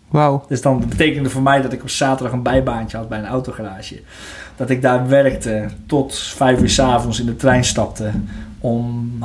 Wauw. 0.09 0.45
Dus 0.49 0.63
dan 0.63 0.85
betekende 0.89 1.31
voor 1.31 1.43
mij 1.43 1.63
dat 1.63 1.73
ik 1.73 1.83
op 1.83 1.89
zaterdag 1.89 2.33
een 2.33 2.43
bijbaantje 2.43 2.97
had 2.97 3.09
bij 3.09 3.19
een 3.19 3.27
autogarage. 3.27 4.03
Dat 4.57 4.71
ik 4.71 4.83
daar 4.83 5.09
werkte 5.09 5.69
tot 5.87 6.19
vijf 6.19 6.61
uur 6.61 6.71
s 6.71 6.79
avonds 6.79 7.21
in 7.21 7.27
de 7.27 7.37
trein 7.37 7.65
stapte 7.65 8.11
om 8.61 9.17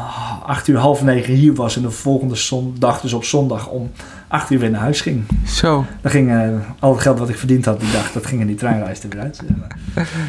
acht 0.45 0.67
uur, 0.67 0.77
half 0.77 1.03
negen 1.03 1.33
hier 1.33 1.53
was 1.53 1.75
en 1.75 1.81
de 1.81 1.91
volgende 1.91 2.35
zondag, 2.35 3.01
dus 3.01 3.13
op 3.13 3.23
zondag, 3.23 3.67
om 3.67 3.91
acht 4.27 4.49
uur 4.49 4.59
weer 4.59 4.69
naar 4.69 4.81
huis 4.81 5.01
ging. 5.01 5.23
Zo. 5.47 5.85
Dan 6.01 6.11
ging 6.11 6.29
uh, 6.29 6.49
al 6.79 6.91
het 6.91 7.01
geld 7.01 7.19
wat 7.19 7.29
ik 7.29 7.37
verdiend 7.37 7.65
had 7.65 7.79
die 7.79 7.91
dag, 7.91 8.11
dat 8.11 8.25
ging 8.25 8.41
in 8.41 8.47
die 8.47 8.55
treinreis 8.55 9.03
er 9.03 9.09
weer 9.09 9.21
uit. 9.21 9.41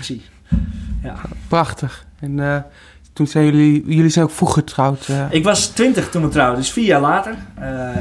Zie. 0.01 0.23
Ja. 1.03 1.15
Prachtig. 1.49 2.07
En 2.19 2.38
uh, 2.38 2.57
toen 3.12 3.27
zijn 3.27 3.44
jullie, 3.44 3.85
jullie 3.87 4.11
zijn 4.11 4.25
ook 4.25 4.31
vroeg 4.31 4.53
getrouwd. 4.53 5.09
Uh. 5.09 5.25
Ik 5.31 5.44
was 5.44 5.66
twintig 5.66 6.11
toen 6.11 6.22
we 6.22 6.29
trouwden, 6.29 6.59
dus 6.59 6.72
vier 6.72 6.85
jaar 6.85 7.01
later. 7.01 7.35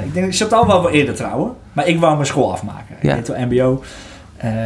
ik 0.05 0.13
denk, 0.13 0.25
ik 0.25 0.33
zat 0.33 0.53
al 0.53 0.67
wel 0.67 0.81
wel 0.81 0.91
eerder 0.91 1.15
trouwen, 1.15 1.53
maar 1.73 1.87
ik 1.87 1.99
wou 1.99 2.13
mijn 2.13 2.25
school 2.25 2.51
afmaken. 2.51 2.95
Ja. 3.01 3.15
Ik 3.15 3.25
deed 3.25 3.49
mbo, 3.49 3.83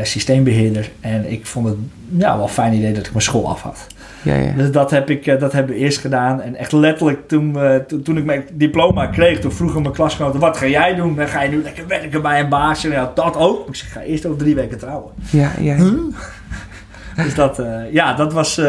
systeembeheerder 0.04 0.92
en 1.00 1.32
ik 1.32 1.46
vond 1.46 1.68
het 1.68 1.78
ja, 2.18 2.36
wel 2.36 2.44
een 2.44 2.52
fijn 2.52 2.74
idee 2.74 2.94
dat 2.94 3.06
ik 3.06 3.12
mijn 3.12 3.24
school 3.24 3.50
af 3.50 3.62
had. 3.62 3.88
Ja, 4.22 4.36
ja. 4.36 4.52
Dus 4.52 4.72
dat, 4.72 4.92
heb 4.92 5.10
ik, 5.10 5.40
dat 5.40 5.52
hebben 5.52 5.76
we 5.76 5.82
eerst 5.82 5.98
gedaan. 5.98 6.42
En 6.42 6.56
echt 6.56 6.72
letterlijk 6.72 7.28
toen, 7.28 7.58
toen, 8.04 8.18
ik 8.18 8.26
mijn 8.26 8.44
diploma 8.54 9.08
kreeg, 9.08 9.40
toen 9.40 9.52
vroegen 9.52 9.82
mijn 9.82 9.94
klasgenoten: 9.94 10.40
wat 10.40 10.58
ga 10.58 10.68
jij 10.68 10.96
doen? 10.96 11.16
Dan 11.16 11.28
ga 11.28 11.42
je 11.42 11.50
nu 11.50 11.62
lekker 11.62 11.88
werken 11.88 12.22
bij 12.22 12.40
een 12.40 12.50
baasje. 12.50 12.90
Ja, 12.90 13.12
dat 13.16 13.38
ook. 13.38 13.68
Ik 13.68 13.76
zeg: 13.76 13.92
ga 13.92 14.02
eerst 14.02 14.26
over 14.26 14.38
drie 14.38 14.56
weken 14.56 14.78
trouwen. 14.78 15.12
Ja, 15.30 15.52
ja. 15.60 15.78
dus 17.24 17.36
dat, 17.36 17.62
ja, 17.92 18.14
dat 18.14 18.34
was 18.34 18.62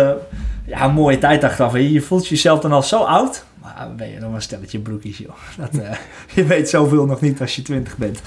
ja, 0.66 0.84
een 0.84 0.94
mooie 0.94 1.18
tijd 1.18 1.44
achteraf. 1.44 1.78
Je 1.78 2.00
voelt 2.00 2.28
jezelf 2.28 2.60
dan 2.60 2.72
al 2.72 2.82
zo 2.82 3.02
oud. 3.02 3.44
Maar 3.62 3.88
ben 3.96 4.10
je 4.10 4.20
nog 4.20 4.34
een 4.34 4.42
stelletje 4.42 4.78
broekjes, 4.78 5.18
joh. 5.18 5.34
Dat, 5.56 5.74
uh, 5.74 5.90
je 6.34 6.44
weet 6.44 6.68
zoveel 6.68 7.06
nog 7.06 7.20
niet 7.20 7.40
als 7.40 7.56
je 7.56 7.62
twintig 7.62 7.96
bent. 7.96 8.20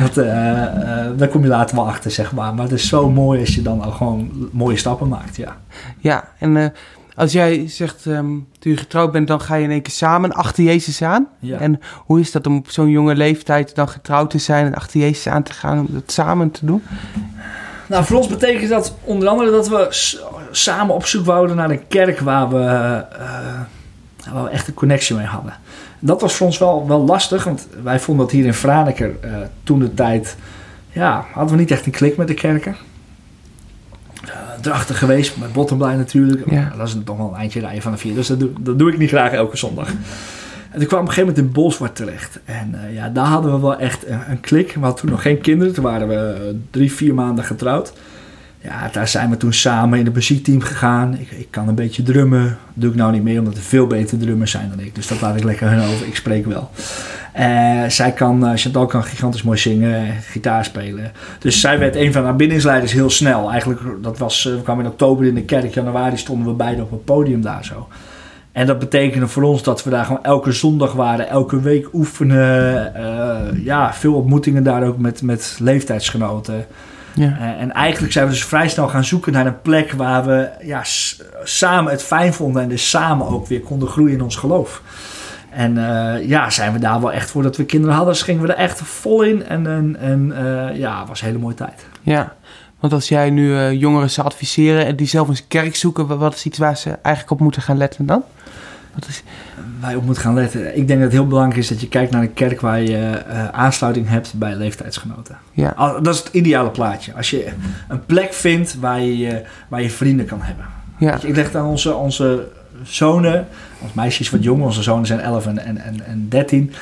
Dat, 0.00 0.14
daar 1.18 1.28
kom 1.28 1.42
je 1.42 1.48
later 1.48 1.76
wel 1.76 1.86
achter, 1.86 2.10
zeg 2.10 2.32
maar. 2.32 2.54
Maar 2.54 2.64
het 2.64 2.72
is 2.72 2.88
zo 2.88 3.10
mooi 3.10 3.40
als 3.40 3.54
je 3.54 3.62
dan 3.62 3.80
al 3.80 3.90
gewoon 3.90 4.48
mooie 4.52 4.76
stappen 4.76 5.08
maakt, 5.08 5.36
ja. 5.36 5.56
Ja, 5.98 6.28
en 6.38 6.72
als 7.20 7.32
jij 7.32 7.68
zegt, 7.68 8.04
um, 8.04 8.46
toen 8.58 8.72
je 8.72 8.78
getrouwd 8.78 9.12
bent, 9.12 9.28
dan 9.28 9.40
ga 9.40 9.54
je 9.54 9.64
in 9.64 9.70
één 9.70 9.82
keer 9.82 9.92
samen 9.92 10.32
achter 10.32 10.64
Jezus 10.64 11.02
aan. 11.02 11.28
Ja. 11.38 11.58
En 11.58 11.80
hoe 12.04 12.20
is 12.20 12.32
dat 12.32 12.46
om 12.46 12.56
op 12.56 12.70
zo'n 12.70 12.88
jonge 12.88 13.14
leeftijd 13.14 13.74
dan 13.74 13.88
getrouwd 13.88 14.30
te 14.30 14.38
zijn 14.38 14.66
en 14.66 14.74
achter 14.74 15.00
Jezus 15.00 15.26
aan 15.26 15.42
te 15.42 15.52
gaan, 15.52 15.78
om 15.78 15.86
dat 15.90 16.12
samen 16.12 16.50
te 16.50 16.66
doen? 16.66 16.82
Nou, 17.90 18.04
voor 18.04 18.16
ons 18.16 18.26
betekent 18.26 18.70
dat 18.70 18.94
onder 19.04 19.28
andere 19.28 19.50
dat 19.50 19.68
we 19.68 19.86
samen 20.50 20.94
op 20.94 21.06
zoek 21.06 21.24
wouden 21.24 21.56
naar 21.56 21.70
een 21.70 21.86
kerk 21.88 22.20
waar 22.20 22.48
we, 22.48 22.56
uh, 22.56 23.60
waar 24.32 24.44
we 24.44 24.48
echt 24.50 24.68
een 24.68 24.74
connectie 24.74 25.16
mee 25.16 25.26
hadden. 25.26 25.54
Dat 25.98 26.20
was 26.20 26.34
voor 26.34 26.46
ons 26.46 26.58
wel, 26.58 26.88
wel 26.88 27.04
lastig, 27.04 27.44
want 27.44 27.66
wij 27.82 28.00
vonden 28.00 28.24
dat 28.24 28.34
hier 28.34 28.44
in 28.44 28.54
Franeker 28.54 29.16
uh, 29.24 29.36
toen 29.62 29.78
de 29.78 29.94
tijd, 29.94 30.36
ja, 30.92 31.26
hadden 31.32 31.54
we 31.54 31.60
niet 31.60 31.70
echt 31.70 31.86
een 31.86 31.92
klik 31.92 32.16
met 32.16 32.28
de 32.28 32.34
kerken. 32.34 32.76
Drachtig 34.60 34.98
geweest, 34.98 35.36
met 35.36 35.52
Bottomblij 35.52 35.96
natuurlijk. 35.96 36.50
Ja. 36.50 36.72
Dat 36.76 36.88
is 36.88 36.96
toch 37.04 37.16
wel 37.16 37.28
een 37.28 37.40
eindje 37.40 37.60
rijden 37.60 37.82
van 37.82 37.92
de 37.92 37.98
vier, 37.98 38.14
dus 38.14 38.26
dat 38.26 38.40
doe, 38.40 38.50
dat 38.60 38.78
doe 38.78 38.92
ik 38.92 38.98
niet 38.98 39.08
graag 39.08 39.32
elke 39.32 39.56
zondag. 39.56 39.88
En 40.70 40.78
toen 40.78 40.88
kwam 40.88 41.00
op 41.00 41.06
een 41.06 41.12
gegeven 41.12 41.34
moment 41.34 41.46
in 41.46 41.62
Bolsward 41.62 41.96
terecht. 41.96 42.40
En 42.44 42.74
uh, 42.74 42.94
ja, 42.94 43.08
daar 43.08 43.26
hadden 43.26 43.52
we 43.52 43.60
wel 43.60 43.78
echt 43.78 44.06
een, 44.06 44.40
klik. 44.40 44.72
We 44.74 44.80
hadden 44.80 45.00
toen 45.00 45.10
nog 45.10 45.22
geen 45.22 45.40
kinderen. 45.40 45.74
Toen 45.74 45.84
waren 45.84 46.08
we 46.08 46.54
drie, 46.70 46.92
vier 46.92 47.14
maanden 47.14 47.44
getrouwd. 47.44 47.92
Ja, 48.62 48.88
daar 48.92 49.08
zijn 49.08 49.30
we 49.30 49.36
toen 49.36 49.52
samen 49.52 49.98
in 49.98 50.04
het 50.04 50.14
muziekteam 50.14 50.60
gegaan. 50.60 51.18
Ik, 51.18 51.30
ik 51.30 51.46
kan 51.50 51.68
een 51.68 51.74
beetje 51.74 52.02
drummen. 52.02 52.44
Dat 52.44 52.56
doe 52.74 52.90
ik 52.90 52.96
nou 52.96 53.12
niet 53.12 53.22
meer, 53.22 53.38
omdat 53.38 53.56
er 53.56 53.62
veel 53.62 53.86
betere 53.86 54.20
drummers 54.20 54.50
zijn 54.50 54.68
dan 54.68 54.80
ik. 54.80 54.94
Dus 54.94 55.06
dat 55.06 55.20
laat 55.20 55.36
ik 55.36 55.44
lekker 55.44 55.70
hun 55.70 55.80
over. 55.80 56.06
Ik 56.06 56.16
spreek 56.16 56.46
wel. 56.46 56.70
Uh, 57.38 57.84
zij 57.88 58.12
kan, 58.12 58.44
uh, 58.44 58.52
Chantal 58.54 58.86
kan 58.86 59.04
gigantisch 59.04 59.42
mooi 59.42 59.58
zingen, 59.58 60.14
gitaar 60.22 60.64
spelen. 60.64 61.12
Dus 61.38 61.60
zij 61.60 61.78
werd 61.78 61.96
een 61.96 62.12
van 62.12 62.24
haar 62.24 62.36
bindingsleiders 62.36 62.92
heel 62.92 63.10
snel. 63.10 63.50
Eigenlijk, 63.50 63.80
dat 64.02 64.18
was, 64.18 64.44
we 64.44 64.62
kwamen 64.62 64.84
in 64.84 64.90
oktober 64.90 65.26
in 65.26 65.34
de 65.34 65.42
kerk. 65.42 65.74
Januari 65.74 66.16
stonden 66.16 66.46
we 66.46 66.52
beide 66.52 66.82
op 66.82 66.90
het 66.90 67.04
podium 67.04 67.40
daar 67.40 67.64
zo. 67.64 67.88
En 68.52 68.66
dat 68.66 68.78
betekende 68.78 69.28
voor 69.28 69.42
ons 69.42 69.62
dat 69.62 69.84
we 69.84 69.90
daar 69.90 70.04
gewoon 70.04 70.24
elke 70.24 70.52
zondag 70.52 70.92
waren, 70.92 71.28
elke 71.28 71.60
week 71.60 71.88
oefenen. 71.92 72.92
Uh, 72.96 73.64
ja, 73.64 73.94
veel 73.94 74.14
ontmoetingen 74.14 74.62
daar 74.62 74.86
ook 74.86 74.98
met, 74.98 75.22
met 75.22 75.56
leeftijdsgenoten. 75.60 76.66
Ja. 77.14 77.36
Uh, 77.40 77.60
en 77.60 77.72
eigenlijk 77.72 78.12
zijn 78.12 78.26
we 78.26 78.32
dus 78.32 78.44
vrij 78.44 78.68
snel 78.68 78.88
gaan 78.88 79.04
zoeken 79.04 79.32
naar 79.32 79.46
een 79.46 79.60
plek 79.60 79.92
waar 79.92 80.24
we 80.24 80.48
ja, 80.62 80.80
samen 81.44 81.92
het 81.92 82.02
fijn 82.02 82.32
vonden 82.32 82.62
en 82.62 82.68
dus 82.68 82.90
samen 82.90 83.26
ook 83.26 83.46
weer 83.46 83.60
konden 83.60 83.88
groeien 83.88 84.14
in 84.14 84.22
ons 84.22 84.36
geloof. 84.36 84.82
En 85.50 85.76
uh, 85.76 86.28
ja, 86.28 86.50
zijn 86.50 86.72
we 86.72 86.78
daar 86.78 87.00
wel 87.00 87.12
echt 87.12 87.30
voordat 87.30 87.56
we 87.56 87.64
kinderen 87.64 87.94
hadden, 87.94 88.14
dus 88.14 88.22
gingen 88.22 88.42
we 88.42 88.52
er 88.52 88.58
echt 88.58 88.80
vol 88.80 89.22
in. 89.22 89.46
En, 89.46 89.66
en, 89.66 89.96
en 90.00 90.32
ja, 90.74 90.98
het 90.98 91.08
was 91.08 91.20
een 91.20 91.26
hele 91.26 91.38
mooie 91.38 91.54
tijd. 91.54 91.86
Ja, 92.02 92.34
want 92.80 92.92
als 92.92 93.08
jij 93.08 93.30
nu 93.30 93.50
uh, 93.50 93.72
jongeren 93.72 94.10
zou 94.10 94.26
adviseren 94.26 94.86
en 94.86 94.96
die 94.96 95.06
zelf 95.06 95.28
een 95.28 95.36
kerk 95.48 95.76
zoeken, 95.76 96.18
wat 96.18 96.34
is 96.34 96.44
iets 96.44 96.58
waar 96.58 96.76
ze 96.76 96.90
eigenlijk 96.90 97.30
op 97.30 97.40
moeten 97.40 97.62
gaan 97.62 97.76
letten 97.76 98.06
dan? 98.06 98.22
Wat 98.94 99.06
is... 99.08 99.22
Waar 99.80 99.90
je 99.90 99.96
op 99.96 100.04
moet 100.04 100.18
gaan 100.18 100.34
letten. 100.34 100.76
Ik 100.76 100.86
denk 100.86 100.88
dat 100.88 100.98
het 100.98 101.12
heel 101.12 101.26
belangrijk 101.26 101.60
is 101.60 101.68
dat 101.68 101.80
je 101.80 101.88
kijkt 101.88 102.12
naar 102.12 102.22
een 102.22 102.34
kerk 102.34 102.60
waar 102.60 102.80
je 102.80 103.22
uh, 103.28 103.48
aansluiting 103.48 104.08
hebt 104.08 104.32
bij 104.34 104.54
leeftijdsgenoten. 104.54 105.38
Ja. 105.52 105.74
Dat 106.02 106.14
is 106.14 106.18
het 106.18 106.28
ideale 106.32 106.70
plaatje. 106.70 107.12
Als 107.14 107.30
je 107.30 107.52
een 107.88 108.06
plek 108.06 108.32
vindt 108.32 108.78
waar 108.78 109.00
je, 109.00 109.42
waar 109.68 109.82
je 109.82 109.90
vrienden 109.90 110.26
kan 110.26 110.42
hebben. 110.42 110.64
Ja. 110.98 111.18
Je, 111.20 111.28
ik 111.28 111.36
leg 111.36 111.54
aan 111.54 111.66
onze, 111.66 111.94
onze 111.94 112.48
zonen, 112.82 113.46
ons 113.78 113.92
meisjes 113.92 114.30
wat 114.30 114.42
jong, 114.42 114.62
onze 114.62 114.82
zonen 114.82 115.06
zijn 115.06 115.20
11 115.20 115.46
en, 115.46 115.58
en, 115.58 116.06
en 116.06 116.26
13. 116.28 116.72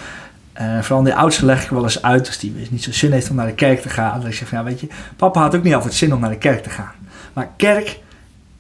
Uh, 0.61 0.83
vooral 0.83 1.05
die 1.05 1.15
oudste 1.15 1.45
leg 1.45 1.65
ik 1.65 1.71
wel 1.71 1.83
eens 1.83 2.03
uit, 2.03 2.27
als 2.27 2.39
die 2.39 2.55
niet 2.71 2.83
zo 2.83 2.93
zin 2.93 3.13
heeft 3.13 3.31
om 3.31 3.37
naar 3.37 3.47
de 3.47 3.55
kerk 3.55 3.81
te 3.81 3.89
gaan. 3.89 4.21
Dan 4.21 4.33
zeg 4.33 4.41
ik 4.41 4.47
van, 4.47 4.59
ja, 4.59 4.65
weet 4.65 4.81
je, 4.81 4.87
papa 5.17 5.41
had 5.41 5.57
ook 5.57 5.63
niet 5.63 5.75
altijd 5.75 5.95
zin 5.95 6.15
om 6.15 6.21
naar 6.21 6.31
de 6.31 6.39
kerk 6.39 6.63
te 6.63 6.71
gaan. 6.71 6.93
Maar 7.33 7.51
kerk 7.57 8.01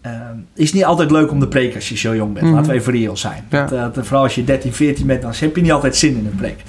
uh, 0.07 0.13
is 0.55 0.73
niet 0.73 0.85
altijd 0.85 1.11
leuk 1.11 1.31
om 1.31 1.41
te 1.41 1.49
preken 1.49 1.75
als 1.75 1.89
je 1.89 1.97
zo 1.97 2.15
jong 2.15 2.33
bent. 2.33 2.47
Mhm. 2.47 2.55
Laten 2.55 2.71
we 2.71 2.77
even 2.77 2.93
reëel 2.93 3.17
zijn. 3.17 3.45
Ja. 3.51 3.67
Dat, 3.67 3.97
uh, 3.97 4.03
vooral 4.03 4.23
als 4.23 4.35
je 4.35 4.45
13, 4.45 4.73
14 4.73 5.07
bent, 5.07 5.23
dan 5.23 5.33
heb 5.37 5.57
je 5.57 5.63
niet 5.63 5.73
altijd 5.73 5.97
zin 5.97 6.17
in 6.17 6.27
een 6.27 6.37
preek. 6.37 6.63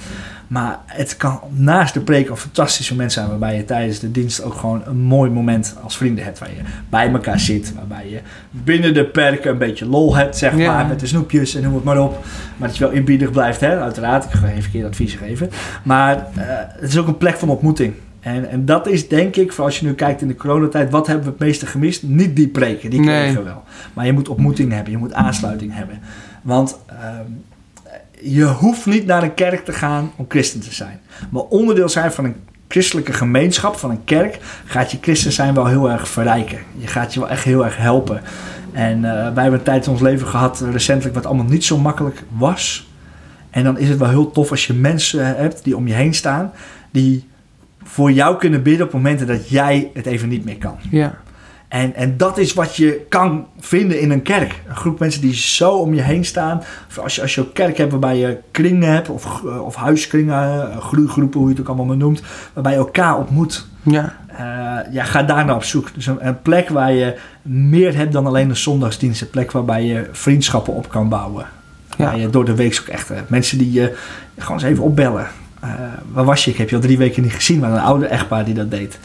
Maar 0.50 0.78
het 0.86 1.16
kan 1.16 1.40
naast 1.50 1.94
de 1.94 2.00
preek 2.00 2.28
een 2.28 2.36
fantastisch 2.36 2.90
moment 2.90 3.12
zijn 3.12 3.28
waarbij 3.28 3.56
je 3.56 3.64
tijdens 3.64 3.98
de 3.98 4.10
dienst 4.10 4.42
ook 4.42 4.54
gewoon 4.54 4.82
een 4.86 4.96
mooi 5.00 5.30
moment 5.30 5.76
als 5.82 5.96
vrienden 5.96 6.24
hebt. 6.24 6.38
Waar 6.38 6.48
je 6.50 6.60
bij 6.88 7.10
elkaar 7.12 7.40
zit, 7.40 7.74
waarbij 7.74 8.10
je 8.10 8.20
binnen 8.50 8.94
de 8.94 9.04
perken 9.04 9.50
een 9.50 9.58
beetje 9.58 9.86
lol 9.86 10.16
hebt, 10.16 10.36
zeg 10.36 10.56
Ja. 10.56 10.72
maar, 10.72 10.86
met 10.86 11.00
de 11.00 11.06
snoepjes 11.06 11.54
en 11.54 11.62
noem 11.62 11.74
het 11.74 11.84
maar 11.84 11.98
op. 12.02 12.24
Maar 12.56 12.68
dat 12.68 12.76
je 12.76 12.84
wel 12.84 12.92
inbiedig 12.92 13.30
blijft, 13.30 13.60
hè? 13.60 13.80
uiteraard. 13.80 14.24
Ik 14.24 14.30
ga 14.30 14.46
even 14.48 14.62
verkeerd 14.62 14.86
advies 14.86 15.14
geven. 15.14 15.50
Maar 15.82 16.16
uh, 16.16 16.22
het 16.46 16.88
is 16.90 16.98
ook 16.98 17.06
een 17.06 17.18
plek 17.18 17.36
van 17.36 17.48
ontmoeting. 17.48 17.94
En, 18.20 18.50
en 18.50 18.64
dat 18.64 18.86
is 18.86 19.08
denk 19.08 19.36
ik, 19.36 19.52
voor 19.52 19.64
als 19.64 19.78
je 19.80 19.86
nu 19.86 19.94
kijkt 19.94 20.20
in 20.22 20.28
de 20.28 20.36
coronatijd, 20.36 20.90
wat 20.90 21.06
hebben 21.06 21.24
we 21.24 21.30
het 21.30 21.40
meeste 21.40 21.66
gemist? 21.66 22.02
Niet 22.02 22.36
die 22.36 22.48
preken, 22.48 22.90
die 22.90 23.00
kregen 23.02 23.24
Nee. 23.24 23.36
we 23.36 23.42
wel. 23.42 23.62
Maar 23.92 24.06
je 24.06 24.12
moet 24.12 24.28
ontmoeting 24.28 24.72
hebben, 24.72 24.92
je 24.92 24.98
moet 24.98 25.12
aansluiting 25.12 25.74
hebben. 25.74 25.98
Want 26.42 26.78
ehm, 26.86 27.24
je 28.22 28.44
hoeft 28.44 28.86
niet 28.86 29.06
naar 29.06 29.22
een 29.22 29.34
kerk 29.34 29.64
te 29.64 29.72
gaan 29.72 30.12
om 30.16 30.24
christen 30.28 30.60
te 30.60 30.74
zijn. 30.74 31.00
Maar 31.30 31.42
onderdeel 31.42 31.88
zijn 31.88 32.12
van 32.12 32.24
een 32.24 32.36
christelijke 32.68 33.12
gemeenschap, 33.12 33.76
van 33.76 33.90
een 33.90 34.04
kerk, 34.04 34.38
gaat 34.64 34.90
je 34.90 34.98
christen 35.00 35.32
zijn 35.32 35.54
wel 35.54 35.66
heel 35.66 35.90
erg 35.90 36.08
verrijken. 36.08 36.58
Je 36.76 36.86
gaat 36.86 37.14
je 37.14 37.20
wel 37.20 37.28
echt 37.28 37.44
heel 37.44 37.64
erg 37.64 37.76
helpen. 37.76 38.20
En 38.72 38.96
uh, 38.96 39.02
wij 39.02 39.42
hebben 39.42 39.52
een 39.52 39.62
tijd 39.62 39.86
in 39.86 39.92
ons 39.92 40.00
leven 40.00 40.26
gehad, 40.26 40.64
recentelijk, 40.72 41.14
wat 41.14 41.26
allemaal 41.26 41.44
niet 41.44 41.64
zo 41.64 41.78
makkelijk 41.78 42.22
was. 42.28 42.88
En 43.50 43.64
dan 43.64 43.78
is 43.78 43.88
het 43.88 43.98
wel 43.98 44.08
heel 44.08 44.30
tof 44.30 44.50
als 44.50 44.66
je 44.66 44.74
mensen 44.74 45.36
hebt 45.36 45.64
die 45.64 45.76
om 45.76 45.86
je 45.86 45.94
heen 45.94 46.14
staan, 46.14 46.52
die 46.90 47.28
voor 47.82 48.12
jou 48.12 48.38
kunnen 48.38 48.62
bidden 48.62 48.86
op 48.86 48.92
momenten 48.92 49.26
dat 49.26 49.48
jij 49.48 49.90
het 49.94 50.06
even 50.06 50.28
niet 50.28 50.44
meer 50.44 50.58
kan. 50.58 50.76
Ja. 50.90 51.18
En, 51.70 51.94
en 51.94 52.16
dat 52.16 52.38
is 52.38 52.54
wat 52.54 52.76
je 52.76 53.06
kan 53.08 53.46
vinden 53.58 54.00
in 54.00 54.10
een 54.10 54.22
kerk. 54.22 54.62
Een 54.68 54.76
groep 54.76 54.98
mensen 54.98 55.20
die 55.20 55.34
zo 55.34 55.70
om 55.70 55.94
je 55.94 56.00
heen 56.00 56.24
staan. 56.24 56.62
Of 56.88 56.98
als 56.98 57.14
je, 57.14 57.22
als 57.22 57.34
je 57.34 57.40
ook 57.40 57.54
kerk 57.54 57.76
hebt 57.76 57.90
waarbij 57.90 58.18
je 58.18 58.38
kringen 58.50 58.92
hebt, 58.92 59.08
of, 59.08 59.42
of 59.42 59.74
huiskringen, 59.74 60.68
uh, 60.68 60.76
groeigroepen, 60.76 61.38
hoe 61.38 61.48
je 61.48 61.54
het 61.54 61.62
ook 61.62 61.68
allemaal 61.68 61.86
maar 61.86 61.96
noemt, 61.96 62.22
waarbij 62.52 62.72
je 62.72 62.78
elkaar 62.78 63.18
ontmoet. 63.18 63.66
Ja. 63.82 64.16
Uh, 64.32 64.92
ja, 64.92 65.04
ga 65.04 65.22
daar 65.22 65.44
nou 65.44 65.56
op 65.56 65.64
zoek. 65.64 65.94
Dus 65.94 66.06
een, 66.06 66.26
een, 66.26 66.42
plek 66.42 66.68
waar 66.68 66.92
je 66.92 67.16
meer 67.42 67.96
hebt 67.96 68.12
dan 68.12 68.26
alleen 68.26 68.48
een 68.48 68.56
zondagsdienst. 68.56 69.20
Een 69.20 69.30
plek 69.30 69.52
waarbij 69.52 69.84
je 69.84 70.08
vriendschappen 70.12 70.74
op 70.74 70.88
kan 70.88 71.08
bouwen. 71.08 71.46
Ja. 71.96 72.04
Waar 72.04 72.18
je 72.18 72.30
door 72.30 72.44
de 72.44 72.54
week 72.54 72.78
ook 72.80 72.88
echt. 72.88 73.10
Mensen 73.26 73.58
die 73.58 73.72
je 73.72 73.96
gewoon 74.38 74.60
eens 74.60 74.70
even 74.70 74.84
opbellen. 74.84 75.26
Uh, 75.64 75.70
waar 76.12 76.24
was 76.24 76.44
je? 76.44 76.50
Ik 76.50 76.56
heb 76.56 76.70
je 76.70 76.76
al 76.76 76.82
drie 76.82 76.98
weken 76.98 77.22
niet 77.22 77.32
gezien, 77.32 77.58
maar 77.58 77.70
een 77.70 77.80
oude 77.80 78.06
echtpaar 78.06 78.44
die 78.44 78.54
dat 78.54 78.70
deed. 78.70 78.98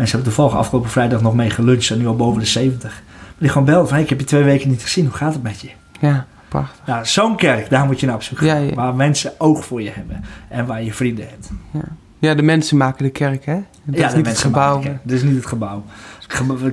Mensen 0.00 0.18
hebben 0.18 0.34
toevallig 0.34 0.60
afgelopen 0.60 0.90
vrijdag 0.90 1.20
nog 1.22 1.34
mee 1.34 1.50
geluncht 1.50 1.90
en 1.90 1.98
nu 1.98 2.06
al 2.06 2.16
boven 2.16 2.40
de 2.40 2.46
70. 2.46 3.02
Maar 3.12 3.34
die 3.38 3.48
gewoon 3.48 3.66
belden 3.66 3.86
van, 3.86 3.94
hey, 3.94 4.02
ik 4.02 4.08
heb 4.08 4.20
je 4.20 4.26
twee 4.26 4.42
weken 4.42 4.68
niet 4.68 4.82
gezien, 4.82 5.06
hoe 5.06 5.14
gaat 5.14 5.32
het 5.32 5.42
met 5.42 5.60
je? 5.60 5.68
Ja, 6.00 6.26
prachtig. 6.48 6.86
Nou, 6.86 7.04
zo'n 7.06 7.36
kerk, 7.36 7.70
daar 7.70 7.86
moet 7.86 8.00
je 8.00 8.06
naar 8.06 8.14
op 8.14 8.22
zoek 8.22 8.38
gaan. 8.38 8.46
Ja, 8.46 8.56
ja. 8.56 8.74
Waar 8.74 8.94
mensen 8.94 9.32
oog 9.38 9.64
voor 9.64 9.82
je 9.82 9.90
hebben 9.90 10.24
en 10.48 10.66
waar 10.66 10.82
je 10.82 10.92
vrienden 10.92 11.28
hebt. 11.28 11.50
Ja, 11.70 11.80
ja 12.18 12.34
de 12.34 12.42
mensen 12.42 12.76
maken 12.76 13.04
de 13.04 13.10
kerk, 13.10 13.44
hè? 13.44 13.58
Dat 13.84 13.98
ja, 13.98 14.08
is 14.08 14.14
niet 14.14 14.26
het 14.26 14.38
gebouw. 14.38 14.82
Dat 14.82 15.16
is 15.16 15.22
niet 15.22 15.36
het 15.36 15.46
gebouw. 15.46 15.84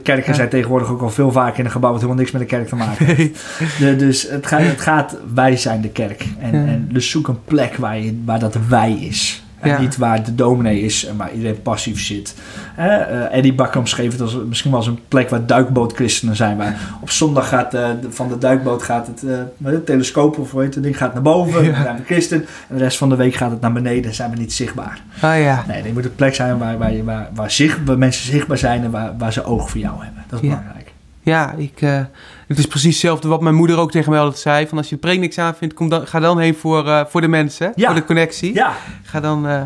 Kerken 0.04 0.36
zijn 0.36 0.50
tegenwoordig 0.50 0.90
ook 0.90 1.02
al 1.02 1.10
veel 1.10 1.32
vaker 1.32 1.60
in 1.60 1.66
een 1.66 1.72
gebouw 1.72 1.92
wat 1.92 2.02
helemaal 2.02 2.22
niks 2.22 2.32
met 2.32 2.42
de 2.42 2.48
kerk 2.48 2.68
te 2.68 2.76
maken 2.76 3.06
heeft. 3.06 3.46
de, 3.80 3.96
dus 3.96 4.30
het 4.30 4.48
gaat, 4.48 4.62
het 4.62 4.82
gaat, 4.82 5.18
wij 5.34 5.58
zijn 5.58 5.82
de 5.82 5.90
kerk. 5.90 6.26
En, 6.40 6.54
en 6.54 6.90
dus 6.92 7.10
zoek 7.10 7.28
een 7.28 7.44
plek 7.44 7.76
waar, 7.76 8.00
je, 8.00 8.22
waar 8.26 8.40
dat 8.40 8.58
wij 8.68 8.94
is. 8.94 9.46
En 9.60 9.70
Ja. 9.70 9.80
niet 9.80 9.98
waar 9.98 10.24
de 10.24 10.36
dominee 10.36 10.82
is 10.82 11.06
en 11.06 11.18
waar 11.18 11.32
iedereen 11.34 11.62
passief 11.62 12.02
zit. 12.02 12.36
Eh, 12.76 13.34
Eddie 13.36 13.54
Bakker 13.54 13.80
omschreef 13.80 14.12
het 14.12 14.22
als 14.22 14.38
misschien 14.48 14.70
wel 14.72 14.80
als 14.80 14.88
een 14.90 15.00
plek 15.08 15.30
waar 15.30 15.46
duikbootchristenen 15.46 16.36
zijn. 16.36 16.58
Waar 16.58 16.76
op 17.02 17.10
zondag 17.10 17.48
gaat 17.50 17.74
eh, 17.74 17.90
de- 18.02 18.12
van 18.12 18.28
de 18.28 18.38
duikboot 18.38 18.84
gaat 18.84 19.08
het, 19.08 19.24
eh, 19.24 19.38
het 19.72 19.86
telescoop 19.86 20.38
of 20.38 20.52
hoe 20.52 20.62
heet 20.62 20.74
het 20.74 20.84
ding 20.84 20.98
gaat 20.98 21.14
naar 21.14 21.22
boven. 21.24 21.64
Ja. 21.64 21.82
Zijn 21.84 21.96
we 21.98 22.04
christen. 22.04 22.38
En 22.70 22.78
de 22.78 22.84
rest 22.84 22.98
van 22.98 23.10
de 23.10 23.16
week 23.16 23.34
gaat 23.36 23.52
het 23.52 23.62
naar 23.62 23.74
beneden 23.74 24.06
en 24.10 24.16
zijn 24.16 24.32
we 24.32 24.38
niet 24.38 24.54
zichtbaar. 24.54 25.02
Ah 25.22 25.40
ja. 25.42 25.64
Nee, 25.68 25.82
er 25.84 25.94
moet 25.94 26.06
een 26.06 26.16
plek 26.16 26.36
zijn 26.36 26.58
waar, 26.58 26.78
waar, 26.78 26.94
je- 26.94 27.04
waar, 27.04 27.30
waar, 27.34 27.52
zicht, 27.52 27.80
waar 27.86 27.98
mensen 27.98 28.26
zichtbaar 28.32 28.58
zijn 28.58 28.84
en 28.84 28.92
waar, 28.92 29.14
waar 29.18 29.34
ze 29.34 29.44
oog 29.44 29.70
voor 29.70 29.80
jou 29.80 30.04
hebben. 30.04 30.24
Dat 30.30 30.42
is 30.44 30.50
Ja. 30.50 30.56
belangrijk. 30.56 30.92
Ja, 31.22 31.54
ik, 31.58 31.82
eh, 31.82 32.00
het 32.48 32.58
is 32.58 32.68
precies 32.68 32.92
hetzelfde 32.92 33.28
wat 33.28 33.42
mijn 33.42 33.56
moeder 33.56 33.78
ook 33.78 33.92
tegen 33.92 34.12
mij 34.12 34.20
altijd 34.20 34.40
zei. 34.40 34.68
Van 34.68 34.78
als 34.78 34.90
je 34.90 34.96
de 34.96 35.02
preek 35.02 35.20
niks 35.20 35.38
aan 35.38 35.56
vindt, 35.56 35.74
kom 35.74 35.90
dan, 35.90 36.08
ga 36.08 36.20
dan 36.20 36.40
heen 36.40 36.56
voor, 36.56 36.88
eh, 36.88 37.06
voor 37.06 37.22
de 37.22 37.28
mensen. 37.28 37.72
Ja. 37.76 37.86
Voor 37.86 37.96
de 37.96 38.06
connectie. 38.06 38.54
Ja, 38.54 38.74
Ga 39.04 39.20
dan... 39.20 39.48
eh, 39.48 39.62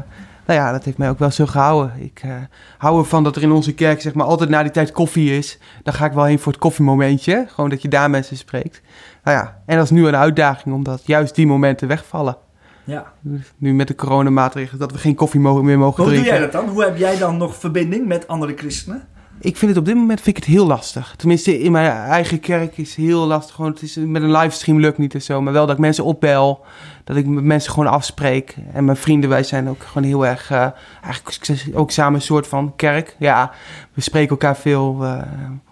nou 0.45 0.59
ja, 0.59 0.71
dat 0.71 0.83
heeft 0.85 0.97
mij 0.97 1.09
ook 1.09 1.19
wel 1.19 1.31
zo 1.31 1.45
gehouden. 1.45 1.93
Ik 1.99 2.19
eh, 2.23 2.31
hou 2.77 2.99
ervan 2.99 3.23
dat 3.23 3.35
er 3.35 3.41
in 3.41 3.51
onze 3.51 3.73
kerk 3.73 4.01
zeg 4.01 4.13
maar 4.13 4.25
altijd 4.25 4.49
na 4.49 4.61
die 4.63 4.71
tijd 4.71 4.91
koffie 4.91 5.37
is. 5.37 5.57
Dan 5.83 5.93
ga 5.93 6.05
ik 6.05 6.11
wel 6.11 6.23
heen 6.23 6.39
voor 6.39 6.51
het 6.51 6.61
koffiemomentje. 6.61 7.45
Gewoon 7.47 7.69
dat 7.69 7.81
je 7.81 7.87
daar 7.87 8.09
mensen 8.09 8.37
spreekt. 8.37 8.81
Nou 9.23 9.37
ja, 9.37 9.61
en 9.65 9.75
dat 9.75 9.83
is 9.85 9.91
nu 9.91 10.07
een 10.07 10.15
uitdaging 10.15 10.75
omdat 10.75 11.01
juist 11.05 11.35
die 11.35 11.47
momenten 11.47 11.87
wegvallen. 11.87 12.37
ja. 12.83 13.13
Nu 13.57 13.73
met 13.73 13.87
de 13.87 13.95
coronamaatregelen 13.95 14.79
dat 14.79 14.91
we 14.91 14.97
geen 14.97 15.15
koffie 15.15 15.39
meer 15.39 15.77
mogen 15.77 16.03
Hoe 16.03 16.13
doe 16.13 16.21
drinken. 16.21 16.31
jij 16.31 16.39
dat 16.39 16.51
dan? 16.51 16.69
Hoe 16.69 16.83
heb 16.83 16.97
jij 16.97 17.17
dan 17.17 17.37
nog 17.37 17.55
verbinding 17.55 18.07
met 18.07 18.27
andere 18.27 18.53
christenen? 18.55 19.07
Ik 19.43 19.57
vind 19.57 19.71
het 19.71 19.79
op 19.79 19.85
dit 19.85 19.95
moment 19.95 20.21
vind 20.21 20.37
ik 20.37 20.43
het 20.43 20.53
heel 20.53 20.65
lastig. 20.65 21.13
Tenminste, 21.17 21.59
in 21.59 21.71
mijn 21.71 21.91
eigen 21.91 22.39
kerk 22.39 22.77
is 22.77 22.87
het 22.95 23.05
heel 23.05 23.25
lastig. 23.27 23.55
Gewoon, 23.55 23.71
het 23.71 23.81
is, 23.81 23.95
met 23.95 24.21
een 24.21 24.31
livestream 24.31 24.79
lukt 24.79 24.97
niet 24.97 25.13
en 25.13 25.21
zo. 25.21 25.41
Maar 25.41 25.53
wel 25.53 25.65
dat 25.65 25.75
ik 25.75 25.81
mensen 25.81 26.03
opbel. 26.03 26.65
Dat 27.03 27.15
ik 27.15 27.25
met 27.25 27.43
mensen 27.43 27.71
gewoon 27.71 27.91
afspreek. 27.91 28.55
En 28.73 28.85
mijn 28.85 28.97
vrienden, 28.97 29.29
wij 29.29 29.43
zijn 29.43 29.69
ook 29.69 29.83
gewoon 29.83 30.07
heel 30.07 30.25
erg... 30.25 30.51
eh, 30.51 30.67
eigenlijk 31.03 31.65
ook 31.73 31.91
samen 31.91 32.13
een 32.13 32.21
soort 32.21 32.47
van 32.47 32.73
kerk. 32.75 33.15
Ja, 33.19 33.51
we 33.93 34.01
spreken 34.01 34.29
elkaar 34.29 34.57
veel. 34.57 34.99
We 34.99 35.21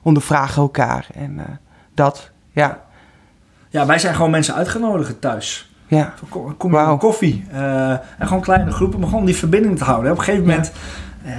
ondervragen 0.01 0.61
elkaar. 0.61 1.07
En 1.13 1.39
eh, 1.39 1.45
dat, 1.93 2.31
ja. 2.51 2.81
Ja, 3.69 3.85
wij 3.85 3.99
zijn 3.99 4.15
gewoon 4.15 4.31
mensen 4.31 4.53
uitgenodigd 4.55 5.21
thuis. 5.21 5.73
Ja, 5.87 6.13
Kom, 6.29 6.57
kom 6.57 6.75
op 6.75 6.99
koffie. 6.99 7.45
En 7.51 8.01
gewoon 8.27 8.41
kleine 8.41 8.71
groepen, 8.71 8.99
maar 8.99 9.09
gewoon 9.09 9.25
die 9.25 9.35
verbinding 9.35 9.77
te 9.77 9.83
houden. 9.83 10.11
Op 10.11 10.17
een 10.17 10.23
gegeven 10.23 10.47
moment, 10.47 10.71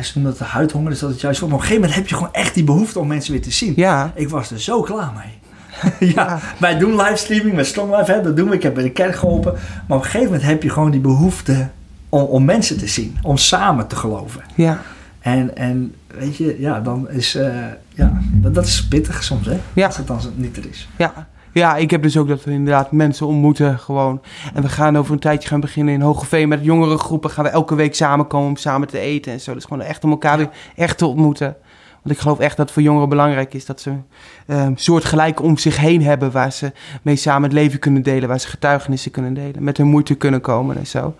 ze 0.02 0.10
noemen 0.14 0.32
dat 0.32 0.40
de 0.40 0.46
huidhonger, 0.54 0.90
dus 0.90 0.98
dat 0.98 1.10
het 1.10 1.20
juist 1.20 1.42
op 1.42 1.50
een 1.52 1.56
gegeven 1.60 1.74
moment 1.80 1.94
heb 1.94 2.08
je 2.08 2.14
gewoon 2.14 2.32
echt 2.32 2.54
die 2.54 2.64
behoefte 2.64 2.98
om 2.98 3.06
mensen 3.06 3.32
weer 3.32 3.42
te 3.42 3.50
zien. 3.50 3.72
ja, 3.76 4.12
Ik 4.14 4.28
was 4.28 4.50
er 4.50 4.60
zo 4.60 4.80
klaar 4.82 5.12
mee. 5.16 5.38
ja, 6.14 6.24
Ja. 6.24 6.38
wij 6.58 6.78
doen 6.78 6.96
livestreaming 6.96 7.54
met 7.56 7.66
Strong 7.66 8.06
hè, 8.06 8.22
dat 8.22 8.36
doen 8.36 8.48
we. 8.48 8.54
Ik 8.54 8.62
heb 8.62 8.74
bij 8.74 8.82
de 8.82 8.90
kerk 8.90 9.16
geholpen. 9.16 9.52
Maar 9.88 9.96
op 9.98 10.04
een 10.04 10.10
gegeven 10.10 10.24
moment 10.32 10.42
heb 10.42 10.62
je 10.62 10.70
gewoon 10.70 10.90
die 10.90 11.00
behoefte 11.00 11.68
om, 12.08 12.22
om 12.22 12.44
mensen 12.44 12.78
te 12.78 12.86
zien. 12.86 13.18
Om 13.22 13.36
samen 13.36 13.86
te 13.86 13.96
geloven. 13.96 14.42
ja. 14.54 14.80
En, 15.20 15.56
en 15.56 15.94
weet 16.18 16.36
je, 16.36 16.56
ja, 16.58 16.80
dan 16.80 17.10
is, 17.10 17.34
eh, 17.34 17.54
ja, 17.94 18.20
dat, 18.32 18.54
dat 18.54 18.64
is 18.66 18.84
pittig 18.88 19.22
soms, 19.24 19.46
hè? 19.46 19.58
Ja. 19.72 19.86
Als 19.86 19.96
het 19.96 20.06
dan 20.06 20.20
niet 20.34 20.56
er 20.56 20.64
is. 20.70 20.88
Ja. 20.96 21.28
Ja, 21.52 21.76
ik 21.76 21.90
heb 21.90 22.02
dus 22.02 22.16
ook 22.16 22.28
dat 22.28 22.44
we 22.44 22.50
inderdaad 22.50 22.92
mensen 22.92 23.26
ontmoeten 23.26 23.78
gewoon. 23.78 24.20
En 24.54 24.62
we 24.62 24.68
gaan 24.68 24.98
over 24.98 25.12
een 25.12 25.18
tijdje 25.18 25.48
gaan 25.48 25.60
beginnen 25.60 25.94
in 25.94 26.00
Hogeveen 26.00 26.48
met 26.48 26.64
jongere 26.64 26.98
groepen. 26.98 27.30
Gaan 27.30 27.44
we 27.44 27.50
elke 27.50 27.74
week 27.74 27.94
samenkomen 27.94 28.48
om 28.48 28.56
samen 28.56 28.88
te 28.88 28.98
eten 28.98 29.32
en 29.32 29.40
zo. 29.40 29.54
Dus 29.54 29.64
gewoon 29.64 29.82
echt 29.82 30.04
om 30.04 30.10
elkaar 30.10 30.36
weer 30.36 30.50
echt 30.76 30.98
te 30.98 31.06
ontmoeten. 31.06 31.56
Want 32.02 32.14
ik 32.14 32.20
geloof 32.20 32.38
echt 32.38 32.56
dat 32.56 32.64
het 32.64 32.74
voor 32.74 32.82
jongeren 32.82 33.08
belangrijk 33.08 33.54
is 33.54 33.66
dat 33.66 33.80
ze 33.80 33.92
een 34.46 34.76
soortgelijke 34.76 35.42
om 35.42 35.58
zich 35.58 35.76
heen 35.76 36.02
hebben. 36.02 36.30
Waar 36.30 36.52
ze 36.52 36.72
mee 37.02 37.16
samen 37.16 37.42
het 37.42 37.52
leven 37.52 37.78
kunnen 37.78 38.02
delen. 38.02 38.28
Waar 38.28 38.40
ze 38.40 38.48
getuigenissen 38.48 39.10
kunnen 39.10 39.34
delen. 39.34 39.64
Met 39.64 39.76
hun 39.76 39.86
moeite 39.86 40.14
kunnen 40.14 40.40
komen 40.40 40.76
en 40.76 40.86
zo. 40.86 41.14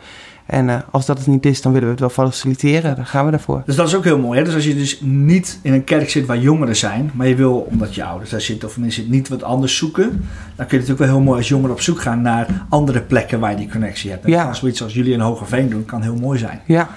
En 0.50 0.68
eh, 0.68 0.76
als 0.90 1.06
dat 1.06 1.18
het 1.18 1.26
niet 1.26 1.46
is, 1.46 1.62
dan 1.62 1.72
willen 1.72 1.86
we 1.86 1.92
het 1.94 2.00
wel 2.14 2.26
faciliteren. 2.26 2.96
Dan 2.96 3.06
gaan 3.06 3.24
we 3.24 3.30
daarvoor. 3.30 3.62
Dus 3.66 3.76
dat 3.76 3.86
is 3.88 3.94
ook 3.94 4.04
heel 4.04 4.18
mooi. 4.18 4.38
Hè? 4.38 4.44
Dus 4.44 4.54
als 4.54 4.64
je 4.64 4.74
dus 4.74 5.00
niet 5.02 5.58
in 5.62 5.72
een 5.72 5.84
kerk 5.84 6.10
zit 6.10 6.26
waar 6.26 6.38
jongeren 6.38 6.76
zijn, 6.76 7.10
maar 7.14 7.28
je 7.28 7.34
wil, 7.34 7.68
omdat 7.70 7.94
je 7.94 8.04
ouders 8.04 8.30
daar 8.30 8.40
zitten 8.40 8.68
of 8.68 8.78
mensen 8.78 9.10
niet 9.10 9.28
wat 9.28 9.42
anders 9.42 9.76
zoeken, 9.76 10.10
dan 10.56 10.66
kun 10.66 10.78
je 10.78 10.82
natuurlijk 10.86 10.98
wel 10.98 11.08
heel 11.08 11.20
mooi 11.20 11.38
als 11.38 11.48
jongeren 11.48 11.70
op 11.74 11.80
zoek 11.80 12.00
gaan 12.00 12.22
naar 12.22 12.66
andere 12.68 13.00
plekken 13.00 13.40
waar 13.40 13.50
je 13.50 13.56
die 13.56 13.68
connectie 13.70 14.10
hebt. 14.10 14.24
En 14.24 14.30
Ja. 14.30 14.52
zoiets 14.52 14.82
als 14.82 14.94
jullie 14.94 15.12
in 15.12 15.20
Hogeveen 15.20 15.68
doen, 15.68 15.84
kan 15.84 16.02
heel 16.02 16.16
mooi 16.16 16.38
zijn. 16.38 16.60
Ja, 16.66 16.88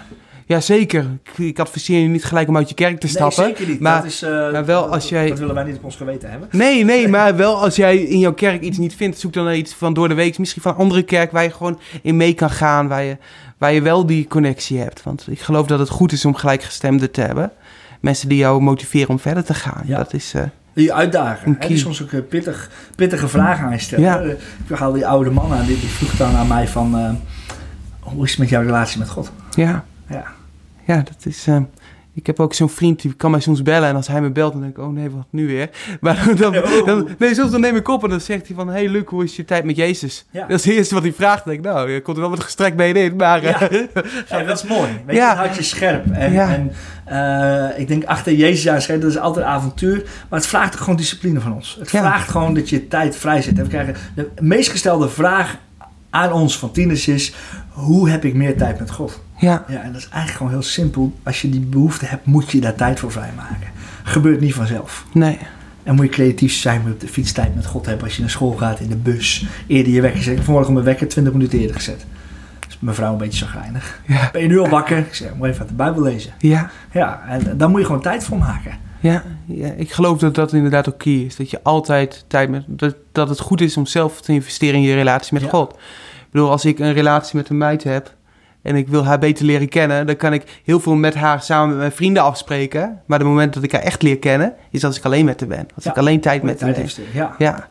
ja 0.46 0.60
zeker. 0.60 1.06
Ik, 1.24 1.38
ik 1.38 1.60
adviseer 1.60 2.00
je 2.02 2.08
niet 2.08 2.24
gelijk 2.26 2.48
om 2.48 2.58
uit 2.58 2.70
je 2.70 2.76
kerk 2.76 3.00
te 3.00 3.08
stappen. 3.08 3.44
Nee, 3.44 3.54
zeker 3.56 3.72
niet. 3.72 3.80
maar- 3.80 3.96
dat 4.02 4.06
is, 4.12 4.22
eh, 4.22 4.30
maar 4.52 4.66
wel 4.66 4.88
als 4.94 5.10
jij- 5.10 5.28
Dat 5.30 5.40
willen 5.40 5.56
wij 5.56 5.64
niet 5.64 5.76
op 5.76 5.84
ons 5.84 5.96
geweten 5.96 6.30
hebben. 6.30 6.48
Nee, 6.52 6.84
nee, 6.84 7.08
maar 7.08 7.36
wel 7.36 7.62
als 7.62 7.76
jij 7.76 7.98
in 7.98 8.20
jouw 8.20 8.34
kerk 8.34 8.62
iets 8.62 8.78
niet 8.78 8.96
vindt, 8.96 9.20
zoek 9.20 9.34
dan 9.34 9.44
naar 9.46 9.56
iets 9.56 9.74
van 9.74 9.94
door 9.94 10.08
de 10.08 10.14
week, 10.14 10.38
misschien 10.38 10.62
van 10.62 10.72
een 10.72 10.78
andere 10.78 11.04
kerk 11.04 11.32
waar 11.32 11.44
je 11.44 11.52
gewoon 11.52 11.80
in 12.02 12.18
mee 12.18 12.34
kan 12.34 12.50
gaan, 12.50 12.88
waar 12.88 13.04
je, 13.04 13.18
waar 13.58 13.74
je 13.74 13.82
wel 13.82 14.06
die 14.06 14.28
connectie 14.28 14.80
hebt. 14.80 15.04
Want 15.04 15.28
ik 15.30 15.40
geloof 15.40 15.68
dat 15.68 15.80
het 15.80 15.90
goed 15.90 16.12
is 16.12 16.26
om 16.26 16.36
gelijkgestemden 16.36 17.12
te 17.12 17.22
hebben. 17.22 17.52
Mensen 18.00 18.30
die 18.30 18.38
jou 18.38 18.62
motiveren 18.62 19.10
om 19.10 19.20
verder 19.20 19.44
te 19.44 19.54
gaan. 19.54 19.82
Ja. 19.86 19.98
Dat 19.98 20.14
is, 20.14 20.34
eh, 20.34 20.42
Die 20.74 20.94
uitdagen. 20.94 21.56
Hè? 21.60 21.68
Die 21.68 21.78
soms 21.78 22.02
ook 22.04 22.12
eh, 22.12 22.20
pittig, 22.30 22.70
pittige 22.96 23.28
vragen 23.28 23.66
aan 23.66 23.72
je 23.72 23.80
stellen. 23.80 24.06
Ja. 24.06 24.20
Ik 24.68 24.76
haal 24.78 24.92
die 24.92 25.08
oude 25.08 25.30
man 25.30 25.52
aan, 25.54 25.66
die, 25.66 25.80
die 25.80 25.90
vroeg 25.90 26.16
dan 26.16 26.36
aan 26.36 26.48
mij 26.48 26.68
van, 26.68 27.18
hoe 28.00 28.24
is 28.24 28.30
het 28.30 28.40
met 28.40 28.50
jouw 28.50 28.62
relatie 28.62 29.00
met 29.00 29.10
God? 29.10 29.32
ja, 29.56 29.84
Ja. 30.10 30.24
ja, 30.86 30.96
dat 30.96 31.26
is... 31.26 31.48
eh, 31.48 31.58
ik 32.16 32.26
heb 32.28 32.40
ook 32.40 32.54
zo'n 32.54 32.70
vriend 32.70 33.02
die 33.02 33.14
kan 33.14 33.32
mij 33.32 33.40
soms 33.40 33.62
bellen. 33.62 33.90
En 33.90 33.96
als 33.96 34.08
hij 34.08 34.22
me 34.22 34.30
belt, 34.32 34.52
dan 34.52 34.62
denk 34.62 34.78
ik, 34.78 34.84
oh 34.84 34.94
nee, 34.94 35.10
wat 35.10 35.26
nu 35.30 35.48
weer? 35.48 35.70
Maar 36.02 36.36
dan, 36.36 36.56
Oh. 36.58 36.86
dan, 36.86 37.08
nee, 37.18 37.34
soms 37.36 37.52
dan 37.52 37.62
neem 37.62 37.76
ik 37.76 37.88
op 37.88 38.04
en 38.04 38.10
dan 38.10 38.22
zegt 38.22 38.48
hij 38.48 38.56
van... 38.56 38.68
Hey 38.70 38.90
Luc, 38.90 39.04
hoe 39.06 39.24
is 39.24 39.36
je 39.36 39.46
tijd 39.46 39.64
met 39.64 39.76
Jezus? 39.76 40.26
Ja. 40.32 40.42
Dat 40.48 40.60
is 40.60 40.66
het 40.66 40.74
eerste 40.74 40.94
wat 40.94 41.04
hij 41.04 41.14
vraagt. 41.14 41.46
Dan 41.46 41.54
denk 41.54 41.66
ik, 41.66 41.72
nou, 41.72 41.92
je 41.92 42.02
komt 42.02 42.16
er 42.18 42.22
wel 42.22 42.32
met 42.32 42.44
gestrekt 42.44 42.76
been 42.76 42.96
in. 42.96 43.16
Maar 43.16 43.44
Ja. 43.44 43.70
eh, 43.70 43.80
Ja, 44.30 44.44
dat 44.44 44.58
is 44.64 44.70
mooi. 44.70 44.90
Weet 45.06 45.16
Ja. 45.16 45.24
je, 45.24 45.30
het 45.30 45.38
houdt 45.38 45.56
je 45.56 45.64
scherp. 45.64 46.06
En, 46.12 46.34
en 46.36 46.72
eh, 47.74 47.80
ik 47.80 47.88
denk 47.88 48.04
achter 48.06 48.34
Jezus 48.34 48.68
aan 48.68 48.82
scherp, 48.82 49.02
dat 49.02 49.10
is 49.12 49.18
altijd 49.18 49.46
avontuur. 49.46 50.04
Maar 50.30 50.40
het 50.40 50.48
vraagt 50.48 50.76
gewoon 50.76 50.96
discipline 50.96 51.40
van 51.40 51.54
ons. 51.54 51.76
Het 51.80 51.90
vraagt 51.90 52.30
gewoon 52.30 52.54
dat 52.54 52.70
je 52.70 52.88
tijd 52.88 53.16
vrij 53.16 53.42
zet. 53.42 53.58
En 53.58 53.64
we 53.64 53.70
krijgen 53.70 53.96
de 54.16 54.30
meest 54.42 54.70
gestelde 54.72 55.10
vraag 55.10 55.58
aan 56.10 56.32
ons 56.32 56.58
van 56.60 56.72
tieners 56.72 57.08
is... 57.08 57.34
Hoe 57.70 58.10
heb 58.10 58.26
ik 58.26 58.34
meer 58.34 58.58
tijd 58.58 58.80
met 58.80 58.92
God? 58.92 59.22
Ja, 59.44 59.66
Ja, 59.68 59.82
en 59.82 59.92
dat 59.92 60.02
is 60.02 60.08
eigenlijk 60.10 60.38
gewoon 60.38 60.52
heel 60.52 60.62
simpel. 60.62 61.14
Als 61.24 61.42
je 61.42 61.50
die 61.50 61.60
behoefte 61.60 62.06
hebt, 62.06 62.26
moet 62.26 62.52
je 62.52 62.62
daar 62.62 62.76
tijd 62.76 63.00
voor 63.00 63.12
vrijmaken. 63.12 63.68
Gebeurt 64.04 64.40
niet 64.40 64.54
vanzelf. 64.54 65.06
nee. 65.14 65.38
En 65.84 65.96
moet 65.96 66.06
je 66.06 66.12
creatief 66.12 66.54
zijn, 66.54 66.78
moet 66.80 66.88
je 66.88 66.94
op 66.94 67.00
de 67.00 67.08
fiets 67.08 67.32
tijd 67.32 67.56
met 67.56 67.66
God 67.66 67.86
hebben. 67.86 68.04
Als 68.06 68.16
je 68.16 68.22
naar 68.22 68.30
school 68.30 68.52
gaat, 68.52 68.80
in 68.80 68.90
de 68.90 68.96
bus, 68.96 69.46
eerder 69.68 69.94
je 69.94 70.02
wekker 70.02 70.20
zet. 70.22 70.30
Ik 70.32 70.36
heb 70.36 70.46
vanmorgen 70.46 70.74
mijn 70.74 70.86
wekker 70.86 71.08
20 71.08 71.34
minuten 71.34 71.60
eerder 71.60 71.76
gezet. 71.76 72.06
Dus 72.68 72.78
mijn 72.80 72.96
vrouw 72.96 73.12
een 73.12 73.18
beetje 73.18 73.38
zagrijnig. 73.38 74.02
Ja, 74.08 74.30
Ben 74.32 74.42
je 74.42 74.48
nu 74.48 74.60
al 74.60 74.68
wakker? 74.70 74.98
Ik 74.98 75.14
zeg, 75.14 75.34
moet 75.36 75.48
even 75.48 75.60
uit 75.60 75.70
de 75.70 75.76
Bijbel 75.76 76.02
lezen. 76.02 76.34
ja. 76.40 76.70
Ja, 76.92 77.24
en 77.28 77.58
daar 77.58 77.70
moet 77.70 77.80
je 77.80 77.86
gewoon 77.86 78.02
tijd 78.02 78.24
voor 78.24 78.38
maken. 78.38 78.78
Ja, 79.00 79.24
ja, 79.46 79.72
ik 79.78 79.92
geloof 79.92 80.20
dat 80.20 80.36
dat 80.36 80.54
inderdaad 80.54 80.90
ook 80.90 80.98
key 80.98 81.14
is. 81.14 81.36
Dat 81.36 81.50
je 81.50 81.60
altijd 81.64 82.26
tijd 82.28 82.50
met. 82.50 82.64
Dat, 82.68 82.96
dat 83.12 83.30
het 83.30 83.40
goed 83.40 83.62
is 83.62 83.78
om 83.78 83.86
zelf 83.86 84.22
te 84.22 84.32
investeren 84.34 84.76
in 84.76 84.82
je 84.82 84.94
relatie 84.94 85.34
met 85.34 85.42
Ja. 85.44 85.50
God. 85.50 85.72
Ik 85.74 86.28
bedoel, 86.32 86.50
als 86.52 86.66
ik 86.66 86.80
een 86.80 86.94
relatie 86.94 87.36
met 87.38 87.50
een 87.50 87.58
meid 87.58 87.84
heb. 87.84 88.16
En 88.64 88.76
ik 88.76 88.88
wil 88.88 89.06
haar 89.06 89.20
beter 89.20 89.46
leren 89.46 89.70
kennen. 89.70 90.06
dan 90.06 90.16
kan 90.16 90.34
ik 90.34 90.62
heel 90.64 90.80
veel 90.80 90.96
met 90.96 91.16
haar 91.16 91.42
samen 91.42 91.70
met 91.70 91.78
mijn 91.78 91.92
vrienden 91.92 92.24
afspreken. 92.24 93.02
Maar 93.06 93.20
het 93.20 93.28
moment 93.28 93.54
dat 93.54 93.64
ik 93.64 93.72
haar 93.72 93.82
echt 93.82 94.02
leer 94.02 94.18
kennen. 94.20 94.54
is 94.72 94.84
als 94.86 94.98
ik 94.98 95.06
alleen 95.06 95.26
met 95.26 95.40
haar 95.40 95.50
ben. 95.50 95.68
Als 95.76 95.84
Ja, 95.84 95.92
ik 95.92 95.98
alleen 95.98 96.20
tijd 96.22 96.44
met 96.44 96.62
haar 96.62 96.70
investeren. 96.78 97.10
Ja. 97.14 97.36
Ja, 97.38 97.68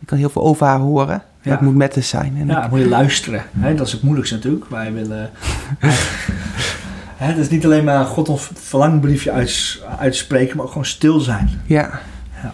ik 0.00 0.06
kan 0.06 0.18
heel 0.18 0.30
veel 0.30 0.42
over 0.42 0.66
haar 0.66 0.78
horen. 0.78 1.22
Ja. 1.42 1.50
Dat 1.50 1.60
moet 1.60 1.74
met 1.74 1.94
haar 1.94 2.04
zijn. 2.04 2.34
En 2.38 2.46
ja, 2.46 2.64
ik- 2.64 2.70
moet 2.70 2.78
je 2.80 2.88
luisteren. 2.88 3.42
Hè, 3.58 3.74
dat 3.74 3.86
is 3.86 3.92
het 3.92 4.02
moeilijkste 4.02 4.34
natuurlijk. 4.36 4.64
Wij 4.70 4.92
willen... 4.92 5.30
Hè, 7.16 7.26
het 7.28 7.36
is 7.38 7.48
niet 7.48 7.64
alleen 7.64 7.84
maar 7.84 8.04
God 8.04 8.28
ons 8.28 8.50
verlangbriefje 8.54 9.30
uits, 9.30 9.82
uitspreken, 9.98 10.56
maar 10.56 10.64
ook 10.64 10.70
gewoon 10.72 10.86
stil 10.86 11.20
zijn. 11.20 11.50
ja. 11.66 12.00
Ja. 12.42 12.52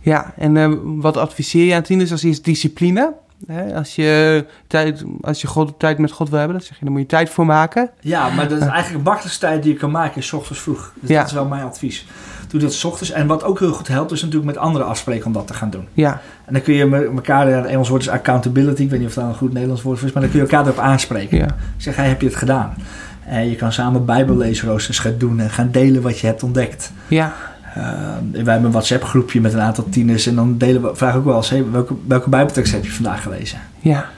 Ja, 0.00 0.32
en 0.36 0.56
eh, 0.56 0.72
wat 0.82 1.16
adviseer 1.16 1.64
je 1.64 1.74
aan 1.74 1.82
tieners 1.82 2.10
als 2.12 2.22
eerst 2.22 2.44
discipline? 2.44 3.12
Hè, 3.46 3.74
als, 3.74 3.94
je 3.94 4.44
tijd, 4.66 5.04
als 5.20 5.40
je 5.40 5.46
God, 5.46 5.74
tijd 5.78 5.98
met 5.98 6.10
God 6.12 6.28
wil 6.28 6.38
hebben, 6.38 6.56
dan 6.58 6.66
zeg 6.66 6.78
je, 6.78 6.84
dan 6.84 6.92
moet 6.92 7.02
je 7.02 7.08
tijd 7.08 7.30
voor 7.30 7.46
maken. 7.46 7.90
Ja, 8.00 8.28
maar 8.28 8.48
dat 8.48 8.58
is 8.60 8.66
eigenlijk 8.66 9.04
de 9.04 9.10
makkelijkste 9.10 9.46
tijd 9.46 9.62
die 9.62 9.72
je 9.72 9.78
kan 9.78 9.90
maken 9.90 10.16
is 10.20 10.26
's 10.26 10.32
ochtends 10.32 10.60
vroeg. 10.62 10.92
Dus 11.00 11.08
Ja. 11.10 11.18
dat 11.18 11.26
is 11.26 11.32
wel 11.32 11.44
mijn 11.46 11.62
advies. 11.64 12.06
Doe 12.48 12.60
dat 12.60 12.72
's 12.72 12.84
ochtends. 12.84 13.10
En 13.12 13.26
wat 13.26 13.44
ook 13.44 13.58
heel 13.58 13.72
goed 13.72 13.88
helpt, 13.88 14.10
is 14.12 14.20
natuurlijk 14.22 14.52
met 14.52 14.56
anderen 14.62 14.86
afspreken 14.86 15.26
om 15.26 15.32
dat 15.32 15.46
te 15.46 15.54
gaan 15.54 15.70
doen. 15.70 15.88
Ja, 15.92 16.20
En 16.44 16.52
dan 16.52 16.62
kun 16.62 16.74
je 16.74 16.84
me- 16.86 17.04
elkaar, 17.14 17.48
ja, 17.50 17.56
het 17.56 17.66
Engels 17.66 17.88
woord 17.88 18.02
is 18.02 18.08
accountability, 18.08 18.82
ik 18.82 18.90
weet 18.90 18.98
niet 18.98 19.08
of 19.08 19.14
dat 19.14 19.24
een 19.24 19.34
goed 19.34 19.52
Nederlands 19.52 19.82
woord 19.82 20.02
is, 20.02 20.12
maar 20.12 20.22
dan 20.22 20.30
kun 20.30 20.40
je 20.40 20.44
elkaar 20.46 20.64
erop 20.66 20.78
aanspreken. 20.78 21.38
ja, 21.38 21.46
zeg, 21.76 21.96
hey, 21.96 22.08
heb 22.08 22.20
je 22.20 22.26
het 22.26 22.36
gedaan? 22.36 22.74
En 23.26 23.48
je 23.50 23.56
kan 23.56 23.72
samen 23.72 24.04
bijbelleesroosters 24.04 24.98
gaan 24.98 25.14
doen 25.18 25.40
en 25.40 25.50
gaan 25.50 25.70
delen 25.70 26.02
wat 26.02 26.18
je 26.18 26.26
hebt 26.26 26.42
ontdekt. 26.42 26.92
ja, 27.08 27.32
Uh, 27.78 27.84
wij 28.32 28.52
hebben 28.52 28.64
een 28.64 28.70
WhatsApp 28.70 29.04
groepje 29.04 29.40
met 29.40 29.52
een 29.52 29.60
aantal 29.60 29.88
tieners 29.88 30.26
en 30.26 30.34
dan 30.34 30.58
delen 30.58 30.82
we, 30.82 30.96
vraag 30.96 31.16
ook 31.16 31.24
wel 31.24 31.36
eens, 31.36 31.50
hey, 31.50 31.70
welke, 31.70 31.94
welke 32.06 32.28
bijbeltekst 32.28 32.72
heb 32.72 32.84
je 32.84 32.92
vandaag 32.92 33.22
gelezen? 33.22 33.60
ja, 33.80 34.10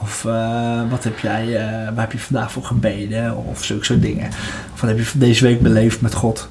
Of 0.00 0.24
eh, 0.24 0.90
wat 0.90 1.04
heb 1.04 1.18
jij, 1.18 1.56
eh, 1.56 1.84
waar 1.84 2.00
heb 2.00 2.12
je 2.12 2.18
vandaag 2.18 2.52
voor 2.52 2.64
gebeden? 2.64 3.36
Of 3.36 3.64
zulke 3.64 3.84
soort 3.84 4.02
dingen. 4.02 4.28
Of 4.72 4.80
wat 4.80 4.90
heb 4.90 4.98
je 4.98 5.18
deze 5.18 5.44
week 5.44 5.60
beleefd 5.60 6.00
met 6.00 6.14
God? 6.14 6.48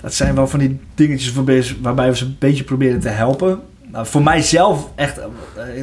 Dat 0.00 0.14
zijn 0.14 0.34
wel 0.34 0.48
van 0.48 0.58
die 0.58 0.80
dingetjes 0.94 1.32
waarbij, 1.80 2.10
we 2.10 2.16
ze 2.16 2.24
een 2.24 2.36
beetje 2.38 2.64
proberen 2.64 3.00
te 3.00 3.08
helpen. 3.08 3.60
Nou, 3.90 4.06
voor 4.06 4.22
mijzelf 4.22 4.90
echt, 4.94 5.20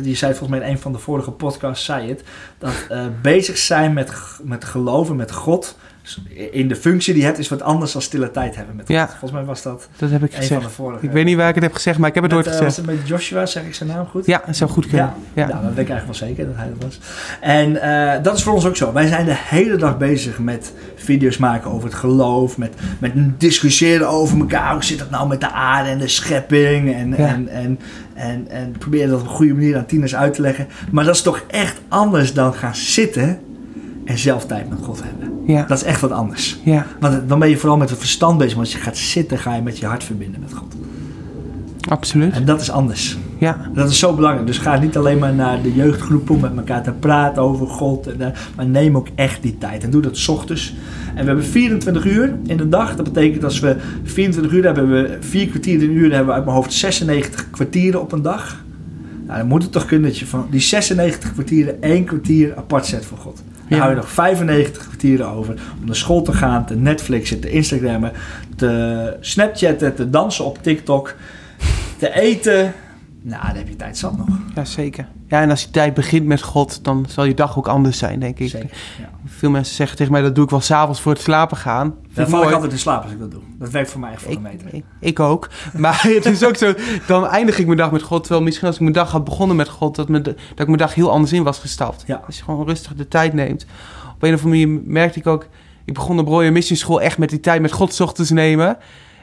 je 0.03 0.15
zei 0.15 0.33
volgens 0.33 0.59
mij 0.59 0.67
in 0.67 0.73
een 0.73 0.79
van 0.79 0.91
de 0.91 0.97
vorige 0.97 1.31
podcasts, 1.31 1.85
zei 1.85 2.09
het, 2.09 2.23
dat 2.57 2.73
bezig 3.21 3.57
zijn 3.57 3.93
met, 3.93 4.11
met 4.43 4.65
geloven, 4.65 5.15
met 5.15 5.31
God, 5.31 5.77
in 6.51 6.67
de 6.67 6.75
functie 6.75 7.13
die 7.13 7.21
je 7.21 7.27
hebt, 7.27 7.39
is 7.39 7.49
wat 7.49 7.61
anders 7.61 7.91
dan 7.91 8.01
stille 8.01 8.31
tijd 8.31 8.55
hebben 8.55 8.75
met 8.75 8.85
God. 8.85 8.95
Ja. 8.95 9.07
Volgens 9.07 9.31
mij 9.31 9.43
was 9.43 9.61
dat 9.61 9.89
Dat 9.97 10.09
heb 10.09 10.23
ik 10.23 10.31
een 10.31 10.37
gezegd. 10.37 10.61
van 10.61 10.69
de 10.69 10.75
vorige. 10.75 11.05
Ik 11.05 11.11
weet 11.11 11.25
niet 11.25 11.35
waar 11.37 11.49
ik 11.49 11.55
het 11.55 11.63
heb 11.63 11.73
gezegd, 11.73 11.97
maar 11.97 12.09
ik 12.09 12.15
heb 12.15 12.23
het 12.23 12.33
met, 12.33 12.45
nooit 12.45 12.59
eh, 12.59 12.65
gezegd. 12.65 12.87
met 12.87 13.07
Joshua, 13.07 13.45
zeg 13.45 13.63
ik 13.63 13.73
zijn 13.75 13.89
naam 13.89 14.05
goed? 14.05 14.25
Ja, 14.25 14.41
het 14.45 14.57
zou 14.57 14.69
goed 14.69 14.87
kunnen. 14.87 15.13
Ja, 15.33 15.41
Ja. 15.41 15.47
Nou, 15.47 15.63
dat 15.63 15.73
weet 15.73 15.83
ik 15.85 15.89
eigenlijk 15.91 16.19
wel 16.19 16.27
zeker 16.29 16.45
dat 16.45 16.55
hij 16.55 16.67
dat 16.69 16.83
was. 16.83 16.99
En 17.41 17.81
eh, 17.81 18.23
dat 18.23 18.37
is 18.37 18.43
voor 18.43 18.53
ons 18.53 18.65
ook 18.65 18.75
zo. 18.75 18.93
Wij 18.93 19.07
zijn 19.07 19.25
de 19.25 19.35
hele 19.37 19.75
dag 19.77 19.97
bezig 19.97 20.39
met 20.39 20.73
video's 20.95 21.37
maken 21.37 21.71
over 21.71 21.87
het 21.89 21.97
geloof, 21.97 22.57
met, 22.57 22.73
met 22.99 23.13
discussiëren 23.39 24.09
over 24.09 24.39
elkaar. 24.39 24.73
Hoe 24.73 24.83
zit 24.83 24.99
dat 24.99 25.09
nou 25.09 25.27
met 25.27 25.39
de 25.41 25.51
aarde 25.51 25.89
en 25.89 25.97
de 25.97 26.07
schepping? 26.07 26.93
En, 26.93 27.09
Ja. 27.09 27.27
en, 27.27 27.47
en, 27.47 27.79
en, 28.13 28.47
en 28.49 28.71
proberen 28.77 29.09
dat 29.09 29.19
op 29.19 29.25
een 29.25 29.31
goede 29.33 29.53
manier 29.53 29.77
aan 29.77 29.85
tieners 29.85 30.15
uit 30.15 30.33
te 30.33 30.41
leggen. 30.41 30.67
Maar 30.91 31.05
dat 31.05 31.15
is 31.15 31.21
toch 31.21 31.43
echt 31.47 31.77
anders 31.87 32.33
dan 32.33 32.53
gaan 32.53 32.75
zitten 32.75 33.39
en 34.11 34.17
zelf 34.17 34.45
tijd 34.45 34.69
met 34.69 34.79
God 34.81 35.01
hebben. 35.03 35.29
Ja. 35.47 35.65
Dat 35.67 35.77
is 35.77 35.83
echt 35.83 36.01
wat 36.01 36.11
anders. 36.11 36.59
Ja, 36.63 36.85
Want 36.99 37.29
dan 37.29 37.39
ben 37.39 37.49
je 37.49 37.57
vooral 37.57 37.77
met 37.77 37.89
het 37.89 37.99
verstand 37.99 38.37
bezig. 38.37 38.53
Maar 38.53 38.63
als 38.63 38.73
je 38.73 38.79
gaat 38.79 38.97
zitten, 38.97 39.37
ga 39.37 39.55
je 39.55 39.61
met 39.61 39.77
je 39.77 39.85
hart 39.85 40.03
verbinden 40.03 40.41
met 40.41 40.53
God. 40.53 40.75
absoluut. 41.89 42.33
En 42.33 42.45
dat 42.45 42.61
is 42.61 42.71
anders. 42.71 43.17
Ja, 43.37 43.57
Dat 43.73 43.89
is 43.89 43.99
zo 43.99 44.13
belangrijk. 44.13 44.47
Dus 44.47 44.57
ga 44.57 44.79
niet 44.79 44.97
alleen 44.97 45.17
maar 45.19 45.33
naar 45.33 45.61
de 45.61 45.73
jeugdgroep 45.73 46.29
om 46.29 46.39
met 46.39 46.57
elkaar 46.57 46.83
te 46.83 46.91
praten 46.91 47.41
over 47.41 47.67
God. 47.67 48.07
En, 48.07 48.21
eh, 48.21 48.27
maar 48.55 48.65
neem 48.65 48.97
ook 48.97 49.07
echt 49.15 49.41
die 49.41 49.57
tijd. 49.57 49.83
En 49.83 49.89
doe 49.89 50.01
dat 50.01 50.17
's 50.17 50.27
ochtends. 50.27 50.75
En 51.15 51.21
we 51.21 51.25
hebben 51.27 51.45
24 51.45 52.05
uur 52.05 52.35
in 52.45 52.57
de 52.57 52.69
dag. 52.69 52.95
Dat 52.95 53.05
betekent 53.13 53.43
als 53.43 53.59
we 53.59 53.75
24 54.03 54.53
uur 54.53 54.63
hebben, 54.63 54.87
hebben 54.89 55.03
we 55.11 55.17
vier 55.27 55.47
kwartier 55.47 55.81
in 55.81 55.89
een 55.89 55.95
uur. 55.95 56.01
Dan 56.01 56.11
hebben 56.11 56.27
we 56.27 56.33
uit 56.33 56.43
mijn 56.45 56.55
hoofd 56.55 56.73
96 56.73 57.49
kwartieren 57.49 58.01
op 58.01 58.11
een 58.11 58.21
dag. 58.21 58.63
Nou, 59.31 59.43
dan 59.43 59.51
moet 59.51 59.63
het 59.63 59.71
toch 59.71 59.85
kunnen 59.85 60.09
dat 60.09 60.19
je 60.19 60.25
van 60.25 60.47
die 60.49 60.59
96 60.59 61.33
kwartieren 61.33 61.81
één 61.81 62.03
kwartier 62.05 62.55
apart 62.55 62.85
zet 62.85 63.05
voor 63.05 63.17
God. 63.17 63.35
Dan 63.35 63.77
Ja. 63.77 63.77
hou 63.77 63.89
je 63.89 63.95
nog 63.95 64.09
95 64.09 64.83
kwartieren 64.85 65.27
over 65.27 65.53
om 65.79 65.85
naar 65.85 65.95
school 65.95 66.21
te 66.21 66.33
gaan, 66.33 66.65
te 66.65 66.75
Netflixen, 66.75 67.39
te 67.39 67.49
Instagrammen, 67.49 68.11
te 68.55 69.17
Snapchatten, 69.19 69.95
te 69.95 70.09
dansen 70.09 70.45
op 70.45 70.63
TikTok, 70.63 71.15
te 71.97 72.13
eten. 72.13 72.73
Nou, 73.23 73.47
dan 73.47 73.55
heb 73.55 73.67
je 73.67 73.75
tijd 73.75 73.97
zat 73.97 74.17
nog. 74.17 74.27
ja, 74.55 74.65
zeker. 74.65 75.07
Ja, 75.27 75.41
en 75.41 75.49
als 75.49 75.61
je 75.61 75.69
tijd 75.69 75.93
begint 75.93 76.25
met 76.25 76.41
God, 76.41 76.83
dan 76.83 77.05
zal 77.09 77.23
je 77.23 77.33
dag 77.33 77.57
ook 77.57 77.67
anders 77.67 77.97
zijn, 77.97 78.19
denk 78.19 78.39
ik. 78.39 78.49
Zeker. 78.49 78.69
Ja. 78.99 79.09
Veel 79.25 79.49
mensen 79.49 79.75
zeggen 79.75 79.97
tegen 79.97 80.11
mij, 80.11 80.21
dat 80.21 80.35
doe 80.35 80.43
ik 80.43 80.49
wel 80.49 80.61
s'avonds 80.61 81.01
voor 81.01 81.11
het 81.11 81.21
slapen 81.21 81.57
gaan. 81.57 81.95
Dan 82.13 82.29
val 82.29 82.43
ik 82.43 82.53
altijd 82.53 82.71
in 82.71 82.79
slaap 82.79 83.03
als 83.03 83.11
ik 83.11 83.19
dat 83.19 83.31
doe. 83.31 83.41
Dat 83.57 83.69
werkt 83.69 83.91
voor 83.91 83.99
mij 83.99 84.11
echt 84.11 84.21
voor 84.21 84.31
Ik, 84.31 84.37
een 84.37 84.43
meter. 84.43 84.73
ik, 84.73 84.83
ik 84.99 85.19
ook. 85.19 85.49
Maar 85.77 86.01
het 86.07 86.25
is 86.25 86.45
ook 86.45 86.55
zo, 86.55 86.73
dan 87.07 87.27
eindig 87.27 87.57
ik 87.59 87.65
mijn 87.65 87.77
dag 87.77 87.91
met 87.91 88.01
God. 88.01 88.21
Terwijl 88.21 88.43
misschien 88.43 88.67
als 88.67 88.75
ik 88.75 88.81
mijn 88.81 88.93
dag 88.93 89.11
had 89.11 89.23
begonnen 89.23 89.55
met 89.55 89.69
God, 89.69 89.95
dat, 89.95 90.09
me, 90.09 90.21
dat 90.21 90.35
ik 90.55 90.65
mijn 90.65 90.77
dag 90.77 90.93
heel 90.93 91.11
anders 91.11 91.33
in 91.33 91.43
was 91.43 91.59
gestapt. 91.59 92.03
Ja. 92.07 92.21
Als 92.25 92.37
je 92.37 92.43
gewoon 92.43 92.65
rustig 92.65 92.93
de 92.93 93.07
tijd 93.07 93.33
neemt. 93.33 93.65
Op 94.15 94.23
een 94.23 94.33
of 94.33 94.43
andere 94.43 94.65
manier 94.65 94.81
merkte 94.85 95.19
ik 95.19 95.27
ook, 95.27 95.47
ik 95.85 95.93
begon 95.93 96.17
de 96.17 96.23
Royal 96.23 96.51
Mission 96.51 96.77
School 96.77 97.01
echt 97.01 97.17
met 97.17 97.29
die 97.29 97.39
tijd 97.39 97.61
met 97.61 97.71
God 97.71 98.01
ochtends 98.01 98.29
nemen. 98.29 98.77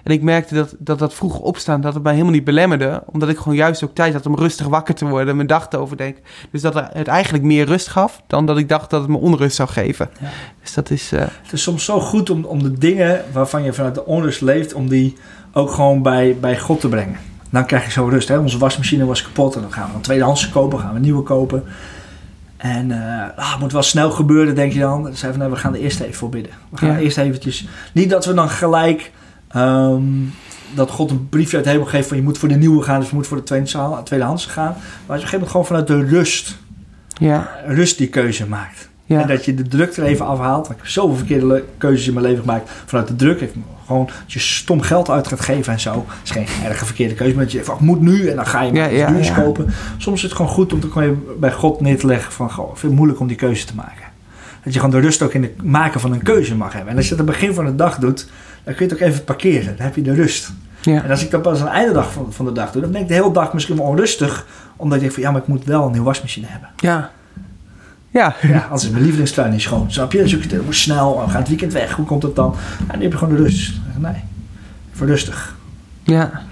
En 0.05 0.13
ik 0.13 0.23
merkte 0.23 0.55
dat 0.55 0.75
dat, 0.79 0.99
dat 0.99 1.15
vroeg 1.15 1.39
opstaan, 1.39 1.81
dat 1.81 1.95
het 1.95 2.03
mij 2.03 2.13
helemaal 2.13 2.33
niet 2.35 2.45
belemmerde. 2.45 3.03
Omdat 3.07 3.29
ik 3.29 3.39
gewoon 3.39 3.57
juist 3.57 3.85
ook 3.85 3.95
tijd 3.95 4.13
had 4.13 4.27
om 4.27 4.37
rustig 4.37 4.67
wakker 4.67 4.95
te 4.95 5.05
worden 5.07 5.29
en 5.29 5.37
mijn 5.37 5.49
dag 5.49 5.69
te 5.69 5.77
overdenken. 5.77 6.23
Dus 6.51 6.61
dat 6.63 6.75
het 6.75 7.07
eigenlijk 7.07 7.45
meer 7.45 7.67
rust 7.67 7.89
gaf 7.89 8.23
dan 8.27 8.47
dat 8.47 8.59
ik 8.59 8.69
dacht 8.69 8.91
dat 8.91 9.01
het 9.01 9.11
me 9.11 9.17
onrust 9.17 9.57
zou 9.57 9.69
geven. 9.69 10.11
Ja. 10.21 10.29
Dus 10.63 10.75
dat 10.75 10.91
is, 10.91 11.13
eh, 11.13 11.21
Het 11.21 11.53
is 11.53 11.63
soms 11.63 11.85
zo 11.85 12.01
goed 12.01 12.31
om, 12.31 12.45
om 12.45 12.63
de 12.63 12.73
dingen 12.79 13.25
waarvan 13.33 13.63
je 13.63 13.73
vanuit 13.73 13.95
de 13.95 14.05
onrust 14.07 14.41
leeft, 14.41 14.75
om 14.75 14.89
die 14.89 15.17
ook 15.53 15.71
gewoon 15.71 16.03
bij, 16.03 16.37
bij 16.41 16.59
God 16.59 16.81
te 16.81 16.89
brengen. 16.89 17.17
Dan 17.51 17.67
krijg 17.67 17.85
je 17.85 17.91
zo 17.91 18.05
rust. 18.07 18.29
Hè? 18.29 18.39
Onze 18.39 18.59
wasmachine 18.59 19.05
was 19.05 19.23
kapot 19.23 19.55
en 19.55 19.61
dan 19.61 19.73
gaan 19.73 19.89
we 19.89 19.95
een 19.95 20.01
tweedehands 20.01 20.49
kopen, 20.51 20.79
gaan 20.79 20.91
we 20.91 20.97
een 20.97 21.03
nieuwe 21.03 21.23
kopen. 21.23 21.65
En 22.57 22.91
eh 22.91 23.29
ah, 23.37 23.51
het 23.51 23.61
moet 23.61 23.73
wel 23.73 23.83
snel 23.83 24.11
gebeuren, 24.11 24.55
denk 24.55 24.73
je 24.73 24.79
dan. 24.81 25.03
Dan 25.03 25.15
zei 25.17 25.33
van, 25.33 25.41
nee, 25.41 25.51
we 25.51 25.57
gaan 25.57 25.75
er 25.75 25.81
eerst 25.81 26.01
even 26.01 26.15
voor 26.15 26.29
bidden. 26.29 26.53
We 26.71 26.77
gaan 26.77 26.89
Ja. 26.89 26.99
eerst 26.99 27.19
eventjes... 27.19 27.69
Niet 27.93 28.11
dat 28.11 28.25
we 28.25 28.35
dan 28.35 28.49
gelijk... 28.51 29.13
ehm, 29.49 30.03
dat 30.75 30.91
God 30.91 31.11
een 31.11 31.29
briefje 31.29 31.57
uit 31.57 31.65
de 31.65 31.71
hemel 31.71 31.87
geeft 31.87 32.09
van 32.09 32.17
je 32.17 32.23
moet 32.23 32.39
voor 32.39 32.49
de 32.49 32.55
nieuwe 32.55 32.83
gaan, 32.83 33.01
dus 33.01 33.09
je 33.09 33.15
moet 33.15 33.27
voor 33.27 33.37
de 33.37 33.43
tweedehands 33.43 34.05
tweedehands 34.05 34.47
gaan. 34.47 34.75
Maar 34.77 34.77
als 34.77 34.83
je 34.97 35.03
op 35.05 35.09
een 35.09 35.19
gegeven 35.19 35.33
moment 35.33 35.51
gewoon 35.51 35.67
vanuit 35.67 35.87
de 35.87 36.17
rust, 36.17 36.59
ja, 37.19 37.51
rust 37.67 37.99
die 37.99 38.09
keuze 38.09 38.47
maakt. 38.47 38.89
ja, 39.05 39.21
En 39.21 39.29
dat 39.29 39.45
je 39.45 39.55
de 39.55 39.63
druk 39.69 39.97
er 39.97 40.05
even 40.05 40.27
afhaalt. 40.27 40.67
Want 40.67 40.71
ik 40.79 40.85
heb 40.85 40.87
zoveel 40.87 41.17
verkeerde 41.17 41.65
keuzes 41.79 42.07
in 42.07 42.13
mijn 42.15 42.27
leven 42.27 42.41
gemaakt. 42.41 42.71
Vanuit 42.87 43.09
de 43.09 43.17
druk. 43.17 43.41
Ik, 43.41 43.53
gewoon 43.87 44.07
dat 44.07 44.33
je 44.33 44.39
stom 44.39 44.81
geld 44.81 45.11
uit 45.11 45.29
gaat 45.29 45.41
geven 45.41 45.73
en 45.73 45.81
zo. 45.81 45.93
Dat 45.93 46.05
is 46.25 46.31
geen 46.31 46.47
erge 46.65 46.85
verkeerde 46.85 47.15
keuze. 47.15 47.35
Maar 47.35 47.45
dat 47.45 47.53
je 47.53 47.65
van, 47.65 47.75
ik 47.75 47.81
moet 47.81 48.01
nu. 48.01 48.29
En 48.29 48.37
dan 48.37 48.47
ga 48.47 48.63
je 48.63 48.73
maar 48.73 48.95
Ja, 48.95 49.15
iets 49.19 49.33
kopen. 49.33 49.67
Soms 49.97 50.17
is 50.17 50.23
het 50.23 50.33
gewoon 50.33 50.51
goed 50.51 50.73
om 50.73 50.81
even 51.03 51.23
bij 51.41 51.53
God 51.53 51.81
neer 51.81 51.99
te 51.99 52.07
leggen. 52.07 52.33
Van, 52.33 52.51
goh, 52.51 52.69
vind 52.69 52.83
het 52.83 52.93
moeilijk 52.95 53.21
om 53.21 53.27
die 53.27 53.37
keuze 53.37 53.67
te 53.67 53.75
maken. 53.75 54.07
Dat 54.65 54.73
je 54.75 54.81
gewoon 54.81 55.01
de 55.01 55.07
rust 55.07 55.23
ook 55.23 55.33
in 55.33 55.43
het 55.43 55.63
maken 55.63 56.01
van 56.01 56.13
een 56.13 56.23
keuze 56.23 56.55
mag 56.55 56.73
hebben. 56.73 56.91
En 56.91 56.97
als 56.97 57.09
je 57.09 57.11
dat 57.11 57.21
aan 57.21 57.27
het 57.27 57.35
begin 57.35 57.55
van 57.55 57.65
de 57.65 57.75
dag 57.75 57.99
doet. 57.99 58.27
Dan 58.69 58.77
kun 58.77 58.87
je 58.87 58.93
het 58.93 59.03
ook 59.03 59.09
even 59.09 59.25
parkeren. 59.25 59.77
Dan 59.77 59.87
heb 59.87 59.95
je 59.95 60.03
de 60.03 60.15
rust. 60.15 60.53
ja. 60.81 61.03
En 61.05 61.11
als 61.11 61.25
ik 61.25 61.31
dat 61.31 61.43
pas 61.43 61.61
aan 61.61 61.67
het 61.67 61.75
einde 61.75 61.93
dag 61.93 62.13
van, 62.13 62.33
van 62.33 62.45
de 62.45 62.53
dag 62.53 62.73
doe. 62.73 62.83
Dan 62.83 62.91
ben 62.91 63.01
ik 63.01 63.09
de 63.09 63.15
hele 63.15 63.33
dag 63.33 63.53
misschien 63.53 63.77
wel 63.77 63.85
onrustig. 63.87 64.47
Omdat 64.77 64.95
ik 64.97 65.03
denk 65.03 65.15
van 65.15 65.23
ja, 65.23 65.31
maar 65.31 65.41
ik 65.41 65.47
moet 65.47 65.65
wel 65.65 65.85
een 65.85 65.91
nieuwe 65.91 66.07
wasmachine 66.07 66.47
hebben. 66.47 66.69
Ja. 66.77 67.11
Ja. 68.11 68.35
Ja, 68.43 68.69
als 68.71 68.85
is 68.85 68.91
mijn 68.91 69.03
lievelingstuin 69.03 69.51
niet 69.51 69.61
schoon. 69.61 69.93
Snap 69.93 70.13
je? 70.13 70.19
Dan 70.19 70.29
zoek 70.29 70.43
je 70.43 70.55
het, 70.55 70.65
moet 70.65 70.75
snel. 70.75 71.21
We 71.25 71.31
gaan 71.31 71.41
het 71.41 71.49
weekend 71.49 71.73
weg. 71.73 71.93
Hoe 71.93 72.05
komt 72.07 72.23
het 72.23 72.37
dan? 72.37 72.55
En 72.79 72.87
dan 72.87 73.01
heb 73.01 73.13
je 73.13 73.19
gewoon 73.19 73.37
de 73.37 73.43
rust. 73.43 73.73
Nee, 73.99 74.23
voor 74.93 75.07
rustig. 75.07 75.57
Ja. 76.03 76.43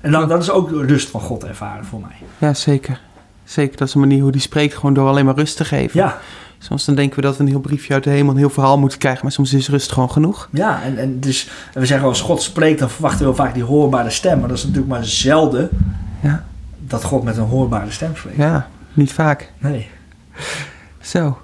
En 0.00 0.12
dan, 0.12 0.28
dat 0.28 0.42
is 0.42 0.50
ook 0.50 0.68
de 0.68 0.86
rust 0.86 1.08
van 1.08 1.20
God 1.20 1.44
ervaren 1.44 1.84
voor 1.84 2.00
mij. 2.00 2.16
Ja, 2.38 2.54
zeker. 2.54 3.00
Zeker, 3.44 3.76
dat 3.76 3.88
is 3.88 3.94
een 3.94 4.00
manier 4.00 4.22
hoe 4.22 4.32
die 4.32 4.40
spreekt, 4.40 4.74
gewoon 4.74 4.94
door 4.94 5.08
alleen 5.08 5.24
maar 5.24 5.34
rust 5.34 5.56
te 5.56 5.64
geven. 5.64 6.00
Ja, 6.00 6.18
Soms 6.62 6.84
dan 6.84 6.94
denken 6.94 7.16
we 7.16 7.22
dat 7.22 7.36
we 7.36 7.42
een 7.42 7.48
heel 7.48 7.60
briefje 7.60 7.94
uit 7.94 8.04
de 8.04 8.10
hemel, 8.10 8.32
een 8.32 8.38
heel 8.38 8.50
verhaal 8.50 8.78
moeten 8.78 8.98
krijgen, 8.98 9.20
maar 9.22 9.32
soms 9.32 9.52
is 9.52 9.68
rust 9.68 9.92
gewoon 9.92 10.10
genoeg. 10.10 10.48
ja 10.52 10.82
en, 10.82 10.98
en 10.98 11.20
dus, 11.20 11.50
we 11.74 11.86
zeggen 11.86 12.08
als 12.08 12.20
God 12.20 12.42
spreekt, 12.42 12.78
dan 12.78 12.90
verwachten 12.90 13.26
we 13.26 13.34
vaak 13.34 13.54
die 13.54 13.62
hoorbare 13.62 14.10
stem. 14.10 14.38
Maar 14.38 14.48
dat 14.48 14.56
is 14.56 14.62
natuurlijk 14.64 14.92
maar 14.92 15.04
zelden 15.04 15.68
Ja, 16.20 16.44
dat 16.86 17.04
God 17.04 17.22
met 17.22 17.36
een 17.36 17.42
hoorbare 17.44 17.90
stem 17.90 18.16
spreekt. 18.16 18.36
ja 18.36 18.68
niet 18.92 19.12
vaak. 19.12 19.52
Nee. 19.58 19.88
Zo. 21.00 21.38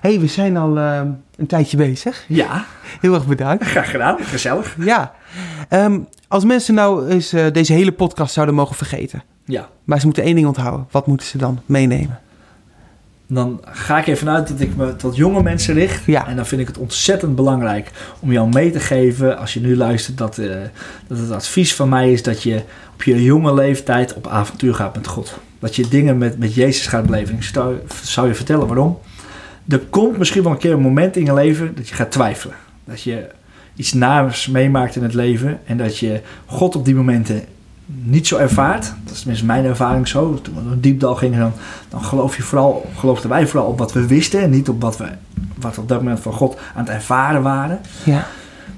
Hé, 0.00 0.10
hey, 0.10 0.20
we 0.20 0.26
zijn 0.26 0.56
al 0.56 0.78
ehm, 0.78 1.08
een 1.36 1.46
tijdje 1.46 1.76
bezig. 1.76 2.24
Ja, 2.28 2.64
Heel 3.00 3.14
erg 3.14 3.26
bedankt. 3.26 3.64
graag 3.64 3.90
gedaan. 3.90 4.16
Gezellig. 4.20 4.76
Ja. 4.78 5.12
Ehm, 5.68 5.98
als 6.28 6.44
mensen 6.44 6.74
nou 6.74 7.08
eens 7.08 7.32
eh, 7.32 7.44
deze 7.52 7.72
hele 7.72 7.92
podcast 7.92 8.32
zouden 8.34 8.54
mogen 8.54 8.76
vergeten, 8.76 9.22
Ja. 9.44 9.68
maar 9.84 9.98
ze 9.98 10.04
moeten 10.06 10.22
één 10.22 10.34
ding 10.34 10.46
onthouden, 10.46 10.86
wat 10.90 11.06
moeten 11.06 11.26
ze 11.26 11.38
dan 11.38 11.60
meenemen? 11.66 12.18
Dan 13.32 13.60
ga 13.64 13.98
ik 13.98 14.06
even 14.06 14.28
uit 14.28 14.48
dat 14.48 14.60
ik 14.60 14.76
me 14.76 14.96
tot 14.96 15.16
jonge 15.16 15.42
mensen 15.42 15.74
richt. 15.74 16.04
Ja. 16.04 16.26
En 16.26 16.36
dan 16.36 16.46
vind 16.46 16.60
ik 16.60 16.66
het 16.66 16.78
ontzettend 16.78 17.34
belangrijk 17.34 17.90
om 18.20 18.32
jou 18.32 18.48
mee 18.48 18.70
te 18.70 18.80
geven, 18.80 19.38
als 19.38 19.54
je 19.54 19.60
nu 19.60 19.76
luistert, 19.76 20.18
dat, 20.18 20.38
eh, 20.38 20.56
dat 21.06 21.18
het 21.18 21.30
advies 21.30 21.74
van 21.74 21.88
mij 21.88 22.12
is 22.12 22.22
dat 22.22 22.42
je 22.42 22.62
op 22.94 23.02
je 23.02 23.22
jonge 23.22 23.54
leeftijd 23.54 24.14
op 24.14 24.26
avontuur 24.26 24.74
gaat 24.74 24.94
met 24.94 25.06
God. 25.06 25.38
Dat 25.58 25.76
je 25.76 25.88
dingen 25.88 26.18
met, 26.18 26.38
met 26.38 26.54
Jezus 26.54 26.86
gaat 26.86 27.06
beleven. 27.06 27.34
Ik 27.34 27.42
zou, 27.42 27.76
zou 28.02 28.28
je 28.28 28.34
vertellen 28.34 28.66
waarom. 28.66 28.98
Er 29.68 29.78
komt 29.78 30.18
misschien 30.18 30.42
wel 30.42 30.52
een 30.52 30.58
keer 30.58 30.72
een 30.72 30.80
moment 30.80 31.16
in 31.16 31.24
je 31.24 31.34
leven 31.34 31.74
dat 31.74 31.88
je 31.88 31.94
gaat 31.94 32.10
twijfelen. 32.10 32.56
Dat 32.84 33.02
je 33.02 33.26
iets 33.74 33.92
naars 33.92 34.46
meemaakt 34.46 34.96
in 34.96 35.02
het 35.02 35.14
leven 35.14 35.60
en 35.64 35.76
dat 35.76 35.98
je 35.98 36.20
God 36.46 36.76
op 36.76 36.84
die 36.84 36.94
momenten 36.94 37.44
niet 38.02 38.26
zo 38.26 38.36
ervaart. 38.36 38.92
Dat 39.04 39.12
is 39.12 39.18
tenminste 39.18 39.46
mijn 39.46 39.64
ervaring 39.64 40.08
zo. 40.08 40.38
Toen 40.42 40.54
we 40.54 40.60
een 40.70 40.80
diepdal 40.80 41.14
gingen, 41.14 41.38
dan, 41.38 41.52
dan 41.88 42.04
geloof 42.04 42.36
je 42.36 42.42
vooral, 42.42 42.86
geloofden 42.96 43.30
wij 43.30 43.46
vooral 43.46 43.68
op 43.68 43.78
wat 43.78 43.92
we 43.92 44.06
wisten 44.06 44.40
en 44.40 44.50
niet 44.50 44.68
op 44.68 44.80
wat 44.80 44.96
we 44.96 45.08
wat 45.60 45.78
op 45.78 45.88
dat 45.88 45.98
moment 45.98 46.20
van 46.20 46.32
God 46.32 46.56
aan 46.74 46.84
het 46.84 46.94
ervaren 46.94 47.42
waren. 47.42 47.80
Ja. 48.04 48.26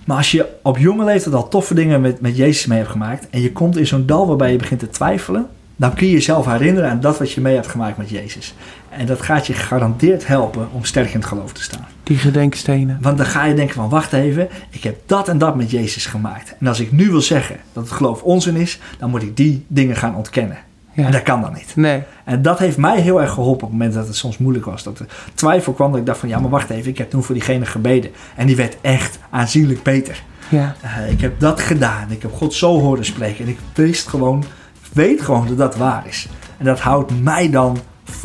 Maar 0.04 0.16
als 0.16 0.30
je 0.30 0.46
op 0.62 0.78
jonge 0.78 1.04
leeftijd 1.04 1.34
al 1.34 1.48
toffe 1.48 1.74
dingen 1.74 2.00
met, 2.00 2.20
met 2.20 2.36
Jezus 2.36 2.66
mee 2.66 2.78
hebt 2.78 2.90
gemaakt 2.90 3.26
en 3.30 3.40
je 3.40 3.52
komt 3.52 3.76
in 3.76 3.86
zo'n 3.86 4.06
dal 4.06 4.26
waarbij 4.26 4.52
je 4.52 4.58
begint 4.58 4.80
te 4.80 4.88
twijfelen, 4.88 5.46
dan 5.76 5.94
kun 5.94 6.06
je 6.06 6.12
jezelf 6.12 6.46
herinneren 6.46 6.90
aan 6.90 7.00
dat 7.00 7.18
wat 7.18 7.32
je 7.32 7.40
mee 7.40 7.54
hebt 7.54 7.66
gemaakt 7.68 7.96
met 7.96 8.10
Jezus. 8.10 8.54
En 8.88 9.06
dat 9.06 9.22
gaat 9.22 9.46
je 9.46 9.52
gegarandeerd 9.52 10.26
helpen 10.26 10.68
om 10.72 10.84
sterk 10.84 11.12
in 11.12 11.18
het 11.20 11.28
geloof 11.28 11.52
te 11.52 11.62
staan. 11.62 11.86
Die 12.12 12.20
gedenkstenen. 12.20 12.98
Want 13.00 13.16
dan 13.16 13.26
ga 13.26 13.44
je 13.44 13.54
denken 13.54 13.74
van 13.74 13.88
wacht 13.88 14.12
even, 14.12 14.48
ik 14.70 14.82
heb 14.82 14.96
dat 15.06 15.28
en 15.28 15.38
dat 15.38 15.56
met 15.56 15.70
Jezus 15.70 16.06
gemaakt. 16.06 16.54
En 16.58 16.66
als 16.66 16.80
ik 16.80 16.92
nu 16.92 17.10
wil 17.10 17.20
zeggen 17.20 17.56
dat 17.72 17.84
het 17.84 17.92
geloof 17.92 18.22
onzin 18.22 18.56
is, 18.56 18.80
dan 18.98 19.10
moet 19.10 19.22
ik 19.22 19.36
die 19.36 19.64
dingen 19.68 19.96
gaan 19.96 20.16
ontkennen. 20.16 20.58
Ja. 20.92 21.04
En 21.04 21.12
dat 21.12 21.22
kan 21.22 21.40
dan 21.40 21.52
niet. 21.52 21.76
Nee. 21.76 22.02
En 22.24 22.42
dat 22.42 22.58
heeft 22.58 22.76
mij 22.76 23.00
heel 23.00 23.20
erg 23.20 23.32
geholpen 23.32 23.62
op 23.62 23.70
het 23.70 23.70
moment 23.70 23.94
dat 23.94 24.06
het 24.06 24.16
soms 24.16 24.38
moeilijk 24.38 24.64
was. 24.64 24.82
Dat 24.82 24.98
er 24.98 25.06
twijfel 25.34 25.72
kwam, 25.72 25.90
dat 25.90 26.00
ik 26.00 26.06
dacht 26.06 26.18
van 26.18 26.28
ja, 26.28 26.40
maar 26.40 26.50
wacht 26.50 26.70
even, 26.70 26.90
ik 26.90 26.98
heb 26.98 27.10
toen 27.10 27.22
voor 27.22 27.34
diegene 27.34 27.66
gebeden. 27.66 28.10
En 28.36 28.46
die 28.46 28.56
werd 28.56 28.76
echt 28.80 29.18
aanzienlijk 29.30 29.82
beter. 29.82 30.22
Ja. 30.48 30.74
Eh, 30.80 31.10
ik 31.10 31.20
heb 31.20 31.40
dat 31.40 31.60
gedaan. 31.60 32.10
Ik 32.10 32.22
heb 32.22 32.32
God 32.32 32.54
zo 32.54 32.80
horen 32.80 33.04
spreken. 33.04 33.44
En 33.44 33.50
ik 33.50 33.58
wist 33.74 34.08
gewoon, 34.08 34.44
weet 34.92 35.22
gewoon 35.22 35.46
dat 35.46 35.58
dat 35.58 35.76
waar 35.76 36.06
is. 36.06 36.28
En 36.58 36.64
dat 36.64 36.80
houdt 36.80 37.22
mij 37.22 37.50
dan, 37.50 37.78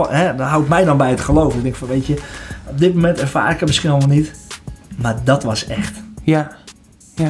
hè, 0.10 0.36
dat 0.36 0.48
houdt 0.48 0.70
mij 0.70 0.84
dan 0.84 0.98
bij 0.98 1.10
het 1.10 1.22
geloof. 1.22 1.56
Ik 1.56 1.64
denk 1.64 1.76
van 1.76 1.88
weet 1.88 2.06
je, 2.06 2.14
op 2.66 2.80
dit 2.80 2.94
moment 2.94 3.20
ervaar 3.20 3.52
ik 3.52 3.60
het 3.60 3.68
misschien 3.68 3.90
allemaal 3.90 4.16
niet. 4.16 4.32
Maar 4.96 5.16
dat 5.24 5.44
was 5.44 5.66
echt. 5.68 5.94
Ja, 6.24 6.52
ja. 7.16 7.28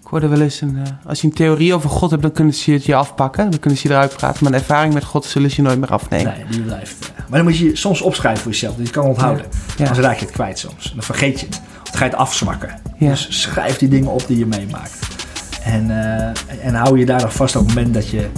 Ik 0.00 0.18
hoorde 0.18 0.28
wel 0.28 0.40
eens, 0.40 0.60
een, 0.60 0.76
eh, 0.76 1.08
als 1.08 1.20
je 1.20 1.26
een 1.26 1.32
theorie 1.34 1.74
over 1.74 1.90
God 1.90 2.10
hebt, 2.10 2.22
dan 2.22 2.32
kunnen 2.32 2.54
ze 2.54 2.72
het 2.72 2.84
je 2.84 2.94
afpakken. 2.94 3.50
Dan 3.50 3.60
kunnen 3.60 3.78
ze 3.78 3.88
je 3.88 3.94
eruit 3.94 4.16
praten. 4.16 4.44
Maar 4.44 4.52
een 4.52 4.58
ervaring 4.58 4.94
met 4.94 5.04
God 5.04 5.24
zullen 5.24 5.50
ze 5.50 5.56
je 5.56 5.62
nooit 5.68 5.78
meer 5.80 5.88
afnemen. 5.92 6.34
Nee, 6.36 6.44
die 6.50 6.60
blijft. 6.60 7.10
eh. 7.16 7.18
Maar 7.28 7.38
dan 7.38 7.48
moet 7.48 7.58
je 7.58 7.76
soms 7.76 8.00
opschrijven 8.00 8.42
voor 8.42 8.52
jezelf. 8.52 8.76
Dat 8.76 8.86
je 8.86 8.92
kan 8.92 9.04
onthouden. 9.04 9.44
Ja. 9.76 9.86
Anders 9.86 10.06
raak 10.06 10.16
je 10.18 10.24
het 10.24 10.34
kwijt 10.34 10.58
soms. 10.58 10.92
Dan 10.94 11.02
vergeet 11.02 11.40
je 11.40 11.46
het. 11.46 11.60
Of 11.82 11.88
dan 11.90 11.96
ga 11.98 12.04
je 12.04 12.10
het 12.10 12.18
afzwakken. 12.20 12.80
Ja. 12.98 13.08
Dus 13.08 13.26
schrijf 13.40 13.78
die 13.78 13.88
dingen 13.88 14.10
op 14.10 14.26
die 14.26 14.38
je 14.38 14.46
meemaakt. 14.46 14.98
En, 15.64 15.90
eh, 15.90 16.66
en 16.66 16.74
hou 16.74 16.98
je 16.98 17.06
daar 17.06 17.20
nog 17.20 17.34
vast 17.34 17.56
op 17.56 17.66
het 17.66 17.74
moment 17.74 17.94
dat 17.94 18.08
je 18.08 18.28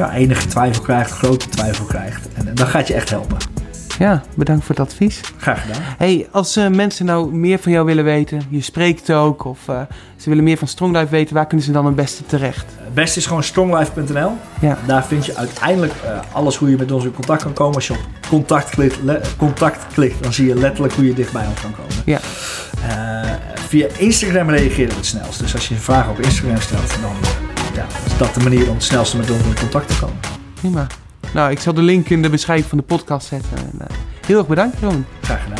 ja, 0.00 0.12
enige 0.12 0.46
twijfel 0.46 0.82
krijgt, 0.82 1.10
grote 1.10 1.48
twijfel 1.48 1.84
krijgt. 1.84 2.28
En, 2.34 2.54
dan 2.54 2.66
gaat 2.66 2.86
je 2.86 2.94
echt 2.94 3.10
helpen. 3.10 3.36
Ja, 3.98 4.22
bedankt 4.36 4.64
voor 4.64 4.74
het 4.74 4.84
advies. 4.86 5.20
Graag 5.36 5.60
gedaan. 5.60 5.82
Hey, 5.98 6.28
als 6.30 6.56
eh, 6.56 6.68
mensen 6.68 7.06
nou 7.06 7.32
meer 7.32 7.58
van 7.58 7.72
jou 7.72 7.86
willen 7.86 8.04
weten, 8.04 8.42
je 8.48 8.60
spreekt 8.60 9.12
ook, 9.12 9.44
of 9.44 9.68
eh, 9.68 9.80
ze 10.16 10.28
willen 10.28 10.44
meer 10.44 10.56
van 10.56 10.68
Strong 10.68 10.96
Life 10.96 11.08
weten, 11.10 11.34
waar 11.34 11.46
kunnen 11.46 11.66
ze 11.66 11.72
dan 11.72 11.86
het 11.86 11.94
beste 11.94 12.26
terecht? 12.26 12.64
Het 12.76 12.94
beste 12.94 13.18
is 13.18 13.26
gewoon 13.26 13.42
stronglife.nl. 13.42 14.32
Ja. 14.60 14.78
Daar 14.86 15.04
vind 15.04 15.26
je 15.26 15.36
uiteindelijk 15.36 15.92
eh, 16.04 16.18
alles 16.32 16.56
hoe 16.56 16.70
je 16.70 16.76
met 16.76 16.92
ons 16.92 17.04
in 17.04 17.12
contact 17.12 17.42
kan 17.42 17.52
komen. 17.52 17.74
Als 17.74 17.86
je 17.86 17.92
op 17.92 18.00
contact 18.28 18.70
klikt, 18.70 18.98
contact 19.36 19.86
klikt, 19.92 20.22
dan 20.22 20.32
zie 20.32 20.46
je 20.46 20.54
letterlijk 20.54 20.94
hoe 20.94 21.06
je 21.06 21.14
dichtbij 21.14 21.46
ons 21.46 21.60
kan 21.60 21.72
komen. 21.72 21.94
Ja. 22.04 22.20
Via 23.68 23.86
Instagram 23.96 24.50
reageren 24.50 24.88
we 24.88 24.96
het 24.96 25.06
snelst. 25.06 25.38
Dus 25.38 25.54
als 25.54 25.68
je 25.68 25.74
een 25.74 25.80
vraag 25.80 26.08
op 26.08 26.20
Instagram 26.20 26.60
stelt, 26.60 26.96
dan 27.00 27.39
ja, 27.74 27.86
is 28.06 28.18
dat 28.18 28.34
de 28.34 28.40
manier 28.40 28.68
om 28.68 28.74
het 28.74 28.84
snelste 28.84 29.16
met 29.16 29.30
ons 29.30 29.42
in 29.42 29.54
contact 29.54 29.88
te 29.88 29.98
komen. 29.98 30.16
Prima. 30.54 30.86
Nou, 31.34 31.50
ik 31.50 31.60
zal 31.60 31.74
de 31.74 31.82
link 31.82 32.08
in 32.08 32.22
de 32.22 32.28
beschrijving 32.30 32.68
van 32.68 32.78
de 32.78 32.84
podcast 32.84 33.26
zetten. 33.26 33.56
En, 33.56 33.88
eh, 33.88 33.96
heel 34.26 34.38
erg 34.38 34.46
bedankt, 34.46 34.80
Ron. 34.80 35.06
Graag 35.20 35.42
gedaan. 35.42 35.59